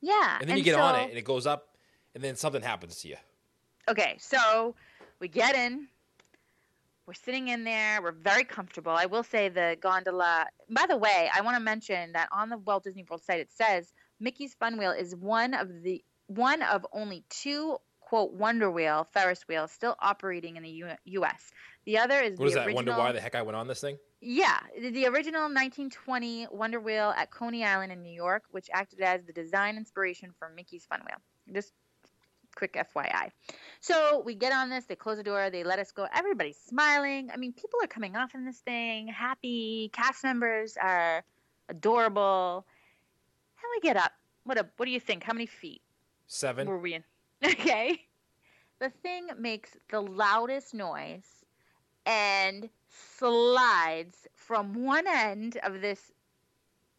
yeah 0.00 0.38
and 0.40 0.48
then 0.48 0.56
you 0.56 0.62
get 0.62 0.78
on 0.78 0.96
it, 1.00 1.08
and 1.08 1.18
it 1.18 1.24
goes 1.24 1.46
up, 1.46 1.76
and 2.14 2.22
then 2.22 2.36
something 2.36 2.62
happens 2.62 2.96
to 3.02 3.08
you. 3.08 3.16
Okay, 3.88 4.16
so 4.18 4.74
we 5.18 5.28
get 5.28 5.54
in. 5.56 5.88
We're 7.06 7.14
sitting 7.14 7.48
in 7.48 7.64
there. 7.64 8.00
We're 8.00 8.12
very 8.12 8.44
comfortable. 8.44 8.92
I 8.92 9.06
will 9.06 9.24
say 9.24 9.48
the 9.48 9.76
gondola. 9.80 10.46
By 10.70 10.86
the 10.88 10.96
way, 10.96 11.28
I 11.34 11.40
want 11.40 11.56
to 11.56 11.62
mention 11.62 12.12
that 12.12 12.28
on 12.32 12.48
the 12.48 12.58
Walt 12.58 12.84
Disney 12.84 13.04
World 13.08 13.22
site 13.22 13.40
it 13.40 13.50
says 13.52 13.92
Mickey's 14.20 14.54
Fun 14.54 14.78
Wheel 14.78 14.92
is 14.92 15.14
one 15.16 15.54
of 15.54 15.68
the 15.82 16.04
one 16.28 16.62
of 16.62 16.86
only 16.92 17.24
two 17.28 17.76
quote 18.00 18.32
Wonder 18.32 18.70
Wheel 18.70 19.06
Ferris 19.12 19.42
wheels 19.48 19.72
still 19.72 19.96
operating 20.00 20.56
in 20.56 20.62
the 20.62 20.68
U- 20.70 20.88
U.S. 21.04 21.50
The 21.86 21.98
other 21.98 22.20
is 22.20 22.38
What 22.38 22.44
the 22.44 22.44
is 22.46 22.54
that? 22.54 22.60
original. 22.66 22.76
Wonder 22.76 22.92
why 22.92 23.12
the 23.12 23.20
heck 23.20 23.34
I 23.34 23.42
went 23.42 23.56
on 23.56 23.66
this 23.66 23.80
thing? 23.80 23.98
Yeah, 24.20 24.58
the- 24.80 24.90
the 24.90 25.06
original 25.06 25.42
1920 25.42 26.46
Wonder 26.52 26.78
Wheel 26.78 27.12
at 27.16 27.30
Coney 27.32 27.64
Island 27.64 27.90
in 27.90 28.02
New 28.02 28.12
York, 28.14 28.44
which 28.50 28.68
acted 28.72 29.00
as 29.00 29.24
the 29.24 29.32
design 29.32 29.76
inspiration 29.76 30.30
for 30.38 30.48
Mickey's 30.50 30.84
Fun 30.86 31.00
Wheel. 31.00 31.16
Just 31.54 31.72
quick 32.54 32.74
FYI. 32.74 33.30
So 33.80 34.22
we 34.24 34.34
get 34.34 34.52
on 34.52 34.70
this, 34.70 34.84
they 34.84 34.96
close 34.96 35.16
the 35.16 35.22
door, 35.22 35.50
they 35.50 35.64
let 35.64 35.78
us 35.78 35.90
go. 35.90 36.06
Everybody's 36.14 36.58
smiling. 36.58 37.30
I 37.32 37.36
mean, 37.36 37.52
people 37.52 37.78
are 37.82 37.88
coming 37.88 38.16
off 38.16 38.34
in 38.34 38.44
this 38.44 38.58
thing, 38.58 39.08
happy. 39.08 39.90
Cast 39.92 40.24
members 40.24 40.76
are 40.80 41.24
adorable. 41.68 42.66
And 43.62 43.70
we 43.76 43.80
get 43.86 43.96
up. 43.96 44.12
What 44.44 44.58
a, 44.58 44.66
what 44.76 44.86
do 44.86 44.92
you 44.92 45.00
think? 45.00 45.22
How 45.22 45.32
many 45.32 45.46
feet? 45.46 45.82
Seven. 46.26 46.68
were 46.68 46.78
we 46.78 46.94
in? 46.94 47.04
Okay. 47.44 48.00
The 48.78 48.90
thing 48.90 49.28
makes 49.38 49.76
the 49.90 50.00
loudest 50.00 50.74
noise 50.74 51.44
and 52.06 52.68
slides 52.88 54.26
from 54.34 54.84
one 54.84 55.06
end 55.06 55.58
of 55.62 55.80
this 55.80 56.10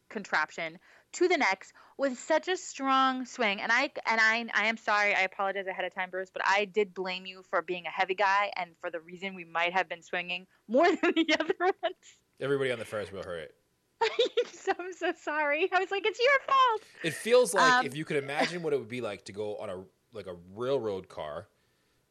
contraption 0.09 0.79
to 1.13 1.27
the 1.27 1.37
next 1.37 1.73
with 1.97 2.17
such 2.17 2.47
a 2.47 2.57
strong 2.57 3.25
swing 3.25 3.61
and 3.61 3.71
i 3.71 3.83
and 4.05 4.19
i 4.21 4.45
i 4.53 4.65
am 4.65 4.77
sorry 4.77 5.13
i 5.15 5.21
apologize 5.21 5.67
ahead 5.67 5.85
of 5.85 5.93
time 5.93 6.09
bruce 6.09 6.29
but 6.31 6.41
i 6.45 6.65
did 6.65 6.93
blame 6.93 7.25
you 7.25 7.43
for 7.49 7.61
being 7.61 7.85
a 7.85 7.89
heavy 7.89 8.15
guy 8.15 8.51
and 8.57 8.71
for 8.81 8.89
the 8.89 8.99
reason 8.99 9.33
we 9.35 9.45
might 9.45 9.71
have 9.73 9.87
been 9.87 10.01
swinging 10.01 10.45
more 10.67 10.85
than 11.01 11.13
the 11.15 11.35
other 11.39 11.55
ones 11.59 11.95
Everybody 12.41 12.71
on 12.71 12.79
the 12.79 12.85
Ferris 12.85 13.11
wheel 13.11 13.23
heard 13.23 13.43
it. 13.43 13.55
so 14.53 14.71
i'm 14.79 14.91
so 14.91 15.13
sorry 15.21 15.69
i 15.73 15.79
was 15.79 15.91
like 15.91 16.05
it's 16.05 16.19
your 16.19 16.39
fault 16.47 16.81
It 17.03 17.13
feels 17.13 17.53
like 17.53 17.71
Um, 17.71 17.85
if 17.85 17.95
you 17.95 18.03
could 18.05 18.17
imagine 18.17 18.61
what 18.63 18.73
it 18.73 18.79
would 18.79 18.89
be 18.89 19.01
like 19.01 19.23
to 19.25 19.31
go 19.31 19.55
on 19.57 19.69
a 19.69 19.83
like 20.13 20.27
a 20.27 20.35
railroad 20.53 21.07
car 21.07 21.47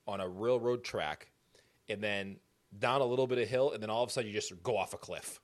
on 0.09 0.21
a 0.21 0.29
railroad 0.29 0.83
track, 0.83 1.29
and 1.89 2.03
then 2.03 2.37
down 2.77 3.01
a 3.01 3.05
little 3.05 3.29
bit 3.29 3.39
of 3.39 3.49
hill, 3.49 3.71
and 3.71 3.81
then 3.81 3.89
all 3.91 4.03
of 4.03 4.09
a 4.09 4.13
sudden 4.13 4.27
you 4.29 4.35
just 4.35 4.61
go 4.65 4.77
off 4.77 4.95
a 4.95 4.97
cliff. 4.97 5.39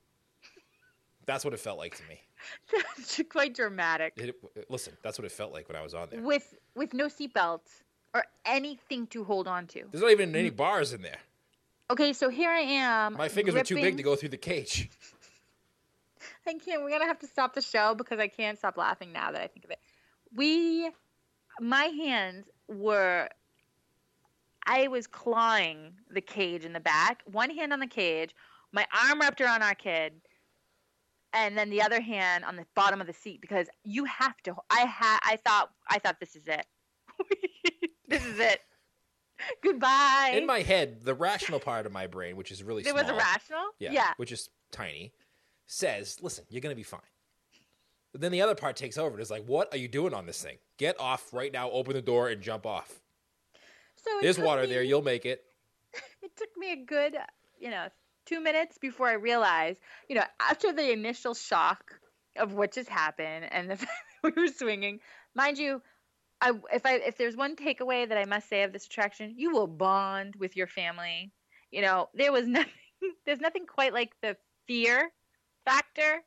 That's 1.25 1.45
what 1.45 1.53
it 1.53 1.61
felt 1.61 1.77
like 1.77 1.95
to 1.95 2.03
me. 2.09 2.19
that's 2.71 3.21
quite 3.29 3.55
dramatic 3.55 4.13
It, 4.17 4.35
listen, 4.69 4.93
that's 5.03 5.17
what 5.17 5.25
it 5.25 5.31
felt 5.31 5.53
like 5.53 5.67
when 5.67 5.75
I 5.75 5.81
was 5.81 5.93
on 5.93 6.09
there. 6.09 6.21
with 6.21 6.55
with 6.75 6.93
no 6.93 7.07
seatbelt 7.07 7.61
or 8.13 8.23
anything 8.45 9.07
to 9.07 9.23
hold 9.23 9.47
on 9.47 9.67
to. 9.67 9.83
There's 9.91 10.01
not 10.01 10.11
even 10.11 10.35
any 10.35 10.51
mm. 10.51 10.55
bars 10.55 10.93
in 10.93 11.01
there. 11.01 11.19
Okay, 11.91 12.13
so 12.13 12.29
here 12.29 12.49
I 12.49 12.59
am. 12.59 13.13
My 13.13 13.27
fingers 13.27 13.55
were 13.55 13.63
too 13.63 13.75
big 13.75 13.97
to 13.97 14.03
go 14.03 14.15
through 14.15 14.29
the 14.29 14.37
cage. 14.37 14.89
I 16.47 16.53
can't. 16.53 16.81
We're 16.83 16.89
gonna 16.89 17.05
have 17.05 17.19
to 17.19 17.27
stop 17.27 17.53
the 17.53 17.61
show 17.61 17.95
because 17.95 18.19
I 18.19 18.27
can't 18.27 18.57
stop 18.57 18.77
laughing 18.77 19.11
now 19.11 19.31
that 19.31 19.41
I 19.41 19.47
think 19.47 19.65
of 19.65 19.71
it. 19.71 19.79
We, 20.35 20.89
my 21.59 21.85
hands 21.85 22.49
were. 22.67 23.29
I 24.65 24.87
was 24.87 25.07
clawing 25.07 25.93
the 26.11 26.21
cage 26.21 26.63
in 26.63 26.73
the 26.73 26.79
back, 26.79 27.23
one 27.25 27.49
hand 27.49 27.73
on 27.73 27.79
the 27.79 27.87
cage, 27.87 28.35
my 28.71 28.85
arm 29.07 29.19
wrapped 29.19 29.41
around 29.41 29.63
our 29.63 29.73
kid, 29.73 30.13
and 31.33 31.57
then 31.57 31.69
the 31.69 31.81
other 31.81 32.01
hand 32.01 32.45
on 32.45 32.55
the 32.55 32.65
bottom 32.75 33.01
of 33.01 33.07
the 33.07 33.13
seat 33.13 33.41
because 33.41 33.67
you 33.83 34.05
have 34.05 34.37
to. 34.43 34.55
I 34.69 34.81
had. 34.81 35.19
I 35.23 35.37
thought. 35.45 35.71
I 35.89 35.99
thought 35.99 36.19
this 36.19 36.35
is 36.35 36.47
it. 36.47 36.65
this 38.07 38.25
is 38.25 38.39
it. 38.39 38.61
Goodbye. 39.63 40.33
In 40.35 40.45
my 40.45 40.61
head, 40.61 41.01
the 41.03 41.13
rational 41.13 41.59
part 41.59 41.85
of 41.85 41.91
my 41.91 42.07
brain, 42.07 42.35
which 42.35 42.51
is 42.51 42.61
really 42.61 42.81
it 42.81 42.89
small, 42.89 43.03
was 43.03 43.09
irrational. 43.09 43.63
yeah, 43.79 43.91
yeah. 43.91 44.13
which 44.17 44.31
is 44.31 44.49
tiny, 44.71 45.13
says, 45.65 46.17
"Listen, 46.21 46.45
you're 46.49 46.61
gonna 46.61 46.75
be 46.75 46.83
fine." 46.83 47.01
But 48.11 48.21
then 48.21 48.31
the 48.31 48.41
other 48.41 48.55
part 48.55 48.75
takes 48.75 48.97
over 48.97 49.11
and 49.11 49.21
is 49.21 49.31
like, 49.31 49.45
"What 49.45 49.73
are 49.73 49.77
you 49.77 49.87
doing 49.87 50.13
on 50.13 50.25
this 50.25 50.41
thing? 50.41 50.57
Get 50.77 50.99
off 50.99 51.33
right 51.33 51.51
now! 51.53 51.69
Open 51.71 51.93
the 51.93 52.01
door 52.01 52.27
and 52.29 52.41
jump 52.41 52.65
off. 52.65 52.99
So 53.95 54.09
There's 54.21 54.39
water 54.39 54.63
me- 54.63 54.67
there. 54.67 54.83
You'll 54.83 55.01
make 55.03 55.25
it." 55.25 55.43
it 56.21 56.35
took 56.35 56.49
me 56.57 56.73
a 56.73 56.85
good, 56.85 57.15
you 57.59 57.69
know, 57.69 57.87
two 58.29 58.39
minutes 58.39 58.77
before 58.77 59.07
I 59.07 59.13
realized, 59.13 59.79
you 60.07 60.15
know, 60.15 60.23
after 60.39 60.71
the 60.71 60.91
initial 60.91 61.33
shock 61.33 61.99
of 62.37 62.53
what 62.53 62.71
just 62.71 62.89
happened 62.89 63.47
and 63.51 63.69
the 63.69 63.75
fact 63.77 63.91
that 64.23 64.35
we 64.35 64.41
were 64.41 64.47
swinging, 64.47 64.99
mind 65.35 65.57
you, 65.57 65.81
I 66.39 66.51
if 66.71 66.85
I 66.85 66.93
if 66.95 67.17
there's 67.17 67.35
one 67.35 67.55
takeaway 67.55 68.07
that 68.07 68.17
I 68.17 68.25
must 68.25 68.47
say 68.47 68.63
of 68.63 68.71
this 68.71 68.85
attraction, 68.85 69.33
you 69.35 69.51
will 69.51 69.67
bond 69.67 70.35
with 70.37 70.55
your 70.55 70.67
family. 70.67 71.33
You 71.71 71.81
know, 71.81 72.09
there 72.13 72.31
was 72.31 72.47
nothing. 72.47 72.71
There's 73.25 73.39
nothing 73.39 73.65
quite 73.65 73.93
like 73.93 74.11
the 74.21 74.37
fear 74.67 75.09
factor 75.65 76.21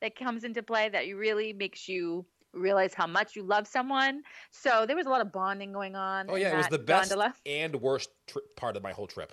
that 0.00 0.16
comes 0.16 0.44
into 0.44 0.62
play 0.62 0.88
that 0.88 1.04
really 1.14 1.52
makes 1.52 1.88
you 1.88 2.26
realize 2.52 2.94
how 2.94 3.06
much 3.06 3.36
you 3.36 3.42
love 3.42 3.66
someone. 3.66 4.22
So 4.50 4.86
there 4.86 4.96
was 4.96 5.06
a 5.06 5.08
lot 5.08 5.20
of 5.20 5.32
bonding 5.32 5.72
going 5.72 5.94
on. 5.94 6.26
Oh 6.28 6.36
yeah, 6.36 6.54
it 6.54 6.56
was 6.56 6.68
the 6.68 6.78
best 6.78 7.10
gondola. 7.10 7.34
and 7.46 7.76
worst 7.76 8.10
tri- 8.26 8.42
part 8.56 8.76
of 8.76 8.82
my 8.82 8.92
whole 8.92 9.06
trip. 9.06 9.32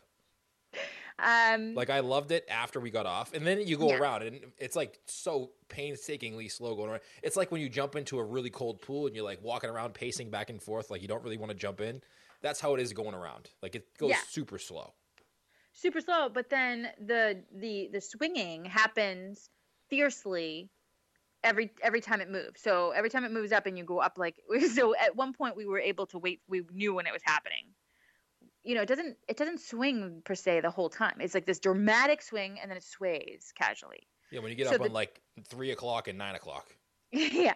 Um, 1.19 1.75
Like 1.75 1.89
I 1.89 1.99
loved 1.99 2.31
it 2.31 2.45
after 2.49 2.79
we 2.79 2.89
got 2.89 3.05
off, 3.05 3.33
and 3.33 3.45
then 3.45 3.61
you 3.65 3.77
go 3.77 3.89
Yeah. 3.89 3.99
around, 3.99 4.23
and 4.23 4.39
it's 4.57 4.75
like 4.75 4.99
so 5.05 5.51
painstakingly 5.69 6.47
slow 6.49 6.75
going 6.75 6.89
around. 6.89 7.01
It's 7.21 7.35
like 7.35 7.51
when 7.51 7.61
you 7.61 7.69
jump 7.69 7.95
into 7.95 8.19
a 8.19 8.23
really 8.23 8.49
cold 8.49 8.81
pool 8.81 9.07
and 9.07 9.15
you're 9.15 9.25
like 9.25 9.41
walking 9.43 9.69
around 9.69 9.93
pacing 9.93 10.29
back 10.29 10.49
and 10.49 10.61
forth, 10.61 10.89
like 10.89 11.01
you 11.01 11.07
don't 11.07 11.23
really 11.23 11.37
want 11.37 11.51
to 11.51 11.57
jump 11.57 11.81
in. 11.81 12.01
That's 12.41 12.59
how 12.59 12.73
it 12.73 12.81
is 12.81 12.93
going 12.93 13.13
around. 13.15 13.49
Like 13.61 13.75
it 13.75 13.97
goes 13.97 14.09
Yeah. 14.11 14.17
super 14.27 14.57
slow. 14.57 14.93
super 15.75 16.01
slow 16.01 16.29
but 16.29 16.49
then 16.51 16.87
the 16.99 17.43
the 17.51 17.89
the 17.91 17.99
swinging 17.99 18.63
happens 18.63 19.49
fiercely 19.89 20.69
every 21.43 21.71
every 21.81 21.99
time 21.99 22.21
it 22.21 22.29
moves 22.29 22.61
so 22.61 22.91
every 22.91 23.09
time 23.09 23.23
it 23.25 23.31
moves 23.31 23.51
up 23.51 23.65
and 23.65 23.75
you 23.77 23.83
go 23.83 23.97
up 23.99 24.17
like 24.19 24.35
so 24.75 24.95
at 24.95 25.15
one 25.15 25.33
point 25.33 25.55
we 25.57 25.65
were 25.65 25.79
able 25.79 26.05
to 26.05 26.19
wait 26.19 26.41
we 26.47 26.61
knew 26.71 26.93
when 26.93 27.07
it 27.07 27.11
was 27.13 27.23
happening 27.25 27.73
you 28.63 28.75
know 28.75 28.81
it 28.81 28.87
doesn't 28.87 29.17
it 29.27 29.37
doesn't 29.37 29.59
swing 29.59 30.21
per 30.25 30.35
se 30.35 30.61
the 30.61 30.69
whole 30.69 30.89
time 30.89 31.15
it's 31.19 31.33
like 31.33 31.45
this 31.45 31.59
dramatic 31.59 32.21
swing 32.21 32.57
and 32.61 32.69
then 32.71 32.77
it 32.77 32.83
sways 32.83 33.51
casually 33.57 34.07
Yeah, 34.31 34.39
when 34.41 34.49
you 34.51 34.55
get 34.57 34.67
So 34.67 34.75
up 34.75 34.81
on 34.81 34.93
like 34.93 35.21
three 35.47 35.71
o'clock 35.71 36.07
and 36.07 36.17
nine 36.17 36.35
o'clock. 36.35 36.65
yeah. 37.11 37.53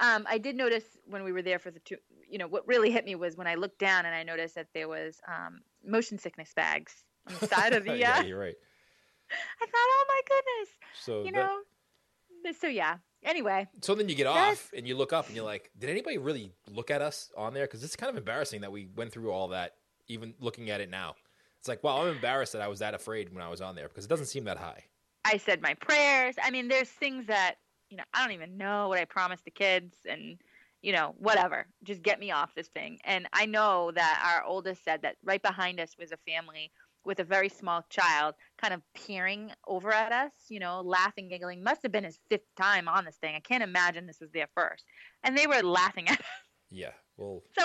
Um, 0.00 0.26
I 0.30 0.38
did 0.38 0.54
notice 0.56 0.84
when 1.06 1.24
we 1.24 1.32
were 1.32 1.42
there 1.42 1.58
for 1.58 1.70
the 1.72 1.80
two, 1.80 1.96
you 2.30 2.38
know, 2.38 2.46
what 2.46 2.66
really 2.68 2.90
hit 2.92 3.04
me 3.04 3.16
was 3.16 3.36
when 3.36 3.48
I 3.48 3.56
looked 3.56 3.80
down 3.80 4.06
and 4.06 4.14
I 4.14 4.22
noticed 4.22 4.54
that 4.54 4.68
there 4.72 4.86
was 4.88 5.20
um, 5.26 5.60
motion 5.84 6.18
sickness 6.18 6.52
bags 6.54 6.94
on 7.26 7.34
the 7.40 7.46
side 7.48 7.72
of 7.72 7.82
the. 7.88 7.90
Uh, 7.92 7.94
yeah, 7.96 8.22
you're 8.22 8.38
right. 8.38 8.54
I 9.60 9.66
thought, 9.66 9.72
oh 9.74 10.04
my 10.08 10.20
goodness, 10.28 10.68
So 11.02 11.24
you 11.24 11.32
that- 11.32 11.46
know. 11.46 12.52
So 12.60 12.68
yeah. 12.68 12.98
Anyway, 13.24 13.66
So 13.82 13.96
then 13.96 14.08
you 14.08 14.14
get 14.14 14.24
That's- 14.24 14.52
off 14.52 14.70
and 14.76 14.86
you 14.86 14.96
look 14.96 15.12
up 15.12 15.26
and 15.26 15.34
you're 15.34 15.44
like, 15.44 15.70
did 15.76 15.90
anybody 15.90 16.18
really 16.18 16.52
look 16.70 16.90
at 16.92 17.02
us 17.02 17.32
on 17.36 17.52
there? 17.52 17.64
Because 17.66 17.82
it's 17.82 17.96
kind 17.96 18.08
of 18.08 18.16
embarrassing 18.16 18.60
that 18.60 18.70
we 18.70 18.86
went 18.94 19.10
through 19.10 19.32
all 19.32 19.48
that, 19.48 19.74
even 20.08 20.34
looking 20.40 20.70
at 20.70 20.80
it 20.80 20.90
now. 20.90 21.14
It's 21.58 21.68
like, 21.68 21.82
wow, 21.82 22.02
I'm 22.02 22.08
embarrassed 22.08 22.52
that 22.52 22.62
I 22.62 22.68
was 22.68 22.78
that 22.80 22.94
afraid 22.94 23.32
when 23.32 23.42
I 23.42 23.48
was 23.48 23.60
on 23.60 23.74
there 23.74 23.88
because 23.88 24.04
it 24.04 24.08
doesn't 24.08 24.26
seem 24.26 24.44
that 24.44 24.58
high. 24.58 24.84
I 25.24 25.36
said 25.36 25.60
my 25.60 25.74
prayers. 25.74 26.36
I 26.42 26.50
mean, 26.50 26.68
there's 26.68 26.88
things 26.88 27.26
that 27.26 27.56
you 27.90 27.96
know 27.96 28.04
I 28.14 28.22
don't 28.24 28.34
even 28.34 28.56
know 28.56 28.88
what 28.88 28.98
I 28.98 29.04
promised 29.04 29.44
the 29.44 29.50
kids, 29.50 29.96
and 30.08 30.38
you 30.82 30.92
know 30.92 31.14
whatever. 31.18 31.66
Just 31.82 32.02
get 32.02 32.20
me 32.20 32.30
off 32.30 32.54
this 32.54 32.68
thing. 32.68 32.98
And 33.04 33.28
I 33.32 33.46
know 33.46 33.90
that 33.94 34.22
our 34.24 34.48
oldest 34.48 34.84
said 34.84 35.02
that 35.02 35.16
right 35.24 35.42
behind 35.42 35.80
us 35.80 35.96
was 35.98 36.12
a 36.12 36.16
family 36.30 36.70
with 37.04 37.20
a 37.20 37.24
very 37.24 37.48
small 37.48 37.84
child, 37.90 38.34
kind 38.60 38.74
of 38.74 38.82
peering 38.94 39.50
over 39.66 39.92
at 39.92 40.12
us. 40.12 40.32
You 40.48 40.60
know, 40.60 40.80
laughing, 40.80 41.28
giggling. 41.28 41.62
Must 41.62 41.82
have 41.82 41.92
been 41.92 42.04
his 42.04 42.18
fifth 42.30 42.54
time 42.56 42.88
on 42.88 43.04
this 43.04 43.16
thing. 43.16 43.34
I 43.34 43.40
can't 43.40 43.64
imagine 43.64 44.06
this 44.06 44.20
was 44.20 44.30
their 44.30 44.48
first, 44.54 44.84
and 45.24 45.36
they 45.36 45.46
were 45.46 45.62
laughing 45.62 46.08
at 46.08 46.20
us. 46.20 46.26
Yeah. 46.70 46.92
Well, 47.16 47.42
So 47.58 47.64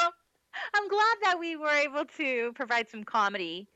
glad 0.94 1.18
that 1.24 1.40
we 1.40 1.56
were 1.56 1.70
able 1.70 2.06
to 2.18 2.52
provide 2.54 2.90
some 2.90 3.04
comedy 3.04 3.68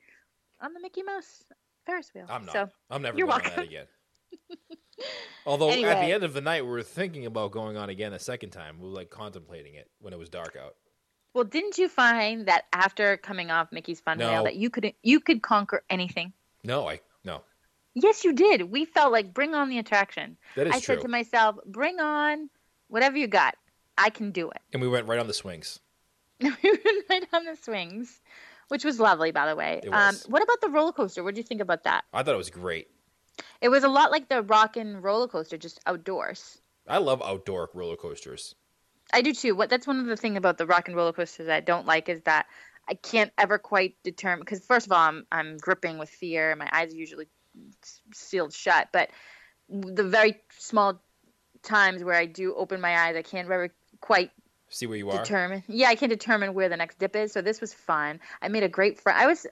on 0.61 0.74
the 0.74 0.80
Mickey 0.80 1.03
Mouse 1.03 1.43
Ferris 1.86 2.11
wheel. 2.13 2.26
I'm 2.30 2.45
not. 2.45 2.53
So 2.53 2.70
I'm 2.89 3.01
never 3.01 3.18
you're 3.18 3.28
going 3.28 3.45
on 3.45 3.51
that 3.55 3.65
again. 3.65 3.86
Although 5.45 5.70
at 5.70 5.76
the 6.05 6.11
end 6.11 6.24
of 6.24 6.34
the 6.34 6.41
night, 6.41 6.63
we 6.65 6.72
were 6.72 6.84
thinking 6.84 7.26
about 7.26 7.51
going 7.51 7.78
on 7.78 7.89
again 7.89 8.13
a 8.13 8.20
second 8.20 8.49
time. 8.49 8.80
We 8.80 8.88
were 8.88 8.93
like 8.93 9.09
contemplating 9.09 9.76
it 9.76 9.89
when 9.99 10.13
it 10.13 10.20
was 10.20 10.30
dark 10.30 10.57
out. 10.61 10.76
Well, 11.34 11.43
didn't 11.43 11.78
you 11.78 11.88
find 11.88 12.47
that 12.47 12.65
after 12.74 13.15
coming 13.18 13.51
off 13.51 13.72
Mickey's 13.72 13.99
Fun 13.99 14.18
No. 14.18 14.32
Wheel 14.32 14.43
that 14.45 14.55
you 14.55 14.70
could 14.70 14.93
you 15.03 15.20
could 15.20 15.41
conquer 15.41 15.84
anything? 15.89 16.34
No, 16.63 16.89
I 16.89 16.99
no. 17.24 17.43
Yes, 17.93 18.24
you 18.24 18.34
did. 18.34 18.72
We 18.72 18.86
felt 18.86 19.11
like 19.11 19.34
bring 19.34 19.55
on 19.55 19.70
the 19.70 19.80
attraction. 19.80 20.38
That 20.55 20.68
is 20.68 20.74
I 20.74 20.80
true. 20.80 20.95
said 20.95 21.01
to 21.01 21.07
myself, 21.07 21.57
bring 21.65 21.99
on 21.99 22.49
whatever 22.89 23.18
you 23.18 23.28
got. 23.28 23.55
I 23.97 24.09
can 24.11 24.32
do 24.32 24.49
it. 24.51 24.61
and 24.74 24.82
we 24.82 24.88
went 24.88 25.07
right 25.07 25.20
on 25.20 25.26
the 25.28 25.34
swings. 25.34 25.80
we 26.42 26.50
went 26.64 27.06
right 27.10 27.28
on 27.34 27.46
the 27.46 27.56
swings, 27.62 28.20
which 28.68 28.86
was 28.86 29.00
lovely, 29.00 29.32
by 29.32 29.48
the 29.48 29.56
way. 29.56 29.82
Um, 29.92 30.16
what 30.28 30.44
about 30.44 30.62
the 30.62 30.70
roller 30.70 30.92
coaster? 30.92 31.24
What 31.24 31.36
did 31.36 31.42
you 31.42 31.48
think 31.48 31.62
about 31.62 31.84
that? 31.84 32.04
I 32.14 32.24
thought 32.24 32.36
it 32.36 32.38
was 32.38 32.50
great. 32.50 32.88
It 33.62 33.70
was 33.70 33.84
a 33.84 33.90
lot 33.90 34.12
like 34.12 34.30
the 34.30 34.42
rock 34.44 34.78
and 34.78 35.04
roller 35.04 35.28
coaster, 35.28 35.58
just 35.58 35.80
outdoors. 35.86 36.62
I 36.88 37.00
love 37.00 37.22
outdoor 37.24 37.70
roller 37.74 37.96
coasters. 37.96 38.56
I 39.14 39.22
do 39.22 39.34
too. 39.34 39.56
What 39.56 39.70
that's 39.70 39.88
one 39.88 40.00
of 40.00 40.06
the 40.06 40.18
things 40.18 40.38
about 40.38 40.58
the 40.58 40.66
rock 40.66 40.88
and 40.88 40.96
roller 40.96 41.14
coasters 41.14 41.48
I 41.48 41.60
don't 41.60 41.86
like 41.86 42.10
is 42.10 42.22
that 42.24 42.46
I 42.90 42.94
can't 42.94 43.32
ever 43.38 43.58
quite 43.58 43.96
determine 44.04 44.40
because 44.40 44.66
first 44.66 44.86
of 44.86 44.92
all 44.92 45.00
I'm 45.00 45.26
I'm 45.32 45.58
gripping 45.58 45.98
with 45.98 46.10
fear. 46.10 46.56
My 46.56 46.70
eyes 46.72 46.94
are 46.94 46.98
usually 46.98 47.28
sealed 48.14 48.54
shut, 48.54 48.90
but 48.92 49.10
the 49.70 50.04
very 50.04 50.38
small 50.58 51.02
times 51.64 52.04
where 52.04 52.16
I 52.16 52.26
do 52.26 52.54
open 52.56 52.82
my 52.82 53.08
eyes, 53.08 53.16
I 53.16 53.22
can't 53.22 53.46
ever 53.46 53.74
quite 54.00 54.32
See 54.70 54.86
where 54.88 54.97
you 54.97 55.09
are. 55.09 55.18
determine. 55.24 55.63
Yeah, 55.68 55.88
I 55.89 55.95
can 55.95 56.09
determine 56.09 56.53
where 56.53 56.68
the 56.70 56.78
next 56.78 56.99
dip 56.99 57.15
is. 57.15 57.32
So 57.32 57.41
this 57.41 57.61
was 57.61 57.74
fun. 57.74 58.20
I 58.41 58.47
made 58.49 58.63
a 58.63 58.70
great 58.70 58.99
friend. 58.99 59.18
I 59.18 59.26
was 59.28 59.47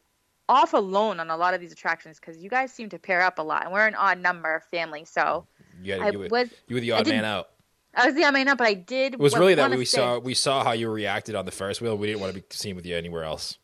off 0.49 0.73
alone 0.73 1.19
on 1.19 1.29
a 1.29 1.37
lot 1.37 1.53
of 1.53 1.61
these 1.61 1.71
attractions 1.71 2.19
because 2.19 2.37
you 2.37 2.49
guys 2.49 2.71
seem 2.71 2.89
to 2.89 2.99
pair 2.99 3.21
up 3.21 3.39
a 3.39 3.41
lot, 3.41 3.63
and 3.63 3.71
we're 3.73 3.87
an 3.87 3.95
odd 3.95 4.19
number 4.19 4.61
family. 4.71 5.05
So 5.05 5.47
you, 5.81 5.93
had, 5.93 6.01
I 6.01 6.09
you, 6.09 6.19
were, 6.19 6.27
was 6.29 6.49
you 6.67 6.75
were 6.75 6.81
the 6.81 6.91
odd 6.91 7.07
man 7.07 7.25
out. 7.25 7.49
I 7.95 8.07
was 8.07 8.15
the 8.15 8.25
odd 8.25 8.33
man 8.33 8.47
out, 8.49 8.57
but 8.57 8.67
I 8.67 8.73
did. 8.73 9.13
It 9.13 9.19
was 9.19 9.33
wa- 9.33 9.39
really 9.39 9.55
that 9.55 9.71
we 9.71 9.85
say- 9.85 9.97
saw 9.97 10.19
we 10.19 10.33
saw 10.33 10.63
how 10.63 10.73
you 10.73 10.89
reacted 10.89 11.33
on 11.35 11.45
the 11.45 11.51
Ferris 11.51 11.79
wheel. 11.79 11.97
We 11.97 12.07
didn't 12.07 12.19
want 12.19 12.33
to 12.35 12.41
be 12.41 12.45
seen 12.49 12.75
with 12.75 12.85
you 12.85 12.95
anywhere 12.97 13.23
else. 13.23 13.57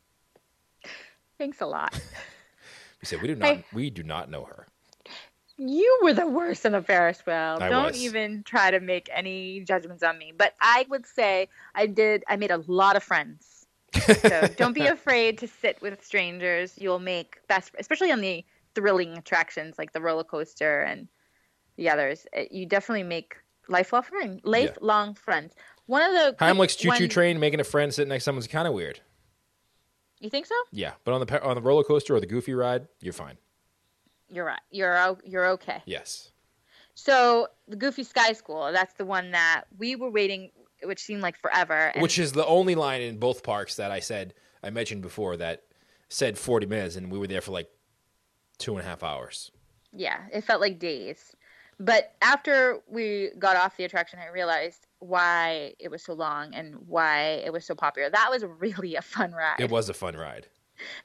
Thanks 1.38 1.62
a 1.62 1.66
lot. 1.66 2.00
We 3.02 3.08
said 3.08 3.20
we 3.20 3.30
do 3.30 3.36
not 3.36 3.48
Hey. 3.50 3.66
we 3.74 3.90
do 3.90 4.04
not 4.04 4.30
know 4.30 4.44
her. 4.46 4.68
You 5.64 6.00
were 6.02 6.14
the 6.14 6.26
worst 6.26 6.66
in 6.66 6.72
the 6.72 6.82
Ferris 6.82 7.24
wheel. 7.24 7.60
I 7.62 7.70
Don't 7.70 7.92
was. 7.92 8.04
even 8.04 8.42
try 8.44 8.72
to 8.72 8.80
make 8.80 9.10
any 9.14 9.60
judgments 9.60 10.02
on 10.02 10.18
me. 10.18 10.34
But 10.36 10.56
I 10.60 10.88
would 10.90 11.06
say 11.06 11.50
I 11.76 11.86
did. 11.86 12.24
I 12.28 12.36
made 12.36 12.50
a 12.50 12.64
lot 12.66 12.96
of 12.96 13.04
friends. 13.04 13.68
So 13.94 14.48
don't 14.58 14.74
be 14.74 14.88
afraid 14.88 15.38
to 15.38 15.48
sit 15.48 15.80
with 15.80 16.04
strangers. 16.04 16.74
You'll 16.78 16.98
make 16.98 17.38
best, 17.48 17.72
especially 17.78 18.12
on 18.12 18.22
the 18.22 18.44
thrilling 18.74 19.16
attractions 19.18 19.78
like 19.78 19.94
the 19.94 20.02
roller 20.02 20.24
coaster 20.24 20.82
and 20.82 21.08
the 21.78 21.90
others. 21.92 22.26
Uh, 22.36 22.44
You 22.50 22.66
definitely 22.66 23.04
make 23.04 23.36
lifelong 23.68 24.02
friends. 24.02 24.42
Lifelong 24.44 25.14
friends. 25.14 25.54
One 25.86 26.02
of 26.02 26.14
the 26.14 26.36
Heimlich's 26.44 26.76
Chew 26.76 26.92
Chew 26.98 27.08
Train 27.08 27.40
making 27.40 27.60
a 27.60 27.64
friend 27.64 27.94
sitting 27.94 28.10
next 28.10 28.24
to 28.24 28.30
someone's 28.30 28.48
kind 28.48 28.68
of 28.68 28.74
weird. 28.74 29.00
You 30.20 30.32
think 30.32 30.48
so? 30.48 30.56
Yeah, 30.72 30.94
but 31.04 31.14
on 31.14 31.24
the 31.24 31.44
on 31.44 31.56
the 31.56 31.62
roller 31.62 31.84
coaster 31.84 32.16
or 32.16 32.20
the 32.20 32.26
Goofy 32.26 32.56
ride, 32.56 32.88
you're 33.00 33.14
fine. 33.14 33.38
You're 34.32 34.46
right. 34.46 34.62
You're 34.72 35.18
you're 35.24 35.48
okay. 35.50 35.82
Yes. 35.86 36.32
So 36.94 37.48
the 37.68 37.76
Goofy 37.76 38.04
Sky 38.04 38.34
School. 38.34 38.72
That's 38.72 38.94
the 38.94 39.06
one 39.06 39.32
that 39.32 39.64
we 39.78 39.96
were 39.96 40.10
waiting, 40.10 40.52
which 40.84 41.00
seemed 41.00 41.22
like 41.22 41.38
forever. 41.38 41.92
And 41.94 42.02
Which 42.02 42.18
is 42.18 42.32
the 42.32 42.46
only 42.46 42.76
line 42.76 43.02
in 43.02 43.18
both 43.18 43.44
parks 43.44 43.76
that 43.76 43.92
I 43.92 44.00
said 44.00 44.34
I 44.64 44.70
mentioned 44.70 45.02
before 45.02 45.38
that 45.38 45.64
said 46.10 46.38
40 46.38 46.66
minutes, 46.68 46.96
and 46.96 47.12
we 47.12 47.18
were 47.18 47.28
there 47.28 47.42
for 47.42 47.52
like 47.52 47.70
two 48.58 48.74
and 48.78 48.86
a 48.86 48.90
half 48.90 49.04
hours. 49.04 49.52
yeah, 49.94 50.20
it 50.32 50.44
felt 50.44 50.62
like 50.62 50.80
days. 50.80 51.36
But 51.80 52.14
after 52.22 52.80
we 52.88 53.32
got 53.40 53.56
off 53.56 53.76
the 53.76 53.86
attraction, 53.86 54.20
I 54.20 54.28
realized 54.28 54.86
why 55.00 55.74
it 55.80 55.90
was 55.90 56.04
so 56.04 56.14
long 56.14 56.54
and 56.54 56.76
why 56.88 57.42
it 57.44 57.52
was 57.52 57.66
so 57.66 57.74
popular. 57.74 58.08
That 58.10 58.30
was 58.30 58.46
really 58.60 58.96
a 58.96 59.02
fun 59.02 59.32
ride. 59.32 59.60
It 59.60 59.72
was 59.72 59.90
a 59.90 59.94
fun 59.96 60.16
ride. 60.16 60.46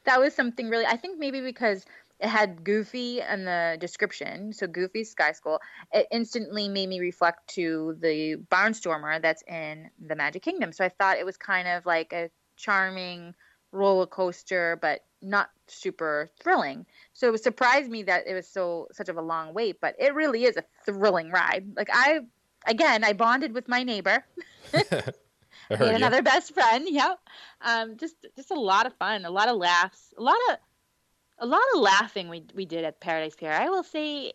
That 0.05 0.21
was 0.21 0.35
something 0.35 0.69
really. 0.69 0.85
I 0.85 0.97
think 0.99 1.19
maybe 1.19 1.41
because 1.41 1.87
it 2.19 2.29
had 2.29 2.65
Goofy 2.65 3.21
in 3.21 3.45
the 3.45 3.77
description, 3.79 4.53
so 4.53 4.67
Goofy's 4.67 5.11
Sky 5.11 5.33
School, 5.33 5.61
it 5.93 6.07
instantly 6.11 6.69
made 6.69 6.89
me 6.89 7.01
reflect 7.01 7.49
to 7.55 7.97
the 8.01 8.37
Barnstormer 8.51 9.21
that's 9.21 9.43
in 9.43 9.91
the 10.01 10.17
Magic 10.17 10.43
Kingdom. 10.43 10.73
So 10.73 10.85
I 10.85 10.89
thought 10.89 11.19
it 11.19 11.27
was 11.27 11.37
kind 11.37 11.69
of 11.69 11.85
like 11.85 12.13
a 12.13 12.31
charming 12.57 13.35
roller 13.73 14.07
coaster, 14.07 14.79
but 14.81 15.05
not 15.21 15.51
super 15.67 16.31
thrilling. 16.41 16.87
So 17.13 17.35
it 17.35 17.43
surprised 17.43 17.91
me 17.91 18.05
that 18.05 18.27
it 18.27 18.35
was 18.35 18.49
so 18.49 18.89
such 18.93 19.09
of 19.09 19.17
a 19.17 19.23
long 19.23 19.53
wait, 19.53 19.81
but 19.81 19.97
it 19.99 20.15
really 20.15 20.45
is 20.45 20.57
a 20.57 20.65
thrilling 20.87 21.31
ride. 21.31 21.67
Like 21.77 21.91
I, 21.93 22.21
again, 22.67 23.05
I 23.05 23.13
bonded 23.13 23.53
with 23.53 23.69
my 23.69 23.83
neighbor. 23.83 24.25
I 25.71 25.77
Made 25.79 25.79
heard 25.79 25.97
you. 25.97 25.97
another 25.97 26.23
best 26.23 26.55
friend. 26.55 26.87
Yep. 26.89 27.19
Um, 27.61 27.97
just 27.97 28.17
just 28.37 28.51
a 28.51 28.55
lot 28.61 28.87
of 28.87 28.95
fun, 28.95 29.25
a 29.25 29.31
lot 29.31 29.49
of 29.49 29.57
laughs, 29.57 30.15
a 30.17 30.23
lot 30.23 30.37
of 30.51 30.59
a 31.39 31.47
lot 31.47 31.61
of 31.75 31.81
laughing 31.81 32.29
we 32.29 32.45
we 32.55 32.65
did 32.65 32.85
at 32.85 33.01
Paradise 33.01 33.35
Pier. 33.35 33.53
I 33.53 33.69
will 33.69 33.83
say 33.85 34.33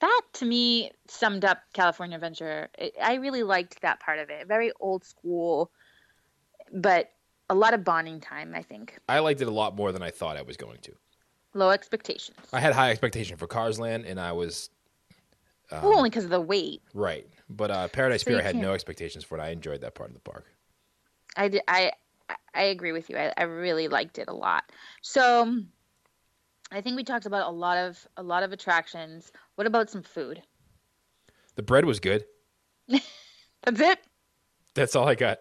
that 0.00 0.22
to 0.34 0.44
me 0.44 0.92
summed 1.06 1.44
up 1.44 1.58
California 1.72 2.16
Adventure. 2.16 2.68
It, 2.78 2.94
I 3.02 3.14
really 3.14 3.42
liked 3.42 3.80
that 3.82 4.00
part 4.00 4.18
of 4.18 4.30
it. 4.30 4.46
Very 4.46 4.72
old 4.80 5.04
school, 5.04 5.70
but 6.72 7.10
a 7.50 7.54
lot 7.54 7.74
of 7.74 7.82
bonding 7.84 8.20
time. 8.20 8.54
I 8.54 8.62
think 8.62 8.98
I 9.08 9.18
liked 9.20 9.40
it 9.40 9.48
a 9.48 9.50
lot 9.50 9.74
more 9.74 9.90
than 9.92 10.02
I 10.02 10.10
thought 10.10 10.36
I 10.36 10.42
was 10.42 10.56
going 10.56 10.78
to. 10.82 10.92
low 11.54 11.70
expectations. 11.70 12.38
I 12.52 12.60
had 12.60 12.72
high 12.74 12.90
expectation 12.90 13.36
for 13.36 13.46
Cars 13.46 13.80
Land, 13.80 14.04
and 14.04 14.20
I 14.20 14.32
was 14.32 14.70
um, 15.72 15.82
well, 15.82 15.96
only 15.98 16.10
because 16.10 16.24
of 16.24 16.30
the 16.30 16.40
wait. 16.40 16.82
right. 16.94 17.26
But 17.50 17.70
uh, 17.70 17.88
Paradise 17.88 18.22
So 18.22 18.30
Pier, 18.30 18.40
I 18.40 18.42
had 18.42 18.56
no 18.56 18.74
expectations 18.74 19.24
for 19.24 19.38
it. 19.38 19.40
I 19.40 19.48
enjoyed 19.50 19.80
that 19.80 19.94
part 19.94 20.10
of 20.10 20.14
the 20.14 20.20
park. 20.20 20.46
I 21.36 21.48
did, 21.48 21.62
I 21.66 21.92
I 22.54 22.62
agree 22.64 22.92
with 22.92 23.08
you. 23.08 23.16
I, 23.16 23.32
I 23.36 23.44
really 23.44 23.88
liked 23.88 24.18
it 24.18 24.28
a 24.28 24.34
lot. 24.34 24.64
So 25.02 25.62
I 26.70 26.80
think 26.80 26.96
we 26.96 27.04
talked 27.04 27.26
about 27.26 27.48
a 27.48 27.50
lot 27.50 27.78
of 27.78 28.06
a 28.16 28.22
lot 28.22 28.42
of 28.42 28.52
attractions. 28.52 29.32
What 29.54 29.66
about 29.66 29.90
some 29.90 30.02
food? 30.02 30.42
The 31.56 31.62
bread 31.62 31.84
was 31.84 31.98
good. 31.98 32.24
That's 32.88 33.80
it. 33.80 33.98
That's 34.74 34.94
all 34.94 35.08
I 35.08 35.14
got. 35.14 35.38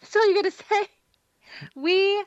That's 0.00 0.14
all 0.14 0.28
you 0.28 0.34
got 0.34 0.44
to 0.44 0.50
say. 0.50 0.86
We, 1.74 2.24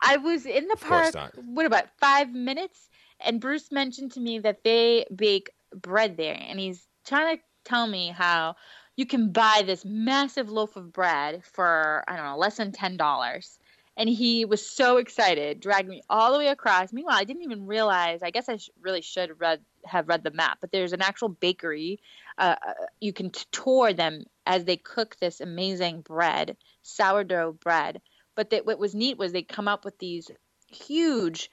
I 0.00 0.16
was 0.16 0.46
in 0.46 0.68
the 0.68 0.74
Of 0.74 0.80
park. 0.80 1.14
What 1.44 1.66
about 1.66 1.86
five 1.98 2.32
minutes? 2.32 2.88
And 3.20 3.40
Bruce 3.40 3.72
mentioned 3.72 4.12
to 4.12 4.20
me 4.20 4.38
that 4.38 4.64
they 4.64 5.06
bake 5.14 5.50
bread 5.74 6.16
there, 6.16 6.38
and 6.40 6.58
he's 6.58 6.86
trying 7.04 7.36
to 7.36 7.42
tell 7.64 7.86
me 7.86 8.08
how 8.08 8.54
you 8.96 9.06
can 9.06 9.32
buy 9.32 9.62
this 9.66 9.84
massive 9.84 10.50
loaf 10.50 10.76
of 10.76 10.92
bread 10.92 11.42
for 11.44 12.04
I 12.08 12.16
don't 12.16 12.24
know 12.24 12.38
less 12.38 12.56
than 12.56 12.72
ten 12.72 12.96
dollars. 12.96 13.58
And 13.98 14.08
he 14.08 14.44
was 14.44 14.66
so 14.66 14.96
excited, 14.98 15.60
dragged 15.60 15.88
me 15.88 16.02
all 16.08 16.32
the 16.32 16.38
way 16.38 16.48
across. 16.48 16.92
Meanwhile, 16.92 17.16
I 17.18 17.24
didn't 17.24 17.42
even 17.42 17.66
realize. 17.66 18.22
I 18.22 18.30
guess 18.30 18.48
I 18.48 18.56
sh- 18.56 18.70
really 18.80 19.02
should 19.02 19.28
have 19.28 19.40
read 19.40 19.60
have 19.84 20.08
read 20.08 20.22
the 20.22 20.30
map. 20.30 20.58
But 20.60 20.70
there's 20.72 20.92
an 20.92 21.02
actual 21.02 21.28
bakery. 21.28 22.00
Uh, 22.38 22.54
uh, 22.66 22.72
you 23.00 23.12
can 23.12 23.30
t- 23.30 23.44
tour 23.52 23.92
them 23.92 24.24
as 24.46 24.64
they 24.64 24.76
cook 24.76 25.16
this 25.16 25.40
amazing 25.40 26.02
bread, 26.02 26.56
sourdough 26.82 27.52
bread. 27.60 28.00
But 28.36 28.50
that 28.50 28.64
what 28.64 28.78
was 28.78 28.94
neat 28.94 29.18
was 29.18 29.32
they 29.32 29.42
come 29.42 29.66
up 29.68 29.84
with 29.84 29.98
these 29.98 30.30
huge 30.68 31.50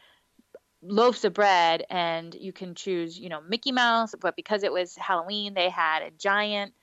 loaves 0.83 1.25
of 1.25 1.33
bread 1.33 1.83
and 1.89 2.35
you 2.35 2.53
can 2.53 2.75
choose 2.75 3.17
you 3.17 3.29
know 3.29 3.41
mickey 3.41 3.71
mouse 3.71 4.13
but 4.21 4.35
because 4.35 4.61
it 4.63 4.71
was 4.71 4.95
halloween 4.95 5.53
they 5.55 5.69
had 5.69 6.03
a 6.03 6.11
giant 6.11 6.73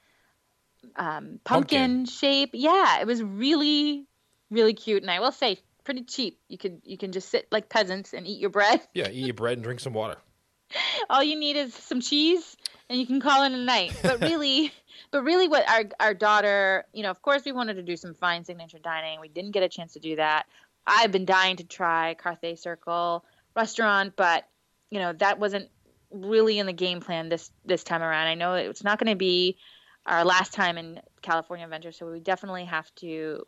um, 0.96 1.38
pumpkin, 1.44 1.44
Pumpkin. 1.44 2.06
shape 2.06 2.50
yeah 2.54 3.00
it 3.00 3.06
was 3.06 3.22
really 3.22 4.08
really 4.52 4.74
cute 4.74 5.02
and 5.02 5.10
i 5.10 5.18
will 5.18 5.32
say 5.32 5.58
pretty 5.84 6.04
cheap. 6.04 6.38
You 6.48 6.58
could 6.58 6.80
you 6.84 6.98
can 6.98 7.12
just 7.12 7.28
sit 7.28 7.46
like 7.50 7.68
peasants 7.68 8.12
and 8.12 8.26
eat 8.26 8.40
your 8.40 8.50
bread. 8.50 8.80
Yeah, 8.94 9.08
eat 9.08 9.24
your 9.24 9.34
bread 9.34 9.54
and 9.54 9.62
drink 9.62 9.80
some 9.80 9.92
water. 9.92 10.16
all 11.10 11.22
you 11.22 11.36
need 11.36 11.56
is 11.56 11.74
some 11.74 12.00
cheese 12.00 12.56
and 12.88 12.98
you 12.98 13.06
can 13.06 13.20
call 13.20 13.44
it 13.44 13.52
a 13.52 13.56
night. 13.56 13.98
But 14.02 14.20
really 14.20 14.72
but 15.10 15.22
really 15.22 15.48
what 15.48 15.68
our 15.68 15.84
our 16.00 16.14
daughter 16.14 16.84
you 16.92 17.02
know 17.02 17.10
of 17.10 17.22
course 17.22 17.44
we 17.44 17.52
wanted 17.52 17.74
to 17.74 17.82
do 17.82 17.96
some 17.96 18.14
fine 18.14 18.44
signature 18.44 18.78
dining. 18.78 19.20
We 19.20 19.28
didn't 19.28 19.52
get 19.52 19.62
a 19.62 19.68
chance 19.68 19.94
to 19.94 20.00
do 20.00 20.16
that. 20.16 20.46
I've 20.86 21.12
been 21.12 21.24
dying 21.24 21.56
to 21.56 21.64
try 21.64 22.16
carthay 22.18 22.58
circle 22.58 23.24
restaurant 23.54 24.14
but 24.16 24.48
you 24.90 24.98
know 24.98 25.12
that 25.14 25.38
wasn't 25.38 25.68
really 26.10 26.58
in 26.58 26.66
the 26.66 26.72
game 26.72 27.00
plan 27.00 27.28
this 27.28 27.50
this 27.64 27.84
time 27.84 28.02
around. 28.02 28.26
I 28.26 28.34
know 28.34 28.54
it's 28.54 28.84
not 28.84 28.98
going 28.98 29.10
to 29.10 29.16
be 29.16 29.56
our 30.04 30.24
last 30.24 30.52
time 30.52 30.78
in 30.78 31.00
california 31.22 31.64
adventure 31.64 31.92
so 31.92 32.10
we 32.10 32.18
definitely 32.18 32.64
have 32.64 32.92
to 32.96 33.44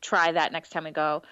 try 0.00 0.32
that 0.32 0.52
next 0.52 0.70
time 0.70 0.84
we 0.84 0.90
go 0.90 1.22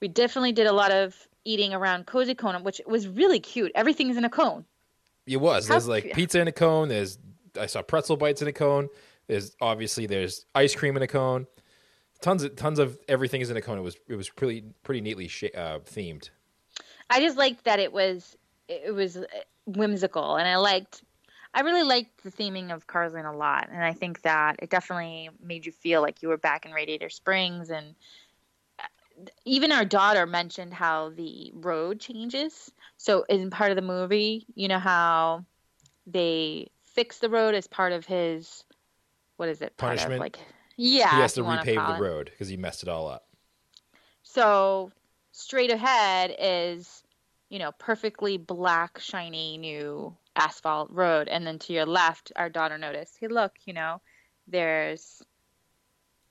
we 0.00 0.08
definitely 0.08 0.52
did 0.52 0.66
a 0.66 0.72
lot 0.72 0.90
of 0.90 1.28
eating 1.44 1.74
around 1.74 2.06
cozy 2.06 2.34
cone 2.34 2.62
which 2.64 2.80
was 2.86 3.08
really 3.08 3.40
cute 3.40 3.72
everything's 3.74 4.16
in 4.16 4.24
a 4.24 4.30
cone 4.30 4.64
It 5.26 5.36
was. 5.36 5.68
How 5.68 5.74
There's 5.74 5.88
like 5.88 6.12
pizza 6.14 6.40
in 6.40 6.48
a 6.48 6.52
cone. 6.52 6.88
There's 6.88 7.18
I 7.60 7.66
saw 7.66 7.82
pretzel 7.82 8.16
bites 8.16 8.42
in 8.42 8.48
a 8.48 8.52
cone. 8.52 8.88
There's 9.28 9.56
obviously 9.60 10.06
there's 10.06 10.46
ice 10.54 10.74
cream 10.74 10.96
in 10.96 11.02
a 11.02 11.06
cone. 11.06 11.46
Tons 12.20 12.42
of 12.42 12.56
tons 12.56 12.78
of 12.78 12.98
everything 13.08 13.40
is 13.40 13.50
in 13.50 13.56
a 13.56 13.62
cone. 13.62 13.78
It 13.78 13.82
was 13.82 13.96
it 14.08 14.16
was 14.16 14.28
pretty 14.28 14.64
pretty 14.82 15.00
neatly 15.00 15.28
sh- 15.28 15.54
uh, 15.54 15.78
themed. 15.80 16.30
I 17.10 17.20
just 17.20 17.36
liked 17.36 17.64
that 17.64 17.78
it 17.78 17.92
was 17.92 18.36
it 18.68 18.92
was 18.92 19.18
whimsical, 19.66 20.36
and 20.36 20.48
I 20.48 20.56
liked 20.56 21.02
I 21.54 21.60
really 21.60 21.82
liked 21.82 22.22
the 22.22 22.30
theming 22.30 22.72
of 22.72 22.86
Carsland 22.86 23.30
a 23.30 23.36
lot, 23.36 23.68
and 23.70 23.84
I 23.84 23.92
think 23.92 24.22
that 24.22 24.56
it 24.60 24.70
definitely 24.70 25.28
made 25.42 25.66
you 25.66 25.72
feel 25.72 26.00
like 26.00 26.22
you 26.22 26.28
were 26.28 26.38
back 26.38 26.64
in 26.64 26.72
Radiator 26.72 27.10
Springs, 27.10 27.70
and 27.70 27.94
uh, 28.78 28.84
even 29.44 29.70
our 29.70 29.84
daughter 29.84 30.26
mentioned 30.26 30.72
how 30.72 31.10
the 31.10 31.52
road 31.54 32.00
changes. 32.00 32.72
So 32.96 33.24
in 33.28 33.50
part 33.50 33.70
of 33.70 33.76
the 33.76 33.82
movie, 33.82 34.46
you 34.54 34.68
know 34.68 34.78
how 34.78 35.44
they 36.06 36.68
fix 36.82 37.18
the 37.18 37.28
road 37.28 37.54
as 37.54 37.66
part 37.66 37.92
of 37.92 38.06
his 38.06 38.64
what 39.36 39.48
is 39.48 39.60
it? 39.60 39.76
Part 39.76 39.94
of, 39.94 39.98
Punishment? 39.98 40.20
like 40.20 40.38
yeah, 40.76 41.16
he 41.16 41.20
has 41.20 41.34
to 41.34 41.42
repave 41.42 41.96
the 41.96 42.02
road 42.02 42.30
because 42.30 42.48
he 42.48 42.56
messed 42.56 42.82
it 42.82 42.88
all 42.88 43.08
up. 43.08 43.26
So 44.22 44.90
straight 45.32 45.70
ahead 45.70 46.34
is, 46.38 47.02
you 47.50 47.58
know, 47.58 47.72
perfectly 47.78 48.38
black, 48.38 48.98
shiny 48.98 49.58
new 49.58 50.16
asphalt 50.36 50.90
road. 50.90 51.28
And 51.28 51.46
then 51.46 51.58
to 51.60 51.72
your 51.72 51.86
left, 51.86 52.32
our 52.36 52.48
daughter 52.48 52.78
noticed, 52.78 53.16
hey, 53.20 53.28
look, 53.28 53.52
you 53.64 53.72
know, 53.72 54.00
there's 54.46 55.22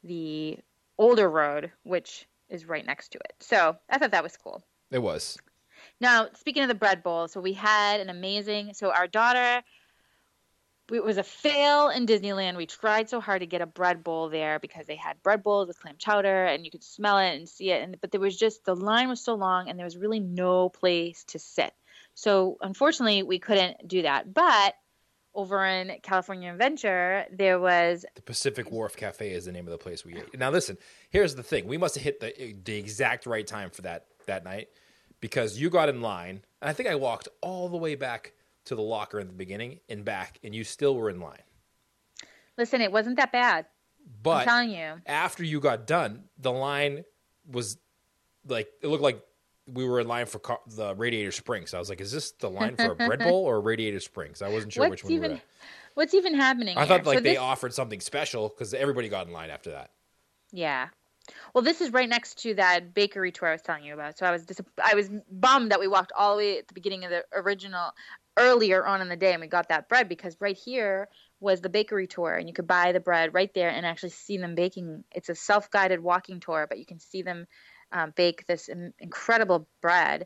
the 0.04 0.58
older 0.98 1.30
road, 1.30 1.72
which 1.84 2.28
is 2.50 2.66
right 2.66 2.86
next 2.86 3.10
to 3.14 3.20
it. 3.20 3.34
So 3.40 3.78
I 3.90 3.98
thought 3.98 4.12
that 4.12 4.24
was 4.24 4.38
cool. 4.38 4.64
It 4.92 5.02
was. 5.02 5.38
Now, 6.00 6.28
speaking 6.36 6.64
of 6.64 6.68
the 6.68 6.76
bread 6.76 7.04
bowl, 7.04 7.28
so 7.28 7.40
we 7.42 7.54
had 7.54 8.00
an 8.00 8.10
amazing. 8.10 8.74
So 8.74 8.92
our 8.92 9.08
daughter, 9.08 9.64
it 10.92 11.04
was 11.04 11.18
a 11.18 11.24
fail 11.24 11.90
in 11.90 12.06
Disneyland. 12.06 12.58
We 12.58 12.66
tried 12.66 13.10
so 13.10 13.20
hard 13.20 13.42
to 13.42 13.48
get 13.48 13.62
a 13.62 13.66
bread 13.66 14.04
bowl 14.04 14.30
there 14.30 14.60
because 14.60 14.86
they 14.86 14.96
had 14.96 15.22
bread 15.24 15.44
bowls 15.44 15.68
with 15.68 15.80
clam 15.80 15.96
chowder, 15.98 16.46
and 16.46 16.66
you 16.66 16.72
could 16.72 16.84
smell 16.84 17.18
it 17.18 17.36
and 17.36 17.48
see 17.48 17.72
it. 17.72 17.82
And 17.82 18.00
but 18.02 18.12
there 18.12 18.22
was 18.22 18.38
just 18.38 18.66
the 18.66 18.76
line 18.76 19.10
was 19.10 19.22
so 19.22 19.36
long, 19.36 19.70
and 19.70 19.80
there 19.80 19.86
was 19.86 19.98
really 19.98 20.20
no 20.20 20.70
place 20.70 21.24
to 21.26 21.40
sit. 21.40 21.74
So 22.14 22.58
unfortunately, 22.62 23.24
we 23.24 23.40
couldn't 23.40 23.88
do 23.88 24.04
that. 24.04 24.34
But 24.34 24.76
over 25.34 25.66
in 25.66 25.98
California 26.04 26.52
Adventure, 26.52 27.26
there 27.32 27.60
was 27.60 28.06
The 28.16 28.22
Pacific 28.22 28.72
Wharf 28.72 28.96
Cafe 28.96 29.32
is 29.32 29.46
the 29.46 29.52
name 29.52 29.66
of 29.66 29.72
the 29.72 29.78
place 29.78 30.04
we 30.04 30.18
ate. 30.18 30.38
Now 30.38 30.52
listen, 30.52 30.78
here's 31.10 31.36
the 31.36 31.44
thing: 31.44 31.68
we 31.68 31.78
must 31.78 31.96
have 31.96 32.04
hit 32.04 32.20
the 32.20 32.56
the 32.64 32.78
exact 32.78 33.26
right 33.26 33.48
time 33.48 33.70
for 33.70 33.84
that 33.84 34.08
that 34.28 34.44
night 34.44 34.70
because 35.20 35.58
you 35.58 35.70
got 35.70 35.90
in 35.90 36.02
line, 36.02 36.42
and 36.62 36.70
I 36.70 36.74
think 36.74 36.90
I 36.90 36.96
walked 36.96 37.28
all 37.42 37.70
the 37.70 37.78
way 37.78 37.96
back 37.96 38.34
to 38.66 38.76
the 38.76 38.82
locker 38.82 39.20
in 39.20 39.28
the 39.28 39.34
beginning 39.34 39.80
and 39.90 40.04
back, 40.04 40.40
and 40.44 40.54
you 40.54 40.64
still 40.64 40.96
were 40.96 41.10
in 41.10 41.20
line. 41.20 41.44
listen, 42.58 42.82
it 42.82 42.92
wasn't 42.92 43.18
that 43.18 43.32
bad. 43.32 43.66
But 44.22 44.42
I'm 44.42 44.48
telling 44.48 44.72
you. 44.72 45.02
after 45.06 45.44
you 45.44 45.60
got 45.60 45.88
done, 45.88 46.26
the 46.38 46.52
line 46.52 47.06
was 47.50 47.78
like 48.48 48.68
it 48.82 48.88
looked 48.88 49.04
like 49.04 49.22
we 49.74 49.88
were 49.88 50.00
in 50.00 50.08
line 50.08 50.26
for 50.26 50.42
the 50.68 50.96
Radiator 50.96 51.32
Springs. 51.32 51.74
I 51.74 51.80
was 51.80 51.90
like, 51.90 52.02
"Is 52.02 52.12
this 52.12 52.32
the 52.32 52.50
line 52.50 52.76
for 52.76 52.92
a 52.92 52.96
bread 52.96 53.20
bowl 53.20 53.46
or 53.46 53.60
Radiator 53.72 54.00
Springs?" 54.00 54.42
I 54.42 54.50
wasn't 54.50 54.74
sure 54.74 54.84
which 54.90 55.04
What's 55.04 55.12
one 55.12 55.22
we 55.22 55.28
were 55.28 55.36
at. 55.36 55.42
what's 55.96 56.14
even 56.14 56.34
happening? 56.36 56.78
I 56.78 56.86
thought 56.86 57.06
like 57.06 57.18
So 57.18 57.24
they 57.24 57.32
this- 57.32 57.40
offered 57.40 57.74
something 57.74 58.00
special 58.00 58.50
because 58.50 58.74
everybody 58.74 59.10
got 59.10 59.28
in 59.28 59.34
line 59.34 59.50
after 59.50 59.72
that. 59.72 59.92
Yeah. 60.52 60.88
Well, 61.54 61.64
this 61.64 61.82
is 61.82 61.94
right 61.94 62.10
next 62.10 62.40
to 62.44 62.56
that 62.56 62.94
bakery 62.94 63.32
tour 63.32 63.50
I 63.50 63.52
was 63.54 63.62
telling 63.62 63.84
you 63.84 63.94
about. 63.94 64.18
So 64.18 64.26
I 64.26 64.32
was 64.32 64.46
dis- 64.46 64.60
I 64.84 64.96
was 64.96 65.10
bummed 65.32 65.72
that 65.72 65.80
we 65.80 65.88
walked 65.88 66.12
all 66.18 66.36
the 66.36 66.44
way 66.44 66.58
at 66.58 66.68
the 66.68 66.74
beginning 66.74 67.04
of 67.06 67.12
the 67.12 67.24
original 67.34 67.92
earlier 68.38 68.86
on 68.86 69.02
in 69.02 69.10
the 69.10 69.16
day 69.16 69.34
and 69.34 69.42
we 69.42 69.48
got 69.48 69.70
that 69.70 69.88
bread 69.90 70.10
because 70.10 70.36
right 70.40 70.58
here 70.58 71.08
was 71.40 71.62
the 71.62 71.70
bakery 71.70 72.08
tour 72.08 72.34
and 72.36 72.48
you 72.48 72.54
could 72.54 72.66
buy 72.68 72.92
the 72.92 73.00
bread 73.00 73.34
right 73.34 73.54
there 73.54 73.70
and 73.70 73.86
actually 73.86 74.10
see 74.10 74.38
them 74.38 74.56
baking. 74.56 75.04
It's 75.14 75.30
a 75.30 75.36
self-guided 75.36 76.00
walking 76.00 76.40
tour, 76.40 76.66
but 76.68 76.80
you 76.80 76.86
can 76.86 77.00
see 77.00 77.22
them 77.22 77.46
um, 77.92 78.14
bake 78.16 78.46
this 78.46 78.68
in- 78.68 78.94
incredible 79.00 79.68
bread, 79.82 80.26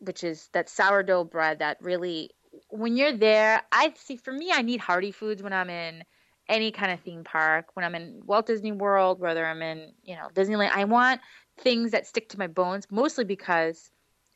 which 0.00 0.24
is 0.24 0.48
that 0.52 0.68
sourdough 0.68 1.24
bread 1.24 1.58
that 1.60 1.78
really 1.80 2.30
when 2.68 2.96
you're 2.96 3.16
there, 3.16 3.62
I 3.70 3.92
see 3.96 4.16
for 4.16 4.32
me 4.32 4.50
I 4.52 4.62
need 4.62 4.80
hearty 4.80 5.12
foods 5.12 5.42
when 5.42 5.52
I'm 5.52 5.70
in 5.70 6.04
any 6.48 6.70
kind 6.70 6.92
of 6.92 7.00
theme 7.00 7.24
park, 7.24 7.66
when 7.74 7.84
I'm 7.84 7.94
in 7.94 8.22
Walt 8.24 8.46
Disney 8.46 8.72
World, 8.72 9.20
whether 9.20 9.44
I'm 9.44 9.62
in, 9.62 9.92
you 10.02 10.16
know, 10.16 10.28
Disneyland, 10.34 10.70
I 10.72 10.84
want 10.84 11.20
things 11.60 11.90
that 11.90 12.06
stick 12.06 12.30
to 12.30 12.38
my 12.38 12.46
bones, 12.46 12.86
mostly 12.90 13.24
because 13.24 13.90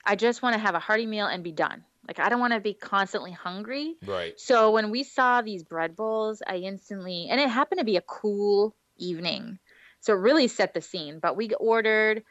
I 0.05 0.16
just 0.16 0.43
want 0.43 0.55
to 0.55 0.61
have 0.61 0.74
a 0.74 0.78
hearty 0.78 1.07
meal 1.07 1.26
and 1.26 1.43
be 1.43 1.53
done. 1.53 1.84
Like 2.07 2.18
I 2.18 2.28
don't 2.28 2.40
want 2.40 2.53
to 2.53 2.61
be 2.61 2.74
constantly 2.74 3.32
hungry. 3.32 3.97
Right. 4.05 4.38
So 4.38 4.72
when 4.72 4.90
we 4.90 5.05
saw 5.05 5.40
these 5.40 5.62
bread 5.62 5.97
bowls, 5.97 6.43
I 6.47 6.57
instantly 6.57 7.28
and 7.30 7.40
it 7.40 7.49
happened 7.49 7.78
to 7.78 7.84
be 7.84 7.97
a 7.97 8.03
cool 8.03 8.74
evening. 8.97 9.59
So 10.03 10.12
it 10.12 10.16
really 10.16 10.48
set 10.48 10.74
the 10.74 10.80
scene. 10.82 11.20
But 11.20 11.36
we 11.36 11.50
ordered 11.55 12.24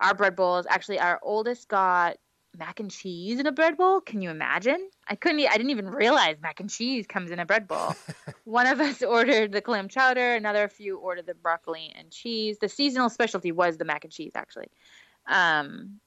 our 0.00 0.14
bread 0.14 0.36
bowls. 0.36 0.66
Actually, 0.68 1.00
our 1.00 1.18
oldest 1.22 1.68
got 1.68 2.18
mac 2.56 2.78
and 2.78 2.90
cheese 2.90 3.40
in 3.40 3.46
a 3.46 3.52
bread 3.52 3.76
bowl. 3.76 4.00
Can 4.00 4.22
you 4.22 4.30
imagine? 4.30 4.88
I 5.08 5.16
couldn't. 5.16 5.40
I 5.40 5.56
didn't 5.56 5.70
even 5.70 5.88
realize 5.88 6.36
mac 6.40 6.60
and 6.60 6.70
cheese 6.70 7.06
comes 7.06 7.30
in 7.30 7.40
a 7.40 7.46
bread 7.46 7.66
bowl. 7.66 7.96
One 8.44 8.66
of 8.66 8.78
us 8.78 9.02
ordered 9.02 9.52
the 9.52 9.62
clam 9.62 9.88
chowder. 9.88 10.34
Another 10.34 10.68
few 10.68 10.98
ordered 10.98 11.26
the 11.26 11.34
broccoli 11.34 11.92
and 11.98 12.10
cheese. 12.10 12.58
The 12.60 12.68
seasonal 12.68 13.08
specialty 13.08 13.52
was 13.52 13.78
the 13.78 13.86
mac 13.86 14.04
and 14.04 14.12
cheese, 14.12 14.32
actually. 14.34 14.68
Um, 15.26 16.00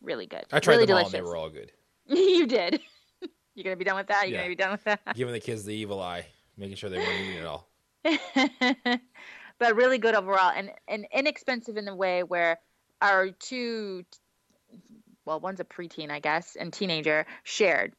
really 0.00 0.26
good. 0.26 0.44
I 0.52 0.60
tried 0.60 0.74
really 0.74 0.86
them 0.86 0.96
all 0.96 1.06
and 1.06 1.12
they 1.12 1.22
were 1.22 1.36
all 1.36 1.50
good. 1.50 1.72
you 2.06 2.46
did. 2.46 2.80
You're 3.54 3.64
gonna 3.64 3.76
be 3.76 3.84
done 3.84 3.96
with 3.96 4.06
that? 4.06 4.28
You 4.28 4.34
Yeah. 4.34 4.38
gonna 4.42 4.48
be 4.50 4.54
done 4.54 4.72
with 4.72 4.84
that? 4.84 5.00
Giving 5.14 5.34
the 5.34 5.40
kids 5.40 5.64
the 5.64 5.74
evil 5.74 6.00
eye, 6.00 6.26
making 6.56 6.76
sure 6.76 6.88
they 6.88 6.98
weren't 6.98 7.20
eating 7.20 7.36
it 7.36 7.46
all. 7.46 7.68
But 9.62 9.76
really 9.76 9.98
good 9.98 10.16
overall 10.16 10.50
and, 10.52 10.72
and 10.88 11.06
inexpensive 11.12 11.76
in 11.76 11.84
the 11.84 11.94
way 11.94 12.24
where 12.24 12.58
our 13.00 13.30
two 13.30 14.04
well 15.24 15.38
one's 15.38 15.60
a 15.60 15.64
preteen 15.64 16.10
i 16.10 16.18
guess 16.18 16.56
and 16.56 16.72
teenager 16.72 17.24
shared 17.44 17.92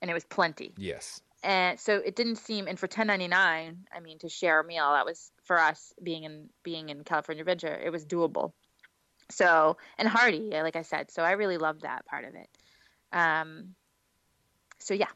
and 0.00 0.10
it 0.10 0.14
was 0.14 0.24
plenty. 0.24 0.72
Yes. 0.78 1.20
and 1.44 1.78
so 1.78 1.96
it 1.96 2.16
didn't 2.16 2.36
seem 2.36 2.66
and 2.66 2.78
for 2.78 2.88
10.99 2.88 3.30
i 3.30 4.00
mean 4.00 4.18
to 4.20 4.30
share 4.30 4.60
a 4.60 4.64
meal 4.64 4.90
that 4.90 5.04
was 5.04 5.30
for 5.44 5.58
us 5.58 5.92
being 6.02 6.24
in 6.24 6.48
being 6.62 6.88
in 6.88 7.04
california 7.04 7.42
adventure 7.42 7.78
it 7.84 7.90
was 7.90 8.06
doable. 8.06 8.52
So 9.30 9.76
and 9.98 10.08
hearty 10.08 10.48
like 10.50 10.76
i 10.76 10.82
said 10.82 11.10
so 11.10 11.22
i 11.22 11.32
really 11.32 11.58
loved 11.58 11.82
that 11.82 12.06
part 12.06 12.24
of 12.24 12.34
it. 12.34 12.48
Um 13.12 13.74
so 14.78 14.94
yeah. 14.94 15.10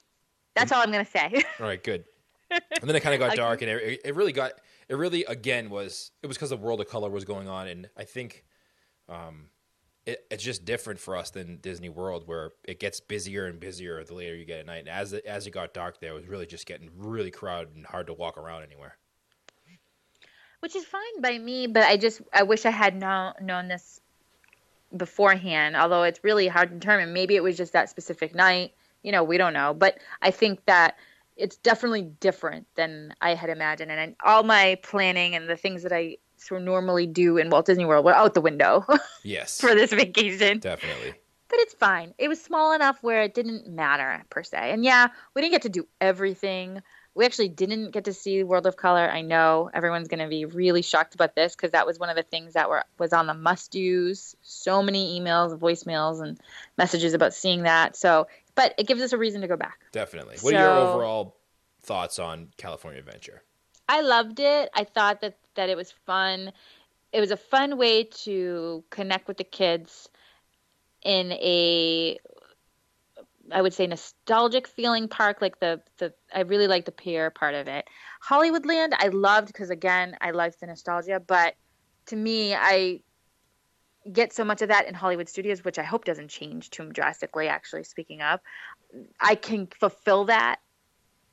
That's 0.55 0.73
all 0.73 0.83
i'm 0.83 0.93
gonna 0.93 1.07
say. 1.07 1.43
All 1.59 1.67
right, 1.67 1.83
good. 1.83 2.05
And 2.51 2.61
then 2.83 2.97
it 2.97 3.01
kind 3.01 3.15
of 3.15 3.29
got 3.29 3.37
dark, 3.45 3.63
and 3.63 3.71
it, 3.71 4.01
it 4.05 4.15
really 4.15 4.33
got 4.33 4.53
it 4.89 4.95
really 4.95 5.25
again 5.25 5.71
was 5.71 6.13
it 6.23 6.27
was 6.27 6.37
because 6.37 6.51
the 6.51 6.57
World 6.57 6.81
of 6.81 6.89
Color 6.89 7.11
was 7.11 7.25
going 7.25 7.49
on, 7.49 7.69
and 7.69 7.89
I 7.97 8.05
think 8.05 8.45
um, 9.09 9.49
it, 10.05 10.25
it's 10.31 10.45
just 10.45 10.65
different 10.65 11.01
for 11.01 11.17
us 11.17 11.31
than 11.31 11.59
Disney 11.59 11.89
World, 11.89 12.27
where 12.27 12.53
it 12.65 12.79
gets 12.81 13.01
busier 13.01 13.47
and 13.47 13.59
busier 13.59 14.03
the 14.05 14.15
later 14.15 14.37
you 14.37 14.45
get 14.45 14.61
at 14.61 14.67
night. 14.67 14.81
And 14.81 14.89
as 14.89 15.13
it, 15.13 15.25
as 15.25 15.47
it 15.47 15.51
got 15.51 15.75
dark, 15.75 16.01
there 16.01 16.15
was 16.15 16.27
really 16.27 16.47
just 16.47 16.67
getting 16.67 16.91
really 16.97 17.31
crowded 17.31 17.75
and 17.75 17.87
hard 17.87 18.07
to 18.07 18.15
walk 18.15 18.39
around 18.39 18.63
anywhere. 18.63 18.97
which 20.61 20.75
is 20.75 20.85
fine 20.85 21.21
by 21.21 21.39
me 21.39 21.67
but 21.67 21.85
i 21.85 21.97
just 21.97 22.23
i 22.33 22.43
wish 22.43 22.65
i 22.67 22.71
had 22.71 22.97
known 22.97 23.33
known 23.41 23.69
this 23.69 24.01
beforehand 24.97 25.77
although 25.77 26.03
it's 26.03 26.23
really 26.25 26.49
hard 26.49 26.71
to 26.71 26.75
determine 26.77 27.13
maybe 27.13 27.37
it 27.37 27.43
was 27.43 27.57
just 27.57 27.73
that 27.73 27.91
specific 27.91 28.35
night 28.35 28.73
you 29.03 29.13
know 29.13 29.23
we 29.23 29.37
don't 29.39 29.53
know 29.53 29.75
but 29.75 29.99
i 30.23 30.31
think 30.31 30.65
that 30.67 30.97
it's 31.37 31.57
definitely 31.57 32.03
different 32.03 32.67
than 32.77 33.15
i 33.21 33.35
had 33.35 33.51
imagined 33.51 33.91
and 33.91 34.01
I, 34.23 34.29
all 34.29 34.43
my 34.43 34.79
planning 34.83 35.35
and 35.35 35.49
the 35.49 35.57
things 35.57 35.83
that 35.83 35.93
i 35.93 36.17
sort 36.37 36.61
of 36.61 36.67
normally 36.67 37.07
do 37.07 37.37
in 37.39 37.51
walt 37.51 37.67
disney 37.67 37.85
world 37.85 38.05
were 38.05 38.15
out 38.15 38.35
the 38.35 38.41
window 38.41 38.85
Yes, 39.23 39.61
for 39.61 39.75
this 39.75 39.93
vacation 39.93 40.59
definitely. 40.61 41.15
but 41.49 41.59
it's 41.61 41.75
fine. 41.75 42.15
It 42.19 42.29
was 42.29 42.41
small 42.43 42.73
enough 42.73 43.03
where 43.03 43.23
it 43.23 43.35
didn't 43.35 43.69
matter 43.69 44.25
per 44.31 44.43
se. 44.43 44.73
And 44.73 44.85
yeah, 44.85 45.09
we 45.35 45.43
didn't 45.43 45.53
get 45.53 45.63
to 45.63 45.69
do 45.69 45.87
everything. 46.01 46.83
We 47.15 47.25
actually 47.25 47.49
didn't 47.49 47.93
get 47.93 48.05
to 48.05 48.13
see 48.13 48.43
World 48.43 48.67
of 48.67 48.77
Color. 48.77 49.09
I 49.09 49.23
know 49.23 49.71
everyone's 49.73 50.09
going 50.09 50.21
to 50.21 50.29
be 50.29 50.45
really 50.45 50.83
shocked 50.83 51.15
about 51.15 51.35
this 51.35 51.55
because 51.57 51.71
that 51.71 51.87
was 51.87 51.99
one 51.99 52.11
of 52.11 52.17
the 52.17 52.23
things 52.25 52.53
that 52.55 52.69
were 52.69 52.85
was 52.99 53.13
on 53.13 53.27
the 53.27 53.35
must 53.35 53.75
use. 53.75 54.37
So 54.43 54.83
many 54.83 55.19
emails, 55.19 55.57
voicemails, 55.59 56.21
and 56.21 56.39
messages 56.77 57.15
about 57.15 57.33
seeing 57.33 57.63
that. 57.63 57.97
So, 57.97 58.27
but 58.57 58.75
it 58.79 58.89
gives 58.89 59.01
us 59.01 59.13
a 59.13 59.19
reason 59.19 59.41
to 59.43 59.47
go 59.47 59.57
back. 59.57 59.79
Definitely. 59.93 60.37
What 60.41 60.51
so, 60.51 60.57
are 60.57 60.61
your 60.61 60.71
overall 60.71 61.37
thoughts 61.83 62.19
on 62.19 62.49
California 62.57 62.99
Adventure? 62.99 63.43
I 63.89 64.01
loved 64.01 64.41
it. 64.41 64.69
I 64.75 64.83
thought 64.83 65.21
that 65.21 65.39
that 65.55 65.69
it 65.69 65.77
was 65.77 65.93
fun. 65.93 66.53
It 67.13 67.21
was 67.21 67.31
a 67.31 67.37
fun 67.37 67.79
way 67.79 68.05
to 68.25 68.83
connect 68.91 69.29
with 69.29 69.37
the 69.37 69.45
kids 69.45 70.09
in 71.05 71.33
a 71.33 72.19
I 73.53 73.63
would 73.63 73.73
say 73.73 73.87
nostalgic 73.87 74.67
feeling 74.67 75.07
park. 75.07 75.41
Like 75.41 75.61
the 75.61 75.81
the 75.99 76.13
I 76.35 76.41
really 76.41 76.67
like 76.67 76.85
the 76.85 76.93
pier 76.93 77.31
part 77.31 77.55
of 77.55 77.69
it. 77.69 77.87
Hollywoodland 78.29 78.93
I 78.99 79.09
loved 79.09 79.49
because 79.49 79.71
again 79.71 80.17
I 80.21 80.33
liked 80.33 80.61
the 80.61 80.67
nostalgia, 80.67 81.21
but 81.21 81.55
to 82.07 82.17
me 82.17 82.55
I 82.55 83.01
get 84.13 84.33
so 84.33 84.45
much 84.45 84.63
of 84.63 84.69
that 84.69 84.87
in 84.87 84.95
Hollywood 84.95 85.29
studios, 85.29 85.65
which 85.65 85.79
I 85.79 85.83
hope 85.83 86.05
doesn't 86.05 86.29
change 86.29 86.71
too 86.71 86.91
drastically. 86.91 87.49
Actually, 87.49 87.85
speaking 87.85 88.23
of, 88.23 88.41
I 89.21 89.35
can 89.35 89.67
fulfill 89.67 90.25
that 90.27 90.61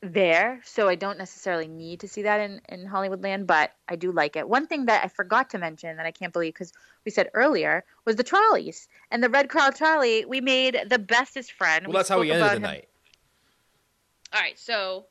there, 0.00 0.60
so 0.64 0.88
I 0.88 0.94
don't 0.96 1.18
necessarily 1.18 1.66
need 1.66 2.00
to 2.00 2.08
see 2.08 2.22
that 2.22 2.40
in 2.40 2.60
in 2.68 2.86
Hollywoodland, 2.86 3.46
but 3.46 3.72
I 3.88 3.96
do 3.96 4.12
like 4.12 4.36
it. 4.36 4.48
One 4.48 4.66
thing 4.66 4.86
that 4.86 5.04
I 5.04 5.08
forgot 5.08 5.50
to 5.50 5.58
mention 5.58 5.96
that 5.96 6.06
I 6.06 6.10
can't 6.10 6.32
believe 6.32 6.54
because 6.54 6.72
we 7.04 7.10
said 7.10 7.30
earlier 7.34 7.84
was 8.04 8.16
the 8.16 8.24
trolleys 8.24 8.88
and 9.10 9.22
the 9.22 9.30
Red 9.30 9.48
Car 9.48 9.72
trolley. 9.72 10.24
We 10.24 10.40
made 10.40 10.78
the 10.88 10.98
bestest 10.98 11.52
friend. 11.52 11.86
Well, 11.86 11.92
we 11.92 11.98
that's 11.98 12.08
how 12.08 12.20
we 12.20 12.30
ended 12.30 12.50
the 12.50 12.56
him. 12.56 12.62
night. 12.62 12.88
All 14.32 14.40
right, 14.40 14.58
so 14.58 15.06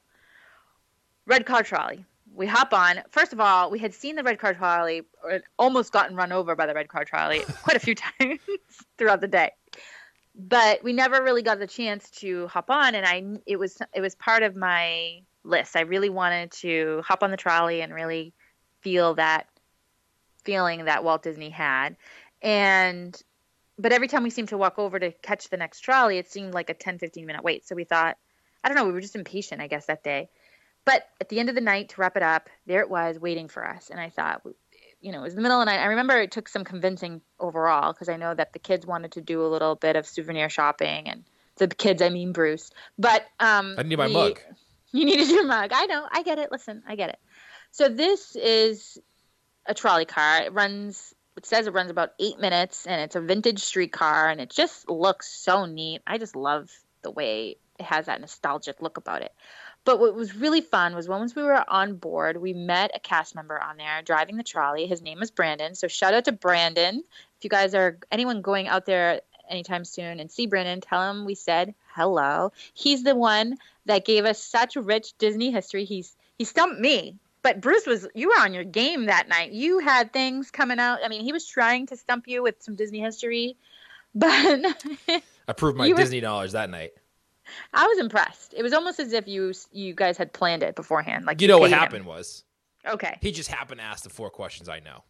Red 1.26 1.46
Car 1.46 1.64
trolley. 1.64 2.06
We 2.36 2.48
hop 2.48 2.74
on. 2.74 3.02
First 3.10 3.34
of 3.34 3.40
all, 3.40 3.70
we 3.70 3.80
had 3.80 3.94
seen 3.94 4.16
the 4.16 4.24
red 4.24 4.40
car 4.40 4.54
trolley, 4.54 5.04
or 5.24 5.42
almost 5.60 5.92
gotten 5.92 6.16
run 6.16 6.32
over 6.32 6.56
by 6.56 6.66
the 6.66 6.74
red 6.74 6.88
car 6.88 7.06
trolley 7.06 7.42
quite 7.64 7.78
a 7.78 7.80
few 7.80 7.96
times 7.96 8.40
throughout 8.98 9.22
the 9.22 9.28
day. 9.28 9.52
But 10.36 10.84
we 10.84 10.94
never 10.94 11.22
really 11.24 11.44
got 11.44 11.60
the 11.60 11.68
chance 11.68 12.10
to 12.22 12.48
hop 12.48 12.72
on 12.72 12.96
and 12.96 13.06
i 13.06 13.24
it 13.46 13.58
was 13.58 13.78
it 13.94 14.02
was 14.02 14.16
part 14.16 14.42
of 14.42 14.56
my 14.56 15.20
list. 15.44 15.76
I 15.76 15.82
really 15.82 16.10
wanted 16.10 16.52
to 16.54 17.04
hop 17.06 17.22
on 17.22 17.30
the 17.30 17.38
trolley 17.38 17.82
and 17.82 17.94
really 17.94 18.34
feel 18.82 19.14
that 19.16 19.48
feeling 20.44 20.86
that 20.86 21.04
walt 21.04 21.22
disney 21.22 21.52
had. 21.52 21.98
And 22.42 23.20
but 23.78 23.94
every 23.94 24.08
time 24.08 24.24
we 24.24 24.32
seemed 24.32 24.50
to 24.50 24.58
walk 24.58 24.80
over 24.80 25.00
to 25.00 25.12
catch 25.12 25.50
the 25.50 25.58
next 25.58 25.82
trolley 25.82 26.18
it 26.18 26.32
seemed 26.32 26.54
like 26.56 26.72
a 26.72 26.74
10 26.74 26.98
15 26.98 27.28
minute 27.28 27.44
wait. 27.44 27.68
So 27.68 27.76
we 27.76 27.84
thought 27.84 28.18
i 28.64 28.70
don't 28.70 28.76
know 28.76 28.86
we 28.86 28.92
were 28.92 29.02
just 29.02 29.16
impatient 29.16 29.62
i 29.62 29.68
guess 29.68 29.86
that 29.86 30.04
day 30.04 30.30
but 30.86 31.08
at 31.22 31.30
the 31.30 31.40
end 31.40 31.50
of 31.50 31.56
the 31.56 31.62
night 31.62 31.90
to 31.90 32.02
wrap 32.02 32.18
it 32.18 32.24
up 32.24 32.50
there 32.66 32.82
it 32.82 32.90
was 32.90 33.20
waiting 33.20 33.48
for 33.48 33.68
us 33.68 33.90
and 33.90 34.00
i 34.00 34.10
thought 34.10 34.42
you 35.04 35.12
know, 35.12 35.20
it 35.20 35.24
was 35.24 35.36
the 35.36 35.42
middle 35.42 35.60
of 35.60 35.66
the 35.66 35.72
night. 35.72 35.82
I 35.82 35.88
remember 35.88 36.18
it 36.18 36.32
took 36.32 36.48
some 36.48 36.64
convincing 36.64 37.22
overall 37.38 37.92
because 37.92 38.08
I 38.08 38.16
know 38.16 38.34
that 38.34 38.54
the 38.54 38.60
kids 38.60 38.86
wanted 38.86 39.12
to 39.12 39.22
do 39.22 39.46
a 39.46 39.50
little 39.50 39.76
bit 39.76 39.98
of 39.98 40.08
souvenir 40.08 40.48
shopping, 40.48 41.10
and 41.10 41.26
the 41.58 41.68
kids, 41.68 42.02
I 42.02 42.08
mean 42.08 42.32
Bruce. 42.32 42.72
But 42.98 43.26
um, 43.40 43.76
I 43.78 43.84
need 43.84 43.98
my 43.98 44.08
we, 44.08 44.14
mug. 44.14 44.40
You 44.96 45.06
needed 45.06 45.28
your 45.28 45.48
mug. 45.48 45.72
I 45.74 45.88
know. 45.88 46.06
I 46.12 46.22
get 46.22 46.38
it. 46.38 46.52
Listen, 46.52 46.84
I 46.88 46.96
get 46.96 47.10
it. 47.10 47.18
So 47.72 47.90
this 47.90 48.36
is 48.36 49.00
a 49.66 49.74
trolley 49.74 50.06
car. 50.06 50.44
It 50.44 50.54
runs. 50.54 51.16
It 51.36 51.48
says 51.48 51.66
it 51.66 51.74
runs 51.74 51.90
about 51.90 52.12
eight 52.20 52.40
minutes, 52.40 52.86
and 52.86 53.02
it's 53.02 53.16
a 53.16 53.22
vintage 53.22 53.64
streetcar, 53.64 54.30
and 54.30 54.40
it 54.40 54.52
just 54.52 54.88
looks 54.88 55.28
so 55.28 55.66
neat. 55.66 56.04
I 56.06 56.20
just 56.20 56.36
love 56.36 56.70
the 57.02 57.10
way 57.10 57.58
it 57.80 57.86
has 57.86 58.06
that 58.06 58.22
nostalgic 58.22 58.84
look 58.84 58.98
about 58.98 59.24
it. 59.24 59.34
But 59.86 60.00
what 60.00 60.16
was 60.16 60.36
really 60.36 60.62
fun 60.62 60.96
was 60.96 61.10
once 61.10 61.36
we 61.36 61.44
were 61.44 61.70
on 61.70 61.96
board, 61.96 62.38
we 62.38 62.54
met 62.54 62.92
a 62.96 63.00
cast 63.00 63.36
member 63.36 63.62
on 63.62 63.78
there 63.78 64.02
driving 64.02 64.38
the 64.38 64.44
trolley. 64.44 64.88
His 64.88 65.02
name 65.02 65.20
was 65.20 65.32
Brandon. 65.32 65.76
So 65.76 65.88
shout 65.88 66.14
out 66.14 66.26
to 66.26 66.32
Brandon. 66.32 67.04
If 67.38 67.44
you 67.44 67.50
guys 67.50 67.76
are 67.76 67.98
anyone 68.12 68.42
going 68.42 68.68
out 68.68 68.86
there 68.86 69.22
anytime 69.50 69.84
soon 69.84 70.20
and 70.20 70.32
see 70.32 70.48
Brandon, 70.48 70.80
tell 70.80 71.10
him 71.10 71.26
we 71.26 71.36
said 71.36 71.76
hello. 71.96 72.54
He's 72.74 73.04
the 73.04 73.16
one 73.16 73.58
that 73.86 74.06
gave 74.06 74.26
us 74.26 74.42
such 74.42 74.76
rich 74.78 75.18
Disney 75.18 75.52
history. 75.52 75.84
He's 75.84 76.16
he 76.38 76.46
stumped 76.46 76.80
me. 76.80 77.18
But 77.42 77.60
Bruce 77.60 77.86
was 77.86 78.08
you 78.16 78.30
were 78.30 78.40
on 78.40 78.54
your 78.54 78.64
game 78.64 79.08
that 79.08 79.28
night. 79.28 79.52
You 79.52 79.80
had 79.80 80.14
things 80.14 80.50
coming 80.50 80.80
out. 80.80 81.00
I 81.04 81.10
mean, 81.10 81.26
he 81.26 81.34
was 81.34 81.46
trying 81.46 81.88
to 81.88 81.98
stump 81.98 82.26
you 82.28 82.42
with 82.42 82.64
some 82.64 82.76
Disney 82.76 83.02
history, 83.02 83.58
but 84.16 84.32
I 85.48 85.54
proved 85.54 85.78
my 85.78 85.92
Disney 85.92 86.22
knowledge 86.22 86.54
that 86.54 86.70
night. 86.70 86.94
I 87.74 87.88
was 87.88 88.00
impressed. 88.00 88.54
It 88.56 88.64
was 88.64 88.74
almost 88.74 89.00
as 89.00 89.14
if 89.14 89.28
you 89.28 89.54
you 89.72 89.94
guys 89.94 90.18
had 90.18 90.34
planned 90.34 90.64
it 90.64 90.76
beforehand. 90.76 91.26
Like 91.26 91.42
you, 91.42 91.48
know 91.48 91.60
what 91.60 91.72
happened 91.72 92.02
him. 92.02 92.08
was. 92.08 92.44
Okay. 92.86 93.18
He 93.22 93.32
just 93.32 93.50
happened 93.50 93.80
to 93.80 93.86
ask 93.86 94.04
the 94.04 94.10
four 94.10 94.30
questions 94.30 94.70
I 94.70 94.80
know. 94.80 95.04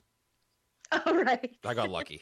All 1.06 1.16
right. 1.16 1.56
I 1.66 1.74
got 1.74 1.90
lucky. 1.90 2.22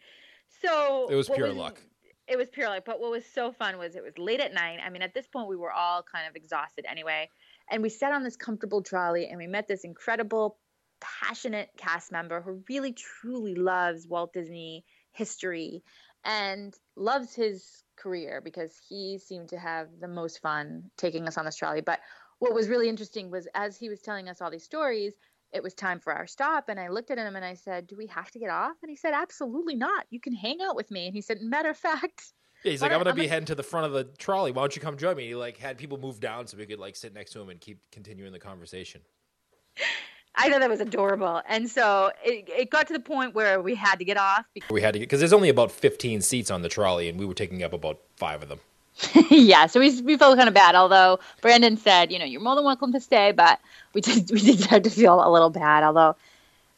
so 0.62 1.08
it 1.10 1.14
was 1.14 1.28
pure 1.28 1.48
was, 1.48 1.56
luck. 1.56 1.80
It 2.26 2.36
was 2.36 2.48
pure 2.48 2.68
luck. 2.68 2.84
But 2.84 3.00
what 3.00 3.10
was 3.10 3.24
so 3.24 3.52
fun 3.52 3.78
was 3.78 3.94
it 3.96 4.02
was 4.02 4.18
late 4.18 4.40
at 4.40 4.52
night. 4.52 4.78
I 4.84 4.90
mean, 4.90 5.02
at 5.02 5.14
this 5.14 5.26
point 5.26 5.48
we 5.48 5.56
were 5.56 5.72
all 5.72 6.02
kind 6.02 6.28
of 6.28 6.36
exhausted 6.36 6.84
anyway, 6.88 7.28
and 7.70 7.82
we 7.82 7.88
sat 7.88 8.12
on 8.12 8.24
this 8.24 8.36
comfortable 8.36 8.82
trolley 8.82 9.28
and 9.28 9.38
we 9.38 9.46
met 9.46 9.68
this 9.68 9.84
incredible, 9.84 10.58
passionate 11.00 11.70
cast 11.76 12.12
member 12.12 12.40
who 12.40 12.62
really 12.68 12.92
truly 12.92 13.54
loves 13.54 14.06
Walt 14.06 14.32
Disney 14.32 14.84
history 15.12 15.82
and 16.24 16.74
loves 16.96 17.34
his 17.34 17.84
career 17.96 18.40
because 18.42 18.76
he 18.88 19.18
seemed 19.18 19.48
to 19.50 19.58
have 19.58 19.88
the 20.00 20.08
most 20.08 20.40
fun 20.40 20.90
taking 20.96 21.26
us 21.26 21.38
on 21.38 21.44
this 21.44 21.56
trolley. 21.56 21.80
But 21.80 22.00
what 22.38 22.54
was 22.54 22.68
really 22.68 22.88
interesting 22.88 23.30
was 23.30 23.46
as 23.54 23.76
he 23.76 23.88
was 23.88 24.00
telling 24.00 24.28
us 24.28 24.40
all 24.40 24.50
these 24.50 24.64
stories, 24.64 25.14
it 25.52 25.62
was 25.62 25.74
time 25.74 26.00
for 26.00 26.12
our 26.12 26.26
stop. 26.26 26.68
And 26.68 26.78
I 26.78 26.88
looked 26.88 27.10
at 27.10 27.18
him 27.18 27.36
and 27.36 27.44
I 27.44 27.54
said, 27.54 27.86
Do 27.86 27.96
we 27.96 28.06
have 28.06 28.30
to 28.30 28.38
get 28.38 28.50
off? 28.50 28.76
And 28.82 28.90
he 28.90 28.96
said, 28.96 29.12
Absolutely 29.14 29.74
not. 29.74 30.06
You 30.10 30.20
can 30.20 30.32
hang 30.32 30.58
out 30.62 30.76
with 30.76 30.90
me. 30.90 31.06
And 31.06 31.14
he 31.14 31.20
said, 31.20 31.40
Matter 31.40 31.70
of 31.70 31.76
fact, 31.76 32.32
yeah, 32.64 32.70
he's 32.70 32.82
like, 32.82 32.92
I'm 32.92 32.98
gonna 32.98 33.10
I'm 33.10 33.16
be 33.16 33.26
heading 33.26 33.46
to 33.46 33.54
the 33.54 33.62
front 33.62 33.86
of 33.86 33.92
the 33.92 34.04
trolley. 34.18 34.52
Why 34.52 34.62
don't 34.62 34.74
you 34.74 34.82
come 34.82 34.96
join 34.96 35.16
me? 35.16 35.26
He 35.26 35.34
like 35.34 35.56
had 35.56 35.78
people 35.78 35.98
move 35.98 36.20
down 36.20 36.46
so 36.46 36.56
we 36.56 36.66
could 36.66 36.78
like 36.78 36.96
sit 36.96 37.14
next 37.14 37.32
to 37.32 37.40
him 37.40 37.48
and 37.48 37.60
keep 37.60 37.80
continuing 37.90 38.32
the 38.32 38.38
conversation. 38.38 39.02
I 40.40 40.50
thought 40.50 40.60
that 40.60 40.70
was 40.70 40.80
adorable, 40.80 41.42
and 41.48 41.68
so 41.68 42.12
it, 42.24 42.48
it 42.48 42.70
got 42.70 42.86
to 42.88 42.92
the 42.92 43.00
point 43.00 43.34
where 43.34 43.60
we 43.60 43.74
had 43.74 43.96
to 43.96 44.04
get 44.04 44.16
off. 44.16 44.44
Because... 44.54 44.70
We 44.70 44.80
had 44.80 44.94
to 44.94 44.98
get, 44.98 45.04
because 45.04 45.20
there's 45.20 45.32
only 45.32 45.48
about 45.48 45.70
15 45.70 46.22
seats 46.22 46.50
on 46.50 46.62
the 46.62 46.68
trolley, 46.68 47.08
and 47.08 47.18
we 47.18 47.26
were 47.26 47.34
taking 47.34 47.62
up 47.62 47.72
about 47.72 47.98
five 48.16 48.42
of 48.42 48.48
them. 48.48 48.60
yeah, 49.30 49.66
so 49.66 49.80
we 49.80 50.00
we 50.02 50.16
felt 50.16 50.36
kind 50.36 50.48
of 50.48 50.54
bad. 50.54 50.74
Although 50.74 51.20
Brandon 51.40 51.76
said, 51.76 52.12
you 52.12 52.18
know, 52.18 52.24
you're 52.24 52.40
more 52.40 52.54
than 52.54 52.64
welcome 52.64 52.92
to 52.92 53.00
stay, 53.00 53.32
but 53.32 53.60
we 53.94 54.00
did 54.00 54.30
we 54.32 54.40
did 54.40 54.60
start 54.60 54.84
to 54.84 54.90
feel 54.90 55.26
a 55.26 55.30
little 55.30 55.50
bad. 55.50 55.84
Although 55.84 56.16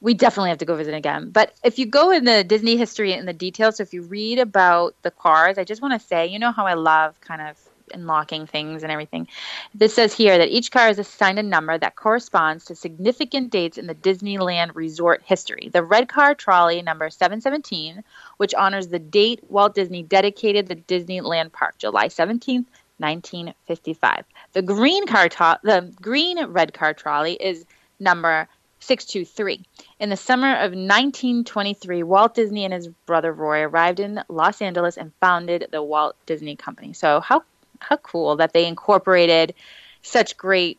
we 0.00 0.14
definitely 0.14 0.50
have 0.50 0.58
to 0.58 0.64
go 0.64 0.76
visit 0.76 0.94
again. 0.94 1.30
But 1.30 1.54
if 1.62 1.78
you 1.78 1.86
go 1.86 2.10
in 2.10 2.24
the 2.24 2.42
Disney 2.42 2.76
history 2.76 3.12
and 3.12 3.26
the 3.26 3.32
details, 3.32 3.76
so 3.76 3.84
if 3.84 3.94
you 3.94 4.02
read 4.02 4.40
about 4.40 4.96
the 5.02 5.12
cars, 5.12 5.58
I 5.58 5.64
just 5.64 5.80
want 5.80 6.00
to 6.00 6.06
say, 6.06 6.26
you 6.26 6.40
know 6.40 6.50
how 6.50 6.66
I 6.66 6.74
love 6.74 7.20
kind 7.20 7.40
of 7.40 7.56
unlocking 7.92 8.46
things 8.46 8.82
and 8.82 8.92
everything. 8.92 9.28
This 9.74 9.94
says 9.94 10.14
here 10.14 10.38
that 10.38 10.48
each 10.48 10.70
car 10.70 10.88
is 10.88 10.98
assigned 10.98 11.38
a 11.38 11.42
number 11.42 11.76
that 11.78 11.96
corresponds 11.96 12.64
to 12.66 12.74
significant 12.74 13.50
dates 13.50 13.78
in 13.78 13.86
the 13.86 13.94
Disneyland 13.94 14.74
resort 14.74 15.22
history. 15.24 15.70
The 15.72 15.82
red 15.82 16.08
car 16.08 16.34
trolley 16.34 16.82
number 16.82 17.10
717, 17.10 18.04
which 18.36 18.54
honors 18.54 18.88
the 18.88 18.98
date 18.98 19.40
Walt 19.48 19.74
Disney 19.74 20.02
dedicated 20.02 20.68
the 20.68 20.76
Disneyland 20.76 21.52
park, 21.52 21.78
July 21.78 22.08
17th, 22.08 22.66
1955. 22.98 24.24
The 24.52 24.62
green 24.62 25.06
car 25.06 25.28
to- 25.28 25.60
the 25.62 25.92
green 26.00 26.44
red 26.46 26.72
car 26.72 26.94
trolley 26.94 27.34
is 27.34 27.64
number 27.98 28.48
623. 28.82 29.64
In 30.00 30.10
the 30.10 30.16
summer 30.16 30.54
of 30.54 30.72
1923, 30.72 32.02
Walt 32.02 32.34
Disney 32.34 32.64
and 32.64 32.74
his 32.74 32.88
brother 32.88 33.32
Roy 33.32 33.60
arrived 33.60 34.00
in 34.00 34.22
Los 34.28 34.60
Angeles 34.60 34.96
and 34.96 35.12
founded 35.20 35.68
the 35.70 35.82
Walt 35.82 36.16
Disney 36.26 36.56
Company. 36.56 36.92
So, 36.92 37.20
how 37.20 37.44
how 37.82 37.96
cool 37.96 38.36
that 38.36 38.52
they 38.52 38.66
incorporated 38.66 39.54
such 40.02 40.36
great 40.36 40.78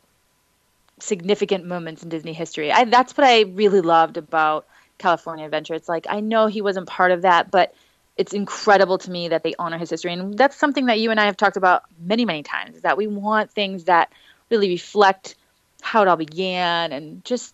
significant 1.00 1.66
moments 1.66 2.04
in 2.04 2.10
Disney 2.10 2.34
history. 2.34 2.72
I, 2.72 2.86
that's 2.86 3.18
what 3.18 3.26
I 3.26 3.42
really 3.42 3.82
loved 3.82 4.18
about 4.18 4.66
California 4.98 5.46
Adventure. 5.46 5.74
It's 5.74 5.90
like 5.90 6.06
I 6.10 6.20
know 6.20 6.48
he 6.48 6.62
wasn't 6.62 6.88
part 6.88 7.12
of 7.12 7.24
that, 7.24 7.52
but 7.52 7.74
it's 8.16 8.34
incredible 8.34 8.98
to 9.00 9.12
me 9.12 9.30
that 9.30 9.44
they 9.44 9.56
honor 9.58 9.78
his 9.78 9.90
history, 9.90 10.14
and 10.14 10.38
that's 10.38 10.56
something 10.56 10.86
that 10.86 11.00
you 11.00 11.12
and 11.12 11.20
I 11.20 11.26
have 11.26 11.38
talked 11.38 11.58
about 11.58 11.84
many, 12.00 12.26
many 12.26 12.44
times. 12.44 12.76
Is 12.76 12.82
that 12.84 12.98
we 12.98 13.08
want 13.08 13.52
things 13.52 13.86
that 13.86 14.12
really 14.50 14.70
reflect 14.70 15.36
how 15.82 16.02
it 16.04 16.08
all 16.08 16.16
began 16.16 16.92
and 16.92 17.26
just 17.26 17.54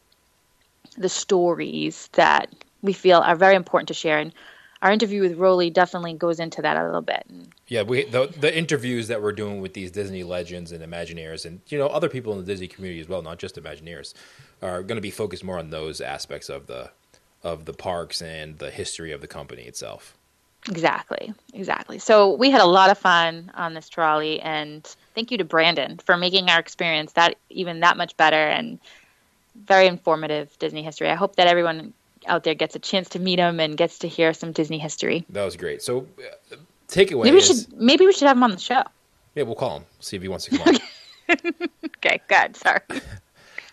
the 0.97 1.09
stories 1.09 2.09
that 2.13 2.53
we 2.81 2.93
feel 2.93 3.19
are 3.19 3.35
very 3.35 3.55
important 3.55 3.87
to 3.87 3.93
share. 3.93 4.19
And 4.19 4.33
our 4.82 4.91
interview 4.91 5.21
with 5.21 5.38
Rolly 5.38 5.69
definitely 5.69 6.13
goes 6.13 6.39
into 6.39 6.61
that 6.61 6.77
a 6.77 6.86
little 6.86 7.01
bit. 7.01 7.25
Yeah, 7.67 7.84
we 7.84 8.05
the, 8.05 8.27
the 8.27 8.55
interviews 8.55 9.07
that 9.09 9.21
we're 9.21 9.34
doing 9.34 9.61
with 9.61 9.73
these 9.73 9.91
Disney 9.91 10.23
legends 10.23 10.71
and 10.71 10.84
Imagineers, 10.84 11.45
and 11.45 11.61
you 11.67 11.77
know 11.77 11.88
other 11.88 12.09
people 12.09 12.34
in 12.34 12.39
the 12.39 12.45
Disney 12.45 12.67
community 12.67 13.01
as 13.01 13.09
well, 13.09 13.21
not 13.21 13.39
just 13.39 13.55
Imagineers, 13.55 14.13
are 14.61 14.82
going 14.82 14.97
to 14.97 15.01
be 15.01 15.11
focused 15.11 15.43
more 15.43 15.59
on 15.59 15.69
those 15.69 16.01
aspects 16.01 16.49
of 16.49 16.67
the 16.67 16.91
of 17.43 17.65
the 17.65 17.73
parks 17.73 18.21
and 18.21 18.57
the 18.57 18.69
history 18.69 19.11
of 19.11 19.21
the 19.21 19.27
company 19.27 19.63
itself. 19.63 20.15
Exactly, 20.67 21.34
exactly. 21.53 21.99
So 21.99 22.34
we 22.34 22.49
had 22.49 22.59
a 22.59 22.65
lot 22.65 22.89
of 22.89 22.97
fun 22.97 23.51
on 23.55 23.73
this 23.73 23.88
trolley, 23.88 24.41
and 24.41 24.84
thank 25.15 25.32
you 25.32 25.38
to 25.38 25.45
Brandon 25.45 25.97
for 25.97 26.17
making 26.17 26.49
our 26.49 26.59
experience 26.59 27.13
that 27.13 27.36
even 27.49 27.80
that 27.80 27.97
much 27.97 28.15
better 28.17 28.36
and 28.36 28.80
very 29.55 29.88
informative 29.88 30.57
Disney 30.59 30.84
history. 30.84 31.09
I 31.09 31.15
hope 31.15 31.36
that 31.38 31.47
everyone 31.47 31.93
out 32.28 32.43
there 32.43 32.53
gets 32.53 32.76
a 32.76 32.80
chance 32.80 33.09
to 33.09 33.20
meet 33.20 33.39
him 33.39 33.59
and 33.59 33.78
gets 33.78 33.99
to 33.99 34.07
hear 34.07 34.34
some 34.34 34.51
Disney 34.51 34.78
history. 34.78 35.26
That 35.30 35.45
was 35.45 35.55
great. 35.55 35.82
So, 35.82 36.07
uh, 36.51 36.55
takeaway. 36.88 37.24
Maybe 37.24 37.36
we 37.36 37.38
is, 37.38 37.47
should 37.47 37.74
maybe 37.74 38.05
we 38.05 38.13
should 38.13 38.28
have 38.28 38.38
him 38.38 38.43
on 38.43 38.51
the 38.51 38.59
show. 38.59 38.84
Yeah, 39.36 39.43
we'll 39.43 39.55
call 39.55 39.78
him. 39.78 39.86
See 39.99 40.15
if 40.15 40.22
he 40.22 40.28
wants 40.28 40.45
to 40.45 40.57
come 40.57 40.76
on. 40.76 40.82
Okay, 41.97 42.22
good. 42.28 42.55
Sorry. 42.55 42.82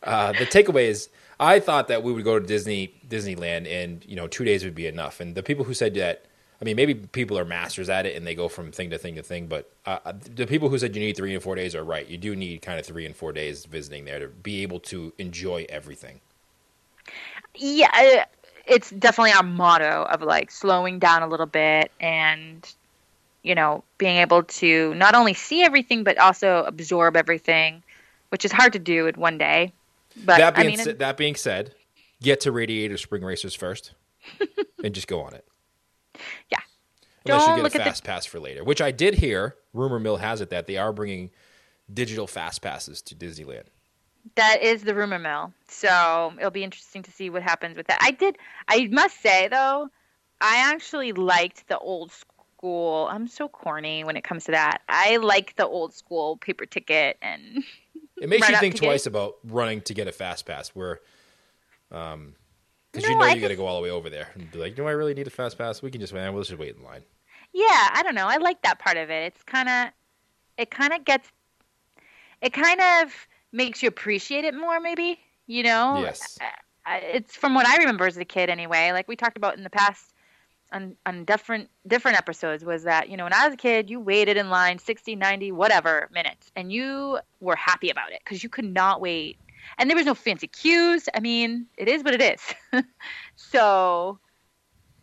Uh, 0.02 0.30
the 0.32 0.46
takeaway 0.46 0.84
is, 0.84 1.08
I 1.40 1.58
thought 1.58 1.88
that 1.88 2.04
we 2.04 2.12
would 2.12 2.22
go 2.22 2.38
to 2.38 2.46
Disney 2.46 2.94
Disneyland, 3.08 3.66
and 3.66 4.04
you 4.06 4.14
know, 4.14 4.28
two 4.28 4.44
days 4.44 4.62
would 4.62 4.74
be 4.74 4.86
enough. 4.86 5.18
And 5.18 5.34
the 5.34 5.42
people 5.42 5.64
who 5.64 5.74
said 5.74 5.94
that, 5.94 6.26
I 6.60 6.64
mean, 6.64 6.76
maybe 6.76 6.94
people 6.94 7.36
are 7.36 7.44
masters 7.44 7.88
at 7.88 8.06
it 8.06 8.14
and 8.14 8.24
they 8.24 8.36
go 8.36 8.46
from 8.46 8.70
thing 8.70 8.90
to 8.90 8.98
thing 8.98 9.16
to 9.16 9.22
thing. 9.22 9.48
But 9.48 9.72
uh, 9.84 10.12
the 10.12 10.46
people 10.46 10.68
who 10.68 10.78
said 10.78 10.94
you 10.94 11.00
need 11.00 11.16
three 11.16 11.34
and 11.34 11.42
four 11.42 11.56
days 11.56 11.74
are 11.74 11.82
right. 11.82 12.06
You 12.06 12.18
do 12.18 12.36
need 12.36 12.62
kind 12.62 12.78
of 12.78 12.86
three 12.86 13.04
and 13.04 13.16
four 13.16 13.32
days 13.32 13.64
visiting 13.64 14.04
there 14.04 14.20
to 14.20 14.28
be 14.28 14.62
able 14.62 14.78
to 14.80 15.12
enjoy 15.18 15.66
everything. 15.68 16.20
Yeah, 17.56 18.24
it's 18.66 18.90
definitely 18.90 19.32
our 19.32 19.42
motto 19.42 20.04
of 20.10 20.22
like 20.22 20.50
slowing 20.50 20.98
down 20.98 21.22
a 21.22 21.28
little 21.28 21.46
bit 21.46 21.90
and 22.00 22.68
you 23.42 23.54
know 23.54 23.84
being 23.98 24.16
able 24.16 24.42
to 24.42 24.92
not 24.94 25.14
only 25.14 25.34
see 25.34 25.62
everything 25.62 26.04
but 26.04 26.18
also 26.18 26.64
absorb 26.64 27.16
everything, 27.16 27.82
which 28.30 28.44
is 28.44 28.52
hard 28.52 28.72
to 28.74 28.78
do 28.78 29.06
in 29.06 29.14
one 29.14 29.38
day. 29.38 29.72
But 30.24 30.38
that 30.38 30.58
I 30.58 30.62
being 30.62 30.76
mean, 30.76 30.84
sa- 30.84 30.92
that 30.98 31.16
being 31.16 31.34
said, 31.34 31.74
get 32.22 32.40
to 32.40 32.52
Radiator 32.52 32.96
Spring 32.96 33.22
Racers 33.22 33.54
first, 33.54 33.92
and 34.84 34.94
just 34.94 35.06
go 35.08 35.20
on 35.22 35.34
it. 35.34 35.46
Yeah. 36.50 36.58
Unless 37.26 37.46
Don't 37.46 37.56
you 37.58 37.62
look 37.64 37.72
get 37.72 37.80
a 37.80 37.82
at 37.82 37.84
the- 37.84 37.90
fast 37.90 38.04
pass 38.04 38.26
for 38.26 38.40
later, 38.40 38.64
which 38.64 38.80
I 38.80 38.90
did 38.90 39.14
hear. 39.14 39.56
Rumor 39.74 39.98
mill 40.00 40.16
has 40.16 40.40
it 40.40 40.48
that 40.50 40.66
they 40.66 40.78
are 40.78 40.90
bringing 40.90 41.30
digital 41.92 42.26
fast 42.26 42.62
passes 42.62 43.02
to 43.02 43.14
Disneyland. 43.14 43.64
That 44.34 44.62
is 44.62 44.82
the 44.82 44.94
rumor 44.94 45.18
mill. 45.18 45.52
So 45.68 46.32
it'll 46.38 46.50
be 46.50 46.64
interesting 46.64 47.02
to 47.04 47.10
see 47.12 47.30
what 47.30 47.42
happens 47.42 47.76
with 47.76 47.86
that. 47.86 47.98
I 48.02 48.10
did. 48.10 48.36
I 48.68 48.88
must 48.90 49.20
say 49.22 49.48
though, 49.48 49.88
I 50.40 50.56
actually 50.72 51.12
liked 51.12 51.68
the 51.68 51.78
old 51.78 52.10
school. 52.12 53.08
I'm 53.10 53.28
so 53.28 53.48
corny 53.48 54.02
when 54.04 54.16
it 54.16 54.24
comes 54.24 54.44
to 54.44 54.50
that. 54.52 54.82
I 54.88 55.16
like 55.18 55.54
the 55.56 55.66
old 55.66 55.94
school 55.94 56.36
paper 56.38 56.66
ticket 56.66 57.16
and 57.22 57.62
It 58.20 58.28
makes 58.30 58.48
you 58.48 58.56
think 58.56 58.74
get- 58.74 58.82
twice 58.82 59.06
about 59.06 59.34
running 59.44 59.82
to 59.82 59.94
get 59.94 60.08
a 60.08 60.12
fast 60.12 60.46
pass, 60.46 60.70
where, 60.70 61.00
um, 61.92 62.34
because 62.90 63.08
you 63.08 63.14
know 63.14 63.22
I 63.24 63.34
you 63.34 63.42
got 63.42 63.48
to 63.48 63.56
go 63.56 63.66
all 63.66 63.76
the 63.76 63.82
way 63.82 63.90
over 63.90 64.08
there 64.08 64.30
and 64.34 64.50
be 64.50 64.58
like, 64.58 64.74
do 64.74 64.86
I 64.86 64.92
really 64.92 65.12
need 65.12 65.26
a 65.26 65.30
fast 65.30 65.58
pass? 65.58 65.82
We 65.82 65.90
can 65.90 66.00
just, 66.00 66.14
man, 66.14 66.32
we'll 66.32 66.42
just 66.42 66.58
wait 66.58 66.76
in 66.76 66.82
line. 66.82 67.02
yeah, 67.52 67.90
I 67.92 68.02
don't 68.02 68.14
know. 68.14 68.26
I 68.26 68.38
like 68.38 68.62
that 68.62 68.78
part 68.78 68.96
of 68.96 69.10
it. 69.10 69.34
It's 69.34 69.42
kind 69.42 69.68
of, 69.68 69.88
it 70.56 70.70
kind 70.70 70.94
of 70.94 71.04
gets, 71.04 71.28
it 72.40 72.54
kind 72.54 72.80
of 72.80 73.12
makes 73.56 73.82
you 73.82 73.88
appreciate 73.88 74.44
it 74.44 74.54
more. 74.54 74.78
Maybe 74.80 75.18
you 75.46 75.62
know. 75.62 76.00
Yes. 76.02 76.38
It's 76.88 77.34
from 77.34 77.54
what 77.54 77.66
I 77.66 77.78
remember 77.78 78.06
as 78.06 78.16
a 78.16 78.24
kid, 78.24 78.48
anyway. 78.48 78.92
Like 78.92 79.08
we 79.08 79.16
talked 79.16 79.36
about 79.36 79.56
in 79.56 79.64
the 79.64 79.70
past 79.70 80.12
on 80.72 80.96
on 81.06 81.24
different 81.24 81.70
different 81.86 82.18
episodes 82.18 82.64
was 82.64 82.84
that 82.84 83.08
you 83.08 83.16
know 83.16 83.24
when 83.24 83.32
I 83.32 83.46
was 83.46 83.54
a 83.54 83.56
kid 83.56 83.88
you 83.88 84.00
waited 84.00 84.36
in 84.36 84.50
line 84.50 84.78
60 84.78 85.14
90 85.14 85.52
whatever 85.52 86.08
minutes 86.12 86.50
and 86.56 86.72
you 86.72 87.18
were 87.40 87.56
happy 87.56 87.90
about 87.90 88.12
it 88.12 88.20
because 88.24 88.42
you 88.42 88.48
could 88.48 88.64
not 88.64 89.00
wait 89.00 89.38
and 89.78 89.88
there 89.88 89.96
was 89.96 90.06
no 90.06 90.14
fancy 90.14 90.48
cues 90.48 91.08
I 91.14 91.20
mean 91.20 91.66
it 91.76 91.88
is 91.88 92.02
what 92.02 92.14
it 92.14 92.22
is 92.22 92.84
so 93.36 94.18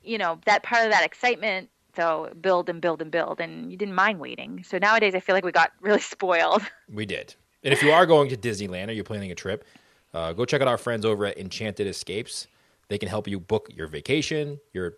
you 0.01 0.17
know 0.17 0.39
that 0.45 0.63
part 0.63 0.85
of 0.85 0.91
that 0.91 1.05
excitement 1.05 1.69
so 1.95 2.31
build 2.41 2.69
and 2.69 2.81
build 2.81 3.01
and 3.01 3.11
build 3.11 3.39
and 3.39 3.71
you 3.71 3.77
didn't 3.77 3.95
mind 3.95 4.19
waiting 4.19 4.65
so 4.67 4.77
nowadays 4.77 5.15
I 5.15 5.21
feel 5.21 5.35
like 5.35 5.45
we 5.45 5.51
got 5.51 5.71
really 5.79 6.01
spoiled 6.15 6.63
We 6.91 7.05
did. 7.05 7.35
And 7.63 7.73
if 7.73 7.81
you 7.81 7.91
are 7.91 8.05
going 8.05 8.29
to 8.29 8.37
Disneyland 8.37 8.89
or 8.89 8.91
you're 8.91 9.03
planning 9.03 9.31
a 9.31 9.35
trip, 9.35 9.65
uh, 10.13 10.33
go 10.33 10.45
check 10.45 10.61
out 10.61 10.67
our 10.67 10.77
friends 10.77 11.05
over 11.05 11.25
at 11.25 11.37
Enchanted 11.37 11.87
Escapes. 11.87 12.47
They 12.89 12.97
can 12.97 13.09
help 13.09 13.27
you 13.27 13.39
book 13.39 13.69
your 13.73 13.87
vacation, 13.87 14.59
your 14.73 14.95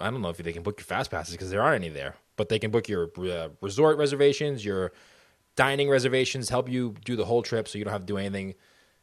I 0.00 0.10
don't 0.10 0.22
know 0.22 0.28
if 0.28 0.38
they 0.38 0.52
can 0.52 0.62
book 0.62 0.80
your 0.80 0.84
fast 0.84 1.10
passes 1.10 1.34
because 1.34 1.50
there 1.50 1.62
aren't 1.62 1.84
any 1.84 1.92
there, 1.92 2.16
but 2.36 2.48
they 2.48 2.58
can 2.58 2.70
book 2.70 2.88
your 2.88 3.10
uh, 3.18 3.50
resort 3.60 3.96
reservations, 3.96 4.64
your 4.64 4.92
dining 5.56 5.88
reservations, 5.88 6.48
help 6.48 6.68
you 6.68 6.94
do 7.04 7.16
the 7.16 7.24
whole 7.24 7.42
trip 7.42 7.68
so 7.68 7.78
you 7.78 7.84
don't 7.84 7.92
have 7.92 8.02
to 8.02 8.06
do 8.06 8.18
anything 8.18 8.54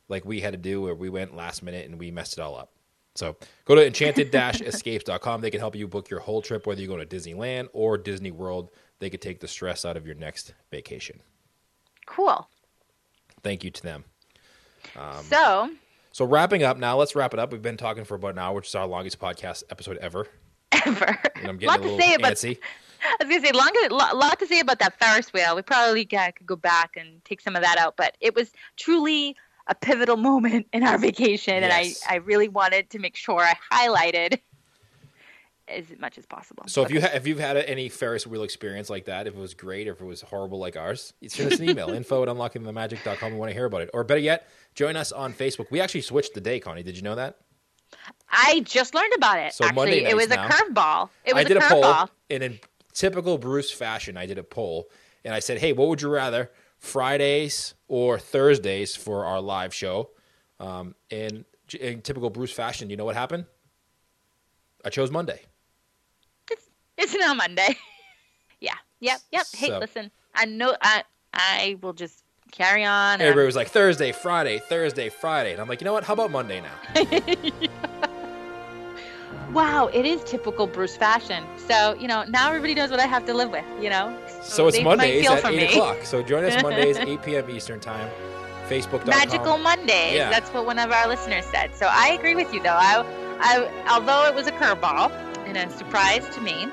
like 0.09 0.25
we 0.25 0.41
had 0.41 0.51
to 0.51 0.57
do 0.57 0.81
where 0.81 0.95
we 0.95 1.09
went 1.09 1.35
last 1.35 1.63
minute 1.63 1.89
and 1.89 1.97
we 1.97 2.11
messed 2.11 2.33
it 2.33 2.41
all 2.41 2.57
up. 2.57 2.73
So 3.15 3.37
go 3.65 3.75
to 3.75 3.85
enchanted-escapes.com. 3.85 5.41
They 5.41 5.49
can 5.49 5.59
help 5.59 5.75
you 5.75 5.87
book 5.87 6.09
your 6.09 6.19
whole 6.19 6.41
trip, 6.41 6.65
whether 6.65 6.81
you're 6.81 6.93
going 6.93 7.05
to 7.07 7.15
Disneyland 7.15 7.69
or 7.73 7.97
Disney 7.97 8.31
World. 8.31 8.71
They 8.99 9.09
could 9.09 9.21
take 9.21 9.39
the 9.39 9.47
stress 9.47 9.85
out 9.85 9.97
of 9.97 10.05
your 10.05 10.15
next 10.15 10.53
vacation. 10.71 11.21
Cool 12.11 12.47
Thank 13.43 13.63
you 13.63 13.71
to 13.71 13.81
them. 13.81 14.03
Um, 14.95 15.23
so 15.23 15.69
So 16.11 16.25
wrapping 16.25 16.63
up 16.63 16.77
now, 16.77 16.97
let's 16.97 17.15
wrap 17.15 17.33
it 17.33 17.39
up. 17.39 17.51
We've 17.51 17.61
been 17.61 17.77
talking 17.77 18.03
for 18.03 18.15
about 18.15 18.31
an 18.31 18.39
hour, 18.39 18.55
which 18.55 18.67
is 18.67 18.75
our 18.75 18.87
longest 18.87 19.19
podcast 19.19 19.63
episode 19.69 19.97
ever. 19.97 20.27
ever 20.85 21.17
And 21.35 21.47
I'm 21.47 21.57
getting 21.57 21.69
a 21.69 21.77
to 21.77 21.95
little 21.95 22.15
about 22.15 22.33
antsy. 22.33 22.57
I 23.03 23.23
was 23.23 23.29
gonna 23.29 23.47
say 23.47 23.51
long, 23.51 23.71
lot, 23.89 24.15
lot 24.15 24.39
to 24.39 24.45
say 24.45 24.59
about 24.59 24.79
that 24.79 24.99
Ferris 24.99 25.33
wheel. 25.33 25.55
We 25.55 25.63
probably 25.63 26.07
uh, 26.15 26.31
could 26.31 26.45
go 26.45 26.55
back 26.55 26.91
and 26.95 27.23
take 27.25 27.41
some 27.41 27.55
of 27.55 27.63
that 27.63 27.79
out, 27.79 27.97
but 27.97 28.15
it 28.21 28.35
was 28.35 28.51
truly 28.77 29.35
a 29.67 29.73
pivotal 29.73 30.17
moment 30.31 30.67
in 30.71 30.83
our 30.83 30.99
vacation, 30.99 31.63
and 31.63 31.73
I, 31.73 31.93
I 32.07 32.17
really 32.17 32.47
wanted 32.47 32.91
to 32.91 32.99
make 32.99 33.15
sure 33.15 33.41
I 33.41 33.55
highlighted 33.71 34.39
as 35.73 35.85
much 35.99 36.17
as 36.17 36.25
possible. 36.25 36.63
So 36.67 36.83
if 36.83 36.91
you 36.91 37.01
ha- 37.01 37.11
if 37.13 37.25
you've 37.27 37.39
had 37.39 37.57
any 37.57 37.89
Ferris 37.89 38.25
wheel 38.27 38.43
experience 38.43 38.89
like 38.89 39.05
that, 39.05 39.27
if 39.27 39.33
it 39.35 39.39
was 39.39 39.53
great 39.53 39.87
or 39.87 39.93
if 39.93 40.01
it 40.01 40.05
was 40.05 40.21
horrible 40.21 40.59
like 40.59 40.75
ours, 40.77 41.13
send 41.27 41.51
us 41.51 41.59
an 41.59 41.69
email 41.69 41.89
info 41.93 42.23
at 42.23 42.29
unlockingthemagic.com. 42.29 43.31
We 43.33 43.37
want 43.37 43.49
to 43.49 43.53
hear 43.53 43.65
about 43.65 43.81
it. 43.81 43.89
Or 43.93 44.03
better 44.03 44.19
yet, 44.19 44.47
join 44.75 44.95
us 44.95 45.11
on 45.11 45.33
Facebook. 45.33 45.71
We 45.71 45.79
actually 45.81 46.01
switched 46.01 46.33
the 46.33 46.41
day, 46.41 46.59
Connie. 46.59 46.83
Did 46.83 46.95
you 46.95 47.01
know 47.03 47.15
that? 47.15 47.37
I 48.31 48.61
just 48.61 48.95
learned 48.95 49.13
about 49.15 49.39
it. 49.39 49.53
So 49.53 49.65
Actually, 49.65 49.75
Monday 49.75 50.03
it 50.05 50.15
was 50.15 50.29
nights 50.29 50.55
a 50.55 50.63
curveball. 50.63 51.09
It 51.25 51.35
was 51.35 51.45
I 51.45 51.47
did 51.47 51.57
a, 51.57 51.65
a 51.65 51.69
poll, 51.69 51.83
curveball. 51.83 52.09
and 52.29 52.43
in 52.43 52.59
typical 52.93 53.37
Bruce 53.37 53.71
fashion, 53.71 54.15
I 54.17 54.25
did 54.25 54.37
a 54.37 54.43
poll, 54.43 54.89
and 55.25 55.33
I 55.33 55.39
said, 55.39 55.59
"Hey, 55.59 55.73
what 55.73 55.89
would 55.89 56.01
you 56.01 56.09
rather, 56.09 56.49
Fridays 56.77 57.73
or 57.87 58.17
Thursdays 58.17 58.95
for 58.95 59.25
our 59.25 59.41
live 59.41 59.73
show?" 59.73 60.11
Um, 60.59 60.95
and 61.09 61.43
in 61.79 62.01
typical 62.01 62.29
Bruce 62.29 62.51
fashion, 62.53 62.89
you 62.89 62.95
know 62.97 63.05
what 63.05 63.15
happened? 63.15 63.45
I 64.85 64.89
chose 64.89 65.11
Monday. 65.11 65.41
It's 67.01 67.15
not 67.15 67.35
Monday. 67.35 67.75
yeah. 68.61 68.75
Yep. 68.99 69.19
Yep. 69.31 69.45
Hey, 69.53 69.67
So- 69.67 69.79
listen. 69.79 70.11
I 70.35 70.45
know. 70.45 70.75
I 70.81 71.03
I 71.33 71.77
will 71.81 71.93
just 71.93 72.23
carry 72.51 72.85
on. 72.85 73.13
and- 73.15 73.21
Everybody 73.23 73.45
was 73.47 73.55
like 73.55 73.69
Thursday, 73.69 74.11
Friday, 74.11 74.59
Thursday, 74.59 75.09
Friday, 75.09 75.51
and 75.53 75.61
I'm 75.61 75.67
like, 75.67 75.81
you 75.81 75.85
know 75.85 75.93
what? 75.93 76.03
How 76.03 76.13
about 76.13 76.31
Monday 76.31 76.61
now? 76.61 76.75
Wow, 79.53 79.87
it 79.87 80.05
is 80.05 80.23
typical 80.23 80.65
Bruce 80.65 80.95
fashion. 80.95 81.43
So, 81.57 81.93
you 81.99 82.07
know, 82.07 82.23
now 82.23 82.47
everybody 82.47 82.73
knows 82.73 82.89
what 82.89 83.01
I 83.01 83.05
have 83.05 83.25
to 83.25 83.33
live 83.33 83.49
with, 83.51 83.65
you 83.81 83.89
know? 83.89 84.17
So 84.41 84.67
it's 84.67 84.77
they 84.77 84.83
Mondays 84.83 85.27
at 85.29 85.43
eight 85.45 85.57
me. 85.57 85.63
o'clock. 85.65 85.97
So 86.03 86.23
join 86.23 86.45
us 86.45 86.61
Mondays, 86.63 86.95
eight 86.99 87.21
p.m. 87.21 87.49
Eastern 87.49 87.81
time. 87.81 88.09
Facebook.com. 88.69 89.07
Magical 89.09 89.57
Mondays. 89.57 90.13
Yeah. 90.13 90.29
That's 90.29 90.49
what 90.51 90.65
one 90.65 90.79
of 90.79 90.89
our 90.91 91.05
listeners 91.05 91.43
said. 91.45 91.75
So 91.75 91.87
I 91.91 92.09
agree 92.17 92.33
with 92.35 92.53
you, 92.53 92.63
though. 92.63 92.69
I, 92.69 93.03
I, 93.41 93.85
although 93.93 94.25
it 94.29 94.33
was 94.33 94.47
a 94.47 94.53
curveball 94.53 95.11
and 95.45 95.57
a 95.57 95.69
surprise 95.77 96.27
to 96.35 96.41
me, 96.41 96.67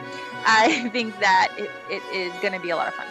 I 0.46 0.88
think 0.92 1.18
that 1.20 1.52
it, 1.58 1.70
it 1.90 2.02
is 2.14 2.32
going 2.40 2.54
to 2.54 2.60
be 2.60 2.70
a 2.70 2.76
lot 2.76 2.88
of 2.88 2.94
fun. 2.94 3.06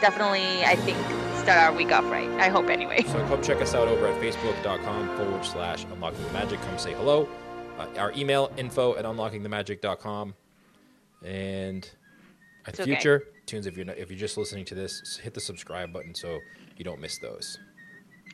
Definitely, 0.00 0.64
I 0.64 0.76
think, 0.76 0.96
start 1.42 1.58
our 1.58 1.72
week 1.72 1.92
off 1.92 2.04
right. 2.10 2.28
I 2.40 2.48
hope, 2.48 2.68
anyway. 2.70 3.02
So 3.02 3.26
come 3.26 3.42
check 3.42 3.60
us 3.60 3.74
out 3.74 3.88
over 3.88 4.06
at 4.06 4.20
facebook.com 4.20 5.16
forward 5.16 5.44
slash 5.44 5.84
unlocking 5.84 6.24
the 6.24 6.32
magic. 6.32 6.60
Come 6.62 6.78
say 6.78 6.94
hello. 6.94 7.28
Uh, 7.78 7.86
our 7.98 8.12
email 8.12 8.50
info 8.56 8.96
at 8.96 9.04
unlockingthemagic.com. 9.04 10.34
And 11.24 11.90
at 12.66 12.70
It's 12.74 12.80
okay. 12.80 12.90
future 12.92 13.24
tunes, 13.46 13.66
if 13.66 13.76
you're 13.76 13.84
not, 13.84 13.98
if 13.98 14.10
you're 14.10 14.18
just 14.18 14.38
listening 14.38 14.64
to 14.66 14.74
this, 14.74 15.18
hit 15.22 15.34
the 15.34 15.40
subscribe 15.40 15.92
button 15.92 16.14
so 16.14 16.38
you 16.76 16.84
don't 16.84 17.00
miss 17.00 17.18
those. 17.18 17.58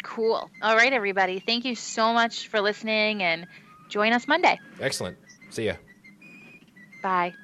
Cool. 0.05 0.49
All 0.63 0.77
right, 0.77 0.93
everybody. 0.93 1.41
Thank 1.41 1.65
you 1.65 1.75
so 1.75 2.13
much 2.13 2.47
for 2.49 2.61
listening 2.61 3.23
and 3.25 3.47
join 3.89 4.13
us 4.13 4.29
Monday. 4.29 4.61
Excellent. 4.81 5.17
See 5.51 5.67
ya. 5.67 5.75
Bye. 7.07 7.37